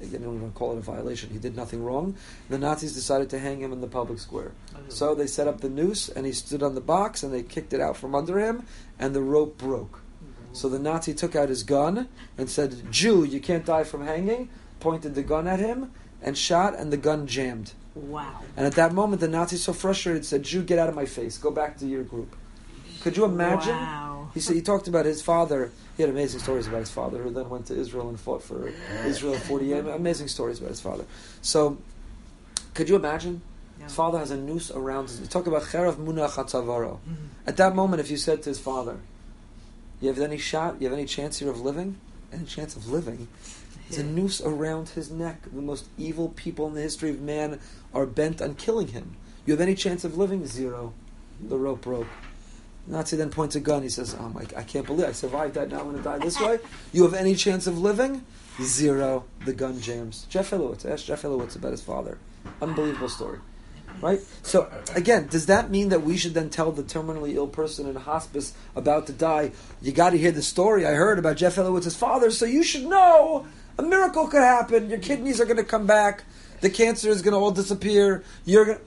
I 0.01 0.07
don't 0.07 0.37
even 0.37 0.53
call 0.53 0.73
it 0.73 0.79
a 0.79 0.81
violation, 0.81 1.31
he 1.31 1.39
did 1.39 1.57
nothing 1.57 1.85
wrong. 1.85 2.15
The 2.49 2.59
Nazis 2.59 2.95
decided 2.95 3.31
to 3.31 3.39
hang 3.39 3.61
him 3.61 3.73
in 3.73 3.81
the 3.81 3.87
public 3.87 4.19
square. 4.19 4.53
So 4.89 5.15
they 5.15 5.27
set 5.27 5.49
up 5.49 5.61
the 5.61 5.69
noose, 5.69 6.09
and 6.09 6.25
he 6.25 6.33
stood 6.33 6.63
on 6.63 6.75
the 6.75 6.81
box, 6.81 7.23
and 7.23 7.33
they 7.33 7.43
kicked 7.43 7.73
it 7.73 7.81
out 7.81 7.97
from 7.97 8.15
under 8.15 8.39
him, 8.39 8.65
and 8.99 9.15
the 9.15 9.23
rope 9.23 9.59
broke. 9.59 9.99
Mm-hmm. 9.99 10.55
So 10.55 10.69
the 10.69 10.79
Nazi 10.79 11.13
took 11.15 11.37
out 11.37 11.49
his 11.49 11.63
gun 11.63 12.09
and 12.37 12.49
said, 12.49 12.91
Jew, 12.91 13.25
you 13.25 13.41
can't 13.41 13.67
die 13.67 13.85
from 13.85 14.07
hanging, 14.07 14.49
pointed 14.81 15.15
the 15.15 15.23
gun 15.23 15.47
at 15.47 15.59
him, 15.59 15.93
and 16.23 16.39
shot, 16.39 16.79
and 16.79 16.93
the 16.93 16.97
gun 16.97 17.27
jammed. 17.27 17.73
Wow. 17.95 18.43
And 18.57 18.67
at 18.67 18.75
that 18.75 18.93
moment, 18.93 19.21
the 19.21 19.29
Nazis, 19.29 19.65
so 19.65 19.73
frustrated, 19.73 20.25
said, 20.25 20.43
Jew, 20.43 20.63
get 20.63 20.79
out 20.79 20.89
of 20.89 20.95
my 20.95 21.07
face. 21.07 21.37
Go 21.37 21.51
back 21.51 21.77
to 21.79 21.87
your 21.87 22.03
group. 22.05 22.37
Could 23.03 23.17
you 23.17 23.25
imagine? 23.25 23.75
Wow. 23.75 24.08
He 24.35 24.41
said 24.41 24.57
he 24.57 24.63
talked 24.63 24.89
about 24.89 25.05
his 25.05 25.23
father. 25.23 25.71
He 25.97 26.03
had 26.03 26.11
amazing 26.11 26.41
stories 26.41 26.67
about 26.67 26.81
his 26.81 26.91
father, 26.91 27.23
who 27.23 27.31
then 27.31 27.49
went 27.49 27.67
to 27.67 27.75
Israel 27.75 28.09
and 28.09 28.19
fought 28.19 28.43
for 28.43 28.73
Israel 29.05 29.35
in 29.35 29.41
48. 29.41 29.87
Amazing 29.87 30.29
stories 30.29 30.59
about 30.59 30.71
his 30.71 30.81
father. 30.81 31.05
So, 31.43 31.79
could 32.75 32.89
you 32.89 32.97
imagine? 32.97 33.43
His 33.83 33.95
father 33.95 34.19
has 34.19 34.31
a 34.31 34.37
noose 34.37 34.71
around 34.71 35.09
his. 35.09 35.27
Talk 35.29 35.47
about 35.47 35.63
cherav 35.63 35.95
munach 35.95 36.31
hatzavaro. 36.31 36.99
Mm-hmm. 36.99 37.15
At 37.47 37.57
that 37.57 37.75
moment, 37.75 38.01
if 38.01 38.11
you 38.11 38.17
said 38.17 38.43
to 38.43 38.51
his 38.51 38.59
father, 38.59 38.99
"You 40.01 40.09
have 40.09 40.19
any 40.19 40.39
shot? 40.39 40.81
You 40.81 40.89
have 40.89 40.99
any 40.99 41.07
chance 41.07 41.39
here 41.39 41.49
of 41.49 41.61
living? 41.61 41.99
Any 42.33 42.45
chance 42.45 42.77
of 42.77 42.89
living?" 42.89 43.29
It's 43.89 43.97
a 43.97 44.03
noose 44.03 44.43
around 44.43 44.91
his 44.91 45.11
neck. 45.11 45.45
The 45.51 45.63
most 45.63 45.87
evil 45.97 46.29
people 46.29 46.67
in 46.67 46.75
the 46.75 46.83
history 46.83 47.09
of 47.09 47.23
man 47.23 47.59
are 47.95 48.05
bent 48.05 48.43
on 48.43 48.55
killing 48.55 48.89
him. 48.89 49.17
You 49.47 49.55
have 49.55 49.63
any 49.63 49.75
chance 49.75 50.05
of 50.05 50.19
living? 50.19 50.45
Zero. 50.47 50.93
The 51.41 51.57
rope 51.57 51.81
broke. 51.81 52.07
Nazi 52.89 53.17
then 53.17 53.31
points 53.31 53.55
a 53.55 53.61
gun. 53.61 53.83
He 53.83 53.89
says, 53.91 54.17
"Oh 54.19 54.29
my! 54.31 54.43
I 54.57 54.63
can't 54.63 54.87
believe 54.87 55.07
I 55.07 55.13
survived 55.13 55.55
that. 55.55 55.71
Now 55.71 55.81
I'm 55.81 55.85
going 55.85 55.97
to 55.99 56.03
die 56.03 56.19
this 56.19 56.41
way." 56.47 56.59
You 56.93 57.03
have 57.05 57.15
any 57.15 57.35
chance 57.35 57.67
of 57.67 57.79
living? 57.79 58.25
Zero. 58.63 59.25
The 59.45 59.53
gun 59.53 59.81
jams. 59.81 60.27
Jeff 60.29 60.51
Elowitz. 60.51 60.91
Ask 60.91 61.05
Jeff 61.05 61.23
Elowitz 61.23 61.55
about 61.55 61.73
his 61.73 61.83
father. 61.83 62.19
Unbelievable 62.63 63.11
story, 63.11 63.39
right? 64.01 64.21
So 64.43 64.71
again, 64.95 65.27
does 65.29 65.47
that 65.47 65.71
mean 65.71 65.91
that 65.91 66.03
we 66.03 66.17
should 66.17 66.33
then 66.35 66.49
tell 66.49 66.73
the 66.73 66.83
terminally 66.83 67.35
ill 67.35 67.47
person 67.47 67.87
in 67.87 67.97
a 67.97 68.01
hospice 68.01 68.55
about 68.75 69.07
to 69.09 69.13
die? 69.13 69.53
You 69.83 69.93
got 69.93 70.11
to 70.11 70.19
hear 70.19 70.33
the 70.33 70.43
story 70.43 70.87
I 70.87 70.93
heard 70.93 71.19
about 71.19 71.37
Jeff 71.37 71.57
Elowitz's 71.57 71.97
father, 71.97 72.31
so 72.31 72.47
you 72.47 72.63
should 72.63 72.87
know 72.87 73.47
a 73.79 73.83
miracle 73.83 74.29
could 74.29 74.43
happen. 74.43 74.89
Your 74.89 74.99
kidneys 74.99 75.41
are 75.41 75.45
going 75.45 75.59
to 75.59 75.65
come 75.65 75.87
back. 75.87 76.25
The 76.63 76.71
cancer 76.71 77.11
is 77.11 77.23
going 77.23 77.35
to 77.35 77.39
all 77.39 77.51
disappear. 77.51 78.25
You're 78.45 78.65
going. 78.65 78.79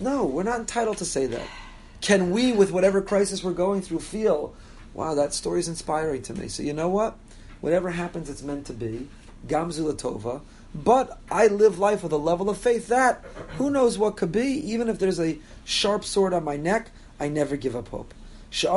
No, 0.00 0.24
we're 0.24 0.42
not 0.42 0.58
entitled 0.58 0.96
to 0.98 1.04
say 1.04 1.26
that. 1.26 1.46
Can 2.02 2.30
we, 2.32 2.52
with 2.52 2.72
whatever 2.72 3.00
crisis 3.00 3.42
we're 3.42 3.52
going 3.52 3.80
through, 3.80 4.00
feel, 4.00 4.54
wow, 4.92 5.14
that 5.14 5.32
story 5.32 5.60
is 5.60 5.68
inspiring 5.68 6.20
to 6.22 6.34
me? 6.34 6.48
So 6.48 6.62
you 6.62 6.72
know 6.72 6.88
what? 6.88 7.16
Whatever 7.60 7.90
happens, 7.90 8.28
it's 8.28 8.42
meant 8.42 8.66
to 8.66 8.72
be. 8.72 9.08
Gamzu 9.46 9.90
Latova. 9.92 10.42
But 10.74 11.20
I 11.30 11.46
live 11.46 11.78
life 11.78 12.02
with 12.02 12.12
a 12.12 12.16
level 12.16 12.50
of 12.50 12.58
faith 12.58 12.88
that 12.88 13.24
who 13.56 13.70
knows 13.70 13.98
what 13.98 14.16
could 14.16 14.32
be. 14.32 14.42
Even 14.42 14.88
if 14.88 14.98
there's 14.98 15.20
a 15.20 15.38
sharp 15.64 16.04
sword 16.04 16.34
on 16.34 16.42
my 16.44 16.56
neck, 16.56 16.90
I 17.20 17.28
never 17.28 17.56
give 17.56 17.76
up 17.76 17.88
hope. 17.88 18.14
So 18.50 18.68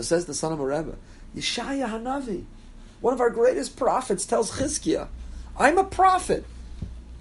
says 0.00 0.26
the 0.26 0.34
son 0.34 0.52
of 0.52 0.60
a 0.60 0.64
Rebbe, 0.64 0.96
Yeshaya 1.36 1.88
Hanavi, 1.90 2.44
one 3.00 3.12
of 3.12 3.20
our 3.20 3.30
greatest 3.30 3.76
prophets, 3.76 4.24
tells 4.24 4.52
Chizkiah, 4.52 5.08
I'm 5.58 5.76
a 5.76 5.84
prophet. 5.84 6.46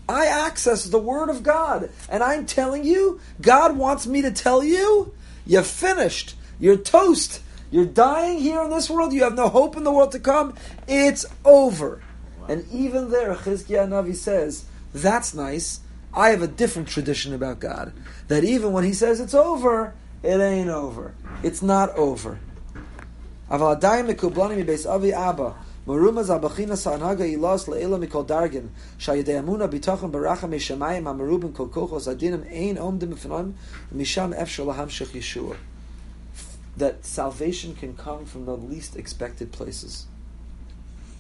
I 0.08 0.26
access 0.26 0.86
the 0.86 1.00
Word 1.00 1.30
of 1.30 1.44
God. 1.44 1.90
And 2.10 2.22
I'm 2.24 2.46
telling 2.46 2.84
you, 2.84 3.20
God 3.42 3.78
wants 3.78 4.06
me 4.06 4.22
to 4.22 4.32
tell 4.32 4.64
you, 4.64 5.14
you're 5.46 5.64
finished. 5.64 6.36
You're 6.60 6.78
toast. 6.78 7.42
You're 7.72 7.86
dying 7.86 8.40
here 8.40 8.62
in 8.64 8.70
this 8.70 8.90
world. 8.90 9.14
You 9.14 9.24
have 9.24 9.36
no 9.36 9.50
hope 9.50 9.76
in 9.78 9.84
the 9.84 9.92
world 9.92 10.12
to 10.12 10.20
come. 10.20 10.56
It's 10.88 11.26
over. 11.44 12.02
And 12.48 12.66
even 12.72 13.10
there, 13.10 13.34
Chizkiah 13.36 13.88
Navi 13.88 14.16
says, 14.16 14.66
that's 14.94 15.34
nice. 15.34 15.80
I 16.14 16.30
have 16.30 16.42
a 16.42 16.48
different 16.48 16.88
tradition 16.88 17.34
about 17.34 17.60
God. 17.60 17.94
That 18.28 18.44
even 18.44 18.74
when 18.74 18.84
he 18.84 18.94
says 18.94 19.20
it's 19.20 19.34
over, 19.34 19.96
it 20.22 20.40
ain't 20.40 20.70
over. 20.70 21.16
It's 21.42 21.62
not 21.62 21.90
over. 21.92 22.40
Ilas 25.86 27.68
mikol 27.68 28.26
dargin, 28.26 28.70
bitachon 29.00 30.12
amarubin 31.04 31.54
kol 31.54 31.68
kochos 31.68 32.08
adinim 32.08 32.46
ein 32.52 32.78
omdim 32.78 33.54
misham 33.94 34.34
efshar 34.38 35.08
Yeshua. 35.08 35.58
That 36.78 37.06
salvation 37.06 37.76
can 37.76 37.96
come 37.96 38.26
from 38.26 38.46
the 38.46 38.56
least 38.56 38.96
expected 38.96 39.52
places. 39.52 40.08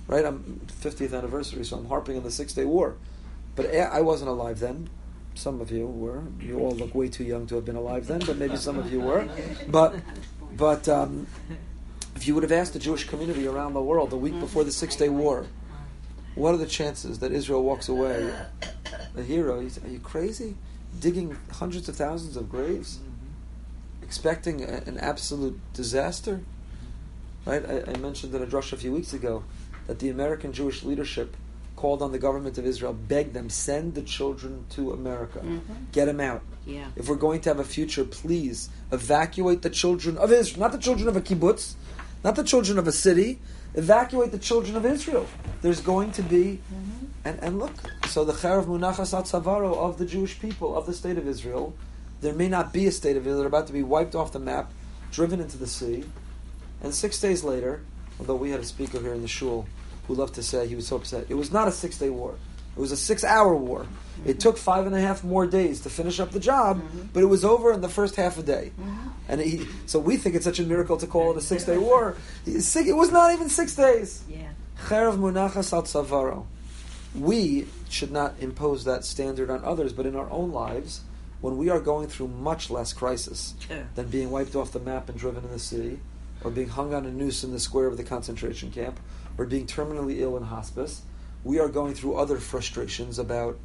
Right? 0.07 0.25
I'm 0.25 0.61
50th 0.81 1.15
anniversary, 1.15 1.63
so 1.63 1.77
I'm 1.77 1.87
harping 1.87 2.17
on 2.17 2.23
the 2.23 2.31
Six 2.31 2.53
Day 2.53 2.65
War. 2.65 2.95
But 3.55 3.67
eh, 3.67 3.83
I 3.83 4.01
wasn't 4.01 4.29
alive 4.29 4.59
then. 4.59 4.89
Some 5.35 5.61
of 5.61 5.71
you 5.71 5.87
were. 5.87 6.23
You 6.39 6.59
all 6.59 6.71
look 6.71 6.93
way 6.95 7.07
too 7.07 7.23
young 7.23 7.47
to 7.47 7.55
have 7.55 7.65
been 7.65 7.75
alive 7.75 8.07
then, 8.07 8.19
but 8.25 8.37
maybe 8.37 8.55
some 8.55 8.77
of 8.77 8.91
you 8.91 8.99
were. 8.99 9.27
But, 9.67 9.95
but, 10.55 10.87
um, 10.89 11.27
if 12.15 12.27
you 12.27 12.33
would 12.35 12.43
have 12.43 12.51
asked 12.51 12.73
the 12.73 12.79
Jewish 12.79 13.07
community 13.07 13.47
around 13.47 13.73
the 13.73 13.81
world 13.81 14.09
the 14.09 14.17
week 14.17 14.39
before 14.39 14.63
the 14.63 14.71
Six 14.71 14.95
Day 14.95 15.09
War, 15.09 15.45
what 16.35 16.53
are 16.53 16.57
the 16.57 16.65
chances 16.65 17.19
that 17.19 17.31
Israel 17.31 17.63
walks 17.63 17.89
away 17.89 18.33
a 19.15 19.21
hero? 19.21 19.59
Are 19.59 19.89
you 19.89 19.99
crazy? 19.99 20.55
Digging 20.99 21.37
hundreds 21.51 21.89
of 21.89 21.95
thousands 21.95 22.37
of 22.37 22.49
graves, 22.49 22.99
expecting 24.01 24.63
a, 24.63 24.83
an 24.85 24.97
absolute 24.99 25.59
disaster. 25.73 26.41
Right? 27.45 27.63
I, 27.67 27.91
I 27.91 27.97
mentioned 27.97 28.33
in 28.33 28.41
a 28.41 28.47
drush 28.47 28.73
a 28.73 28.77
few 28.77 28.91
weeks 28.91 29.13
ago 29.13 29.43
that 29.87 29.99
the 29.99 30.09
American 30.09 30.53
Jewish 30.53 30.83
leadership 30.83 31.35
called 31.75 32.01
on 32.01 32.13
the 32.13 32.19
government 32.19 32.57
of 32.57 32.65
Israel, 32.65 32.93
begged 32.93 33.33
them, 33.33 33.49
send 33.49 33.93
the 33.95 34.01
children 34.01 34.65
to 34.69 34.93
America, 34.93 35.39
mm-hmm. 35.39 35.73
get 35.91 36.05
them 36.05 36.21
out. 36.21 36.41
Yeah. 36.65 36.87
If 36.95 37.09
we're 37.09 37.15
going 37.15 37.41
to 37.41 37.49
have 37.49 37.59
a 37.59 37.65
future, 37.65 38.05
please 38.05 38.69
evacuate 38.91 39.63
the 39.63 39.69
children 39.69 40.17
of 40.17 40.31
Israel, 40.31 40.61
not 40.61 40.71
the 40.71 40.77
children 40.77 41.09
of 41.09 41.17
a 41.17 41.21
kibbutz, 41.21 41.73
not 42.23 42.35
the 42.35 42.43
children 42.43 42.77
of 42.77 42.87
a 42.87 42.91
city. 42.91 43.39
Evacuate 43.75 44.31
the 44.31 44.37
children 44.37 44.75
of 44.75 44.85
Israel. 44.85 45.25
There's 45.63 45.81
going 45.81 46.11
to 46.11 46.21
be, 46.21 46.59
mm-hmm. 46.71 47.05
and, 47.25 47.39
and 47.41 47.57
look, 47.57 47.73
so 48.07 48.23
the 48.23 48.33
Charav 48.33 48.65
Munachas 48.65 49.19
Atzavaro 49.19 49.75
of 49.75 49.97
the 49.97 50.05
Jewish 50.05 50.39
people 50.39 50.77
of 50.77 50.85
the 50.85 50.93
state 50.93 51.17
of 51.17 51.27
Israel, 51.27 51.73
there 52.21 52.33
may 52.33 52.47
not 52.47 52.71
be 52.71 52.85
a 52.85 52.91
state 52.91 53.17
of 53.17 53.23
Israel. 53.23 53.39
They're 53.39 53.47
about 53.47 53.65
to 53.67 53.73
be 53.73 53.81
wiped 53.81 54.13
off 54.13 54.31
the 54.31 54.39
map, 54.39 54.71
driven 55.11 55.39
into 55.39 55.57
the 55.57 55.65
sea, 55.65 56.05
and 56.83 56.93
six 56.93 57.19
days 57.19 57.43
later, 57.43 57.81
although 58.19 58.35
we 58.35 58.51
had 58.51 58.59
a 58.59 58.65
speaker 58.65 58.99
here 58.99 59.13
in 59.13 59.23
the 59.23 59.27
shul 59.27 59.65
who 60.07 60.13
loved 60.13 60.35
to 60.35 60.43
say 60.43 60.67
he 60.67 60.75
was 60.75 60.87
so 60.87 60.97
upset, 60.97 61.25
it 61.29 61.33
was 61.33 61.51
not 61.51 61.67
a 61.67 61.71
six-day 61.71 62.11
war. 62.11 62.35
It 62.75 62.79
was 62.79 62.91
a 62.91 62.97
six-hour 62.97 63.55
war. 63.55 63.85
It 64.25 64.39
took 64.39 64.57
five 64.57 64.85
and 64.85 64.95
a 64.95 65.01
half 65.01 65.23
more 65.23 65.45
days 65.45 65.81
to 65.81 65.89
finish 65.89 66.19
up 66.19 66.31
the 66.31 66.39
job, 66.39 66.81
but 67.13 67.21
it 67.21 67.25
was 67.27 67.43
over 67.43 67.71
in 67.73 67.81
the 67.81 67.89
first 67.89 68.15
half 68.15 68.37
a 68.37 68.43
day. 68.43 68.71
And 69.27 69.41
he, 69.41 69.67
so 69.85 69.99
we 69.99 70.17
think 70.17 70.35
it's 70.35 70.45
such 70.45 70.59
a 70.59 70.63
miracle 70.63 70.97
to 70.97 71.07
call 71.07 71.31
it 71.31 71.37
a 71.37 71.41
six-day 71.41 71.77
war. 71.77 72.15
It 72.45 72.95
was 72.95 73.11
not 73.11 73.33
even 73.33 73.49
six 73.49 73.75
days. 73.75 74.23
Yeah. 74.29 74.49
Cherav 74.85 75.17
munachas 75.17 75.71
al 75.73 75.83
tzavaro. 75.83 76.45
We 77.15 77.67
should 77.89 78.11
not 78.11 78.35
impose 78.39 78.85
that 78.85 79.05
standard 79.05 79.49
on 79.49 79.63
others, 79.63 79.93
but 79.93 80.05
in 80.05 80.15
our 80.15 80.29
own 80.31 80.51
lives, 80.51 81.01
when 81.41 81.57
we 81.57 81.69
are 81.69 81.79
going 81.79 82.07
through 82.07 82.29
much 82.29 82.69
less 82.69 82.91
crisis 82.93 83.53
Sure. 83.59 83.87
than 83.95 84.07
being 84.07 84.31
wiped 84.31 84.55
off 84.55 84.71
the 84.71 84.79
map 84.79 85.09
and 85.09 85.17
driven 85.17 85.43
in 85.43 85.51
the 85.51 85.59
sea, 85.59 85.99
or 86.43 86.49
being 86.49 86.69
hung 86.69 86.93
on 86.93 87.05
a 87.05 87.11
noose 87.11 87.43
in 87.43 87.51
the 87.51 87.59
square 87.59 87.87
of 87.87 87.97
the 87.97 88.03
concentration 88.03 88.71
camp, 88.71 88.99
or 89.37 89.45
being 89.45 89.67
terminally 89.67 90.19
ill 90.19 90.35
in 90.37 90.43
hospice, 90.43 91.01
we 91.43 91.59
are 91.59 91.67
going 91.67 91.93
through 91.93 92.15
other 92.15 92.37
frustrations 92.37 93.19
about 93.19 93.59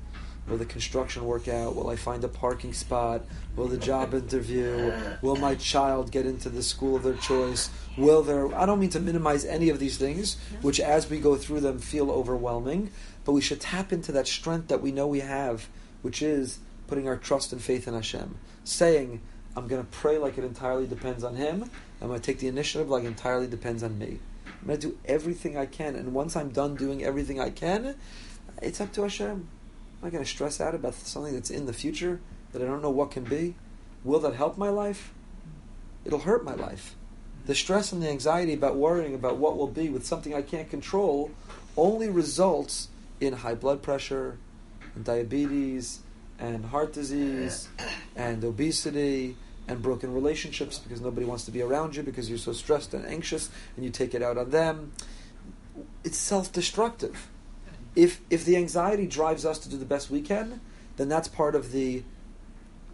will 0.48 0.56
the 0.56 0.64
construction 0.64 1.24
work 1.24 1.46
out? 1.46 1.76
Will 1.76 1.90
I 1.90 1.96
find 1.96 2.24
a 2.24 2.28
parking 2.28 2.72
spot? 2.72 3.22
Will 3.54 3.68
the 3.68 3.76
job 3.76 4.14
interview? 4.14 4.92
Will 5.20 5.36
my 5.36 5.54
child 5.56 6.10
get 6.10 6.26
into 6.26 6.48
the 6.48 6.62
school 6.62 6.96
of 6.96 7.02
their 7.02 7.14
choice? 7.14 7.70
Will 7.96 8.22
there? 8.22 8.54
I 8.54 8.64
don't 8.64 8.80
mean 8.80 8.90
to 8.90 9.00
minimize 9.00 9.44
any 9.44 9.68
of 9.68 9.78
these 9.78 9.98
things, 9.98 10.38
which 10.62 10.80
as 10.80 11.10
we 11.10 11.20
go 11.20 11.36
through 11.36 11.60
them 11.60 11.78
feel 11.78 12.10
overwhelming, 12.10 12.90
but 13.24 13.32
we 13.32 13.40
should 13.40 13.60
tap 13.60 13.92
into 13.92 14.10
that 14.12 14.26
strength 14.26 14.68
that 14.68 14.80
we 14.80 14.90
know 14.90 15.06
we 15.06 15.20
have, 15.20 15.68
which 16.02 16.22
is 16.22 16.60
putting 16.86 17.06
our 17.06 17.16
trust 17.16 17.52
and 17.52 17.62
faith 17.62 17.86
in 17.86 17.94
Hashem, 17.94 18.36
saying, 18.64 19.20
I'm 19.56 19.68
going 19.68 19.82
to 19.82 19.90
pray 19.90 20.18
like 20.18 20.38
it 20.38 20.44
entirely 20.44 20.86
depends 20.86 21.22
on 21.22 21.34
Him. 21.34 21.70
I'm 22.00 22.08
going 22.08 22.20
to 22.20 22.24
take 22.24 22.38
the 22.38 22.48
initiative 22.48 22.88
like 22.88 23.04
it 23.04 23.08
entirely 23.08 23.46
depends 23.46 23.82
on 23.82 23.98
me. 23.98 24.20
I'm 24.60 24.66
going 24.66 24.80
to 24.80 24.88
do 24.88 24.98
everything 25.04 25.56
I 25.56 25.66
can, 25.66 25.94
and 25.94 26.12
once 26.12 26.36
I'm 26.36 26.50
done 26.50 26.74
doing 26.74 27.02
everything 27.04 27.40
I 27.40 27.50
can, 27.50 27.96
it's 28.60 28.80
up 28.80 28.92
to 28.92 29.02
Hashem. 29.02 29.48
I'm 30.00 30.02
not 30.02 30.12
going 30.12 30.24
to 30.24 30.30
stress 30.30 30.60
out 30.60 30.74
about 30.74 30.94
something 30.94 31.34
that's 31.34 31.50
in 31.50 31.66
the 31.66 31.72
future 31.72 32.20
that 32.52 32.62
I 32.62 32.64
don't 32.64 32.82
know 32.82 32.90
what 32.90 33.10
can 33.10 33.24
be. 33.24 33.54
Will 34.04 34.20
that 34.20 34.34
help 34.34 34.56
my 34.56 34.68
life? 34.68 35.12
It'll 36.04 36.20
hurt 36.20 36.44
my 36.44 36.54
life. 36.54 36.94
The 37.46 37.54
stress 37.54 37.92
and 37.92 38.02
the 38.02 38.08
anxiety 38.08 38.52
about 38.52 38.76
worrying 38.76 39.14
about 39.14 39.36
what 39.38 39.56
will 39.56 39.68
be 39.68 39.88
with 39.88 40.06
something 40.06 40.34
I 40.34 40.42
can't 40.42 40.68
control 40.68 41.30
only 41.76 42.08
results 42.08 42.88
in 43.20 43.32
high 43.32 43.54
blood 43.54 43.82
pressure, 43.82 44.38
and 44.94 45.04
diabetes, 45.04 46.00
and 46.38 46.66
heart 46.66 46.92
disease, 46.92 47.68
and 48.14 48.44
obesity, 48.44 49.36
and 49.68 49.82
broken 49.82 50.12
relationships 50.12 50.78
because 50.78 51.00
nobody 51.00 51.26
wants 51.26 51.44
to 51.44 51.50
be 51.50 51.62
around 51.62 51.94
you 51.94 52.02
because 52.02 52.28
you're 52.28 52.38
so 52.38 52.52
stressed 52.52 52.94
and 52.94 53.04
anxious 53.06 53.50
and 53.76 53.84
you 53.84 53.90
take 53.90 54.14
it 54.14 54.22
out 54.22 54.38
on 54.38 54.50
them. 54.50 54.92
It's 56.04 56.16
self 56.16 56.52
destructive. 56.52 57.28
If, 57.94 58.20
if 58.30 58.44
the 58.44 58.56
anxiety 58.56 59.06
drives 59.06 59.44
us 59.44 59.58
to 59.60 59.68
do 59.68 59.76
the 59.76 59.84
best 59.84 60.10
we 60.10 60.20
can, 60.22 60.60
then 60.96 61.08
that's 61.08 61.28
part 61.28 61.54
of 61.54 61.72
the 61.72 62.02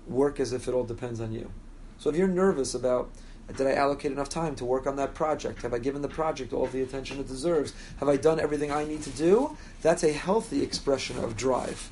work 0.06 0.40
as 0.40 0.52
if 0.52 0.68
it 0.68 0.74
all 0.74 0.84
depends 0.84 1.20
on 1.20 1.32
you. 1.32 1.50
So 1.98 2.10
if 2.10 2.16
you're 2.16 2.28
nervous 2.28 2.74
about 2.74 3.10
Did 3.56 3.66
I 3.66 3.74
allocate 3.74 4.10
enough 4.10 4.30
time 4.30 4.54
to 4.56 4.64
work 4.64 4.86
on 4.86 4.96
that 4.96 5.14
project? 5.14 5.62
Have 5.62 5.74
I 5.74 5.78
given 5.78 6.00
the 6.02 6.08
project 6.08 6.52
all 6.52 6.66
the 6.66 6.82
attention 6.82 7.20
it 7.20 7.28
deserves? 7.28 7.74
Have 7.98 8.08
I 8.08 8.16
done 8.16 8.40
everything 8.40 8.72
I 8.72 8.84
need 8.84 9.02
to 9.02 9.10
do? 9.10 9.56
That's 9.82 10.02
a 10.02 10.12
healthy 10.12 10.62
expression 10.62 11.18
of 11.18 11.36
drive. 11.36 11.90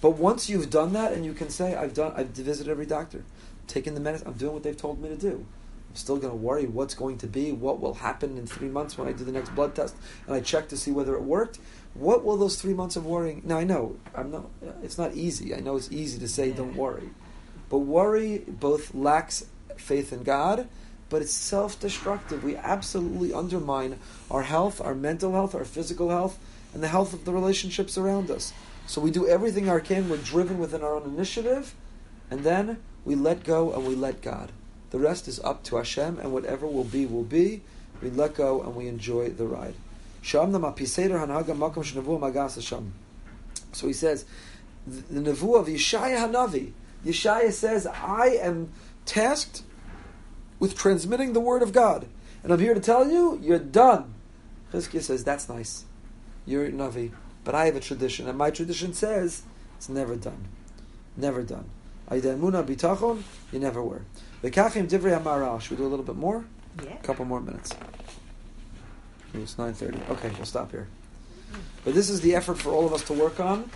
But 0.00 0.12
once 0.12 0.48
you've 0.48 0.70
done 0.70 0.92
that 0.94 1.12
and 1.12 1.24
you 1.24 1.34
can 1.34 1.50
say, 1.50 1.74
I've 1.74 1.92
done, 1.92 2.12
I've 2.16 2.28
visited 2.28 2.70
every 2.70 2.86
doctor, 2.86 3.24
taken 3.68 3.94
the 3.94 4.00
medicine, 4.00 4.26
I'm 4.26 4.34
doing 4.34 4.54
what 4.54 4.62
they've 4.62 4.76
told 4.76 5.00
me 5.00 5.08
to 5.08 5.16
do. 5.16 5.46
I'm 5.90 5.96
still 5.96 6.16
going 6.16 6.32
to 6.32 6.36
worry 6.36 6.66
what's 6.66 6.94
going 6.94 7.18
to 7.18 7.26
be, 7.26 7.52
what 7.52 7.80
will 7.80 7.94
happen 7.94 8.36
in 8.36 8.46
three 8.46 8.68
months 8.68 8.98
when 8.98 9.08
I 9.08 9.12
do 9.12 9.24
the 9.24 9.32
next 9.32 9.54
blood 9.54 9.74
test 9.74 9.96
and 10.26 10.34
I 10.34 10.40
check 10.40 10.68
to 10.68 10.76
see 10.76 10.90
whether 10.90 11.14
it 11.14 11.22
worked. 11.22 11.58
What 11.94 12.24
will 12.24 12.36
those 12.36 12.60
three 12.60 12.74
months 12.74 12.96
of 12.96 13.06
worrying? 13.06 13.42
Now 13.44 13.58
I 13.58 13.64
know 13.64 13.96
I'm 14.14 14.30
not. 14.30 14.46
It's 14.82 14.98
not 14.98 15.14
easy. 15.14 15.54
I 15.54 15.60
know 15.60 15.76
it's 15.76 15.90
easy 15.90 16.18
to 16.18 16.28
say 16.28 16.52
don't 16.52 16.76
worry, 16.76 17.10
but 17.70 17.78
worry 17.78 18.44
both 18.46 18.94
lacks 18.94 19.46
faith 19.76 20.12
in 20.12 20.22
God, 20.22 20.68
but 21.08 21.22
it's 21.22 21.32
self-destructive. 21.32 22.44
We 22.44 22.56
absolutely 22.56 23.32
undermine 23.32 23.98
our 24.30 24.42
health, 24.42 24.80
our 24.80 24.94
mental 24.94 25.32
health, 25.32 25.54
our 25.54 25.64
physical 25.64 26.10
health, 26.10 26.38
and 26.74 26.82
the 26.82 26.88
health 26.88 27.14
of 27.14 27.24
the 27.24 27.32
relationships 27.32 27.96
around 27.96 28.30
us. 28.30 28.52
So 28.86 29.00
we 29.00 29.10
do 29.10 29.26
everything 29.26 29.68
our 29.68 29.80
can. 29.80 30.08
We're 30.08 30.18
driven 30.18 30.58
within 30.58 30.82
our 30.82 30.94
own 30.94 31.04
initiative, 31.04 31.74
and 32.30 32.44
then 32.44 32.78
we 33.08 33.14
let 33.14 33.42
go 33.42 33.72
and 33.72 33.86
we 33.86 33.94
let 33.94 34.20
God. 34.20 34.52
The 34.90 34.98
rest 34.98 35.28
is 35.28 35.40
up 35.40 35.64
to 35.64 35.76
Hashem, 35.76 36.18
and 36.18 36.30
whatever 36.30 36.66
will 36.66 36.84
be, 36.84 37.06
will 37.06 37.24
be. 37.24 37.62
We 38.02 38.10
let 38.10 38.34
go 38.34 38.60
and 38.60 38.76
we 38.76 38.86
enjoy 38.86 39.30
the 39.30 39.46
ride. 39.46 39.72
So 40.22 40.46
he 43.86 43.92
says, 43.94 44.26
the 44.86 45.20
nevuah 45.20 45.60
of 45.60 45.68
Yeshaya 45.68 46.18
Hanavi. 46.18 46.72
Yeshaya 47.02 47.50
says, 47.50 47.86
I 47.86 48.38
am 48.42 48.72
tasked 49.06 49.62
with 50.58 50.76
transmitting 50.76 51.32
the 51.32 51.40
word 51.40 51.62
of 51.62 51.72
God. 51.72 52.06
And 52.42 52.52
I'm 52.52 52.60
here 52.60 52.74
to 52.74 52.80
tell 52.80 53.10
you, 53.10 53.40
you're 53.42 53.58
done. 53.58 54.12
Chizkiah 54.70 55.00
says, 55.00 55.24
that's 55.24 55.48
nice. 55.48 55.86
You're 56.44 56.66
a 56.66 56.72
Navi. 56.72 57.12
But 57.42 57.54
I 57.54 57.64
have 57.64 57.76
a 57.76 57.80
tradition, 57.80 58.28
and 58.28 58.36
my 58.36 58.50
tradition 58.50 58.92
says, 58.92 59.44
it's 59.78 59.88
never 59.88 60.14
done. 60.14 60.48
Never 61.16 61.42
done. 61.42 61.70
Bitachon, 62.10 63.22
you 63.52 63.58
never 63.58 63.82
were. 63.82 64.02
V'kachim 64.42 64.88
divrei 64.88 65.20
hamaral. 65.20 65.60
Should 65.60 65.72
we 65.72 65.76
do 65.76 65.86
a 65.86 65.88
little 65.88 66.04
bit 66.04 66.16
more? 66.16 66.44
Yeah. 66.82 66.94
A 66.94 67.02
couple 67.02 67.24
more 67.24 67.40
minutes. 67.40 67.74
It's 69.34 69.56
9.30. 69.56 70.10
Okay, 70.10 70.30
we'll 70.36 70.46
stop 70.46 70.70
here. 70.70 70.88
But 71.84 71.94
this 71.94 72.10
is 72.10 72.20
the 72.20 72.34
effort 72.34 72.58
for 72.58 72.70
all 72.70 72.86
of 72.86 72.92
us 72.92 73.02
to 73.04 73.12
work 73.12 73.40
on. 73.40 73.70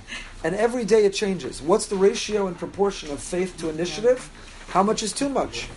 And 0.45 0.55
every 0.55 0.85
day 0.85 1.05
it 1.05 1.15
changes. 1.15 1.63
What's 1.63 1.87
the 1.87 1.97
ratio 1.97 2.47
and 2.47 2.57
proportion 2.57 3.11
of 3.11 3.21
faith 3.21 3.57
to 3.59 3.69
initiative? 3.69 4.31
How 4.69 4.83
much 4.83 5.03
is 5.03 5.13
too 5.13 5.29
much? 5.29 5.69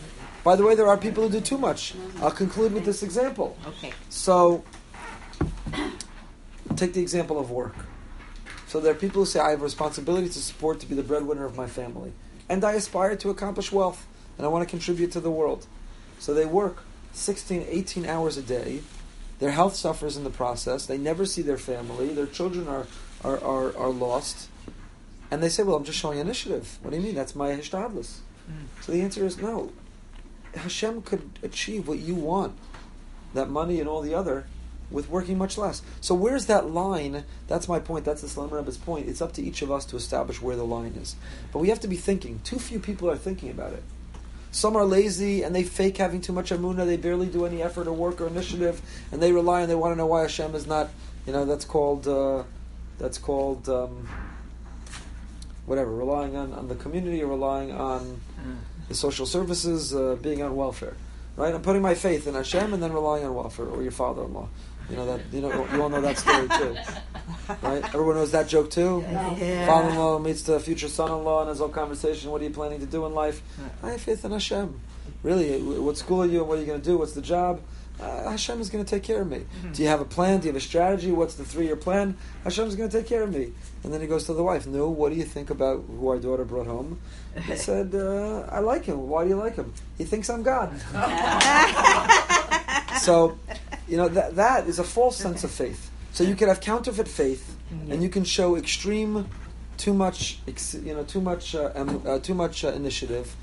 By 0.43 0.55
the 0.55 0.63
way, 0.63 0.75
there 0.75 0.87
are 0.87 0.97
people 0.97 1.23
who 1.23 1.29
do 1.29 1.41
too 1.41 1.57
much. 1.57 1.95
I'll 2.21 2.31
conclude 2.31 2.73
with 2.73 2.85
this 2.85 3.01
example. 3.03 3.57
Okay. 3.67 3.93
So, 4.09 4.63
take 6.75 6.93
the 6.93 7.01
example 7.01 7.39
of 7.39 7.51
work. 7.51 7.75
So 8.67 8.79
there 8.79 8.91
are 8.91 8.95
people 8.95 9.21
who 9.21 9.25
say, 9.25 9.39
I 9.39 9.51
have 9.51 9.61
a 9.61 9.63
responsibility 9.63 10.27
to 10.27 10.39
support, 10.39 10.79
to 10.81 10.85
be 10.85 10.95
the 10.95 11.03
breadwinner 11.03 11.45
of 11.45 11.55
my 11.55 11.67
family. 11.67 12.11
And 12.49 12.63
I 12.63 12.73
aspire 12.73 13.15
to 13.17 13.29
accomplish 13.29 13.71
wealth. 13.71 14.05
And 14.37 14.45
I 14.45 14.49
want 14.49 14.67
to 14.67 14.69
contribute 14.69 15.11
to 15.13 15.19
the 15.19 15.31
world. 15.31 15.65
So 16.19 16.33
they 16.33 16.45
work 16.45 16.83
16, 17.13 17.65
18 17.67 18.05
hours 18.05 18.37
a 18.37 18.41
day. 18.41 18.81
Their 19.39 19.51
health 19.51 19.75
suffers 19.75 20.17
in 20.17 20.23
the 20.23 20.29
process. 20.29 20.85
They 20.85 20.97
never 20.97 21.25
see 21.25 21.41
their 21.41 21.57
family. 21.57 22.13
Their 22.13 22.25
children 22.25 22.67
are, 22.67 22.87
are, 23.23 23.41
are, 23.43 23.77
are 23.77 23.89
lost. 23.89 24.49
And 25.31 25.41
they 25.41 25.49
say, 25.49 25.63
well, 25.63 25.75
I'm 25.75 25.83
just 25.83 25.97
showing 25.97 26.19
initiative. 26.19 26.77
What 26.81 26.91
do 26.91 26.97
you 26.97 27.03
mean? 27.03 27.15
That's 27.15 27.35
my 27.35 27.49
hishtadlus. 27.51 28.19
Hmm. 28.47 28.65
So 28.81 28.91
the 28.91 29.01
answer 29.01 29.25
is 29.25 29.37
no. 29.37 29.71
Hashem 30.55 31.01
could 31.01 31.29
achieve 31.43 31.87
what 31.87 31.99
you 31.99 32.15
want, 32.15 32.57
that 33.33 33.49
money 33.49 33.79
and 33.79 33.89
all 33.89 34.01
the 34.01 34.13
other, 34.13 34.45
with 34.91 35.09
working 35.09 35.37
much 35.37 35.57
less. 35.57 35.81
So 36.01 36.15
where's 36.15 36.45
that 36.45 36.69
line? 36.69 37.25
That's 37.47 37.67
my 37.67 37.79
point. 37.79 38.05
That's 38.05 38.21
the 38.21 38.27
Slonim 38.27 38.51
Rebbe's 38.51 38.77
point. 38.77 39.07
It's 39.09 39.21
up 39.21 39.33
to 39.33 39.41
each 39.41 39.61
of 39.61 39.71
us 39.71 39.85
to 39.85 39.95
establish 39.95 40.41
where 40.41 40.55
the 40.55 40.65
line 40.65 40.93
is. 40.93 41.15
But 41.51 41.59
we 41.59 41.69
have 41.69 41.79
to 41.81 41.87
be 41.87 41.95
thinking. 41.95 42.39
Too 42.43 42.59
few 42.59 42.79
people 42.79 43.09
are 43.09 43.17
thinking 43.17 43.49
about 43.49 43.73
it. 43.73 43.83
Some 44.51 44.75
are 44.75 44.85
lazy 44.85 45.43
and 45.43 45.53
they 45.53 45.63
fake 45.63 45.97
having 45.97 46.21
too 46.21 46.33
much 46.33 46.51
emunah. 46.51 46.85
They 46.85 46.97
barely 46.97 47.27
do 47.27 47.45
any 47.45 47.61
effort 47.61 47.87
or 47.87 47.93
work 47.93 48.21
or 48.21 48.27
initiative, 48.27 48.81
and 49.11 49.21
they 49.21 49.31
rely 49.31 49.61
and 49.61 49.69
they 49.69 49.75
want 49.75 49.91
to 49.93 49.97
know 49.97 50.05
why 50.05 50.21
Hashem 50.21 50.55
is 50.55 50.65
not. 50.65 50.89
You 51.27 51.33
know, 51.33 51.45
that's 51.45 51.65
called. 51.65 52.07
Uh, 52.07 52.43
that's 52.97 53.17
called. 53.17 53.67
Um, 53.67 54.07
whatever, 55.65 55.91
relying 55.91 56.35
on, 56.35 56.53
on 56.53 56.67
the 56.67 56.75
community 56.75 57.21
or 57.23 57.27
relying 57.27 57.71
on 57.71 58.21
the 58.87 58.95
social 58.95 59.25
services, 59.25 59.95
uh, 59.95 60.15
being 60.21 60.41
on 60.41 60.55
welfare. 60.55 60.95
Right? 61.35 61.53
I'm 61.53 61.61
putting 61.61 61.81
my 61.81 61.95
faith 61.95 62.27
in 62.27 62.33
Hashem 62.33 62.73
and 62.73 62.81
then 62.81 62.93
relying 62.93 63.25
on 63.25 63.35
welfare 63.35 63.65
or 63.65 63.81
your 63.81 63.91
father-in-law. 63.91 64.47
You 64.89 64.95
know 64.97 65.05
that 65.07 65.21
you 65.33 65.41
know 65.41 65.49
you 65.73 65.81
all 65.81 65.89
know 65.89 65.99
that 66.01 66.17
story 66.17 66.47
too, 66.47 66.77
right? 67.63 67.83
Everyone 67.85 68.15
knows 68.15 68.31
that 68.33 68.47
joke 68.47 68.69
too. 68.69 69.03
Yeah. 69.09 69.65
Father-in-law 69.65 70.19
meets 70.19 70.43
the 70.43 70.59
future 70.59 70.87
son-in-law 70.87 71.41
and 71.41 71.49
has 71.49 71.57
whole 71.57 71.69
conversation. 71.69 72.29
What 72.29 72.41
are 72.41 72.43
you 72.43 72.51
planning 72.51 72.79
to 72.81 72.85
do 72.85 73.03
in 73.07 73.15
life? 73.15 73.41
I 73.81 73.91
have 73.91 74.01
faith 74.01 74.23
in 74.23 74.31
Hashem. 74.31 74.79
Really, 75.23 75.59
what 75.59 75.97
school 75.97 76.21
are 76.21 76.27
you 76.27 76.41
and 76.41 76.47
what 76.47 76.59
are 76.59 76.61
you 76.61 76.67
going 76.67 76.81
to 76.81 76.85
do? 76.85 76.99
What's 76.99 77.13
the 77.13 77.21
job? 77.21 77.61
Uh, 77.99 78.31
Hashem 78.31 78.59
is 78.59 78.69
going 78.69 78.83
to 78.83 78.89
take 78.89 79.03
care 79.03 79.21
of 79.21 79.29
me. 79.29 79.45
Do 79.71 79.81
you 79.81 79.87
have 79.87 80.01
a 80.01 80.05
plan? 80.05 80.39
Do 80.39 80.47
you 80.47 80.53
have 80.53 80.61
a 80.61 80.65
strategy? 80.65 81.11
What's 81.11 81.35
the 81.35 81.45
three-year 81.45 81.77
plan? 81.77 82.17
Hashem 82.43 82.67
is 82.67 82.75
going 82.75 82.89
to 82.89 82.97
take 82.97 83.07
care 83.07 83.23
of 83.23 83.33
me. 83.33 83.53
And 83.83 83.93
then 83.93 84.01
he 84.01 84.07
goes 84.07 84.25
to 84.25 84.33
the 84.33 84.43
wife. 84.43 84.67
No, 84.67 84.89
what 84.89 85.11
do 85.11 85.15
you 85.15 85.23
think 85.23 85.49
about 85.49 85.85
who 85.87 86.09
our 86.09 86.17
daughter 86.17 86.43
brought 86.43 86.67
home? 86.67 86.99
He 87.45 87.55
said, 87.57 87.95
uh, 87.95 88.47
I 88.51 88.59
like 88.59 88.85
him. 88.85 89.07
Why 89.07 89.23
do 89.23 89.29
you 89.29 89.37
like 89.37 89.55
him? 89.55 89.73
He 89.97 90.03
thinks 90.03 90.29
I'm 90.29 90.43
God. 90.43 90.73
so, 92.99 93.37
you 93.87 93.97
know, 93.97 94.07
that, 94.09 94.35
that 94.35 94.67
is 94.67 94.79
a 94.79 94.83
false 94.83 95.17
sense 95.17 95.43
of 95.43 95.51
faith. 95.51 95.91
So 96.11 96.23
you 96.23 96.35
can 96.35 96.47
have 96.47 96.61
counterfeit 96.61 97.07
faith, 97.07 97.57
and 97.89 98.01
you 98.01 98.09
can 98.09 98.23
show 98.23 98.55
extreme, 98.55 99.27
too 99.77 99.93
much, 99.93 100.39
ex- 100.47 100.73
you 100.73 100.93
know, 100.93 101.03
too 101.03 101.19
much, 101.19 101.55
uh, 101.55 101.71
um, 101.75 102.01
uh, 102.05 102.19
too 102.19 102.33
much 102.33 102.63
uh, 102.63 102.69
initiative. 102.69 103.35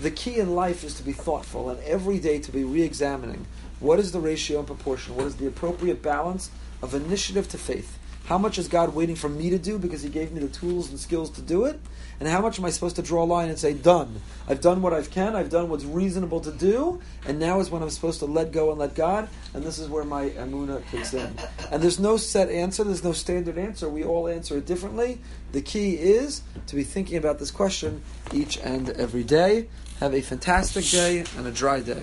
The 0.00 0.10
key 0.10 0.38
in 0.38 0.54
life 0.54 0.84
is 0.84 0.94
to 0.94 1.02
be 1.02 1.12
thoughtful 1.12 1.70
and 1.70 1.80
every 1.84 2.18
day 2.18 2.38
to 2.40 2.52
be 2.52 2.64
re-examining 2.64 3.46
what 3.80 3.98
is 3.98 4.12
the 4.12 4.20
ratio 4.20 4.58
and 4.58 4.66
proportion, 4.66 5.16
what 5.16 5.26
is 5.26 5.36
the 5.36 5.46
appropriate 5.46 6.02
balance 6.02 6.50
of 6.82 6.94
initiative 6.94 7.48
to 7.50 7.58
faith. 7.58 7.98
How 8.26 8.38
much 8.38 8.58
is 8.58 8.66
God 8.66 8.92
waiting 8.92 9.14
for 9.14 9.28
me 9.28 9.50
to 9.50 9.58
do 9.58 9.78
because 9.78 10.02
He 10.02 10.08
gave 10.08 10.32
me 10.32 10.40
the 10.40 10.48
tools 10.48 10.90
and 10.90 10.98
skills 10.98 11.30
to 11.30 11.40
do 11.40 11.64
it? 11.64 11.78
And 12.18 12.28
how 12.28 12.40
much 12.40 12.58
am 12.58 12.64
I 12.64 12.70
supposed 12.70 12.96
to 12.96 13.02
draw 13.02 13.22
a 13.22 13.24
line 13.24 13.50
and 13.50 13.58
say, 13.58 13.72
done? 13.72 14.20
I've 14.48 14.60
done 14.60 14.82
what 14.82 14.92
I 14.92 15.02
can, 15.02 15.36
I've 15.36 15.50
done 15.50 15.68
what's 15.68 15.84
reasonable 15.84 16.40
to 16.40 16.50
do, 16.50 17.00
and 17.24 17.38
now 17.38 17.60
is 17.60 17.70
when 17.70 17.82
I'm 17.82 17.90
supposed 17.90 18.18
to 18.20 18.26
let 18.26 18.50
go 18.50 18.70
and 18.70 18.80
let 18.80 18.96
God, 18.96 19.28
and 19.54 19.62
this 19.62 19.78
is 19.78 19.88
where 19.88 20.02
my 20.02 20.30
emunah 20.30 20.82
kicks 20.90 21.14
in. 21.14 21.36
And 21.70 21.80
there's 21.80 22.00
no 22.00 22.16
set 22.16 22.48
answer, 22.48 22.82
there's 22.82 23.04
no 23.04 23.12
standard 23.12 23.58
answer. 23.58 23.88
We 23.88 24.02
all 24.02 24.26
answer 24.26 24.56
it 24.56 24.66
differently. 24.66 25.20
The 25.52 25.62
key 25.62 25.94
is 25.94 26.42
to 26.66 26.74
be 26.74 26.82
thinking 26.82 27.18
about 27.18 27.38
this 27.38 27.52
question 27.52 28.02
each 28.32 28.58
and 28.58 28.90
every 28.90 29.22
day. 29.22 29.68
Have 30.00 30.14
a 30.14 30.20
fantastic 30.20 30.84
day 30.86 31.24
and 31.36 31.46
a 31.46 31.52
dry 31.52 31.80
day. 31.80 32.02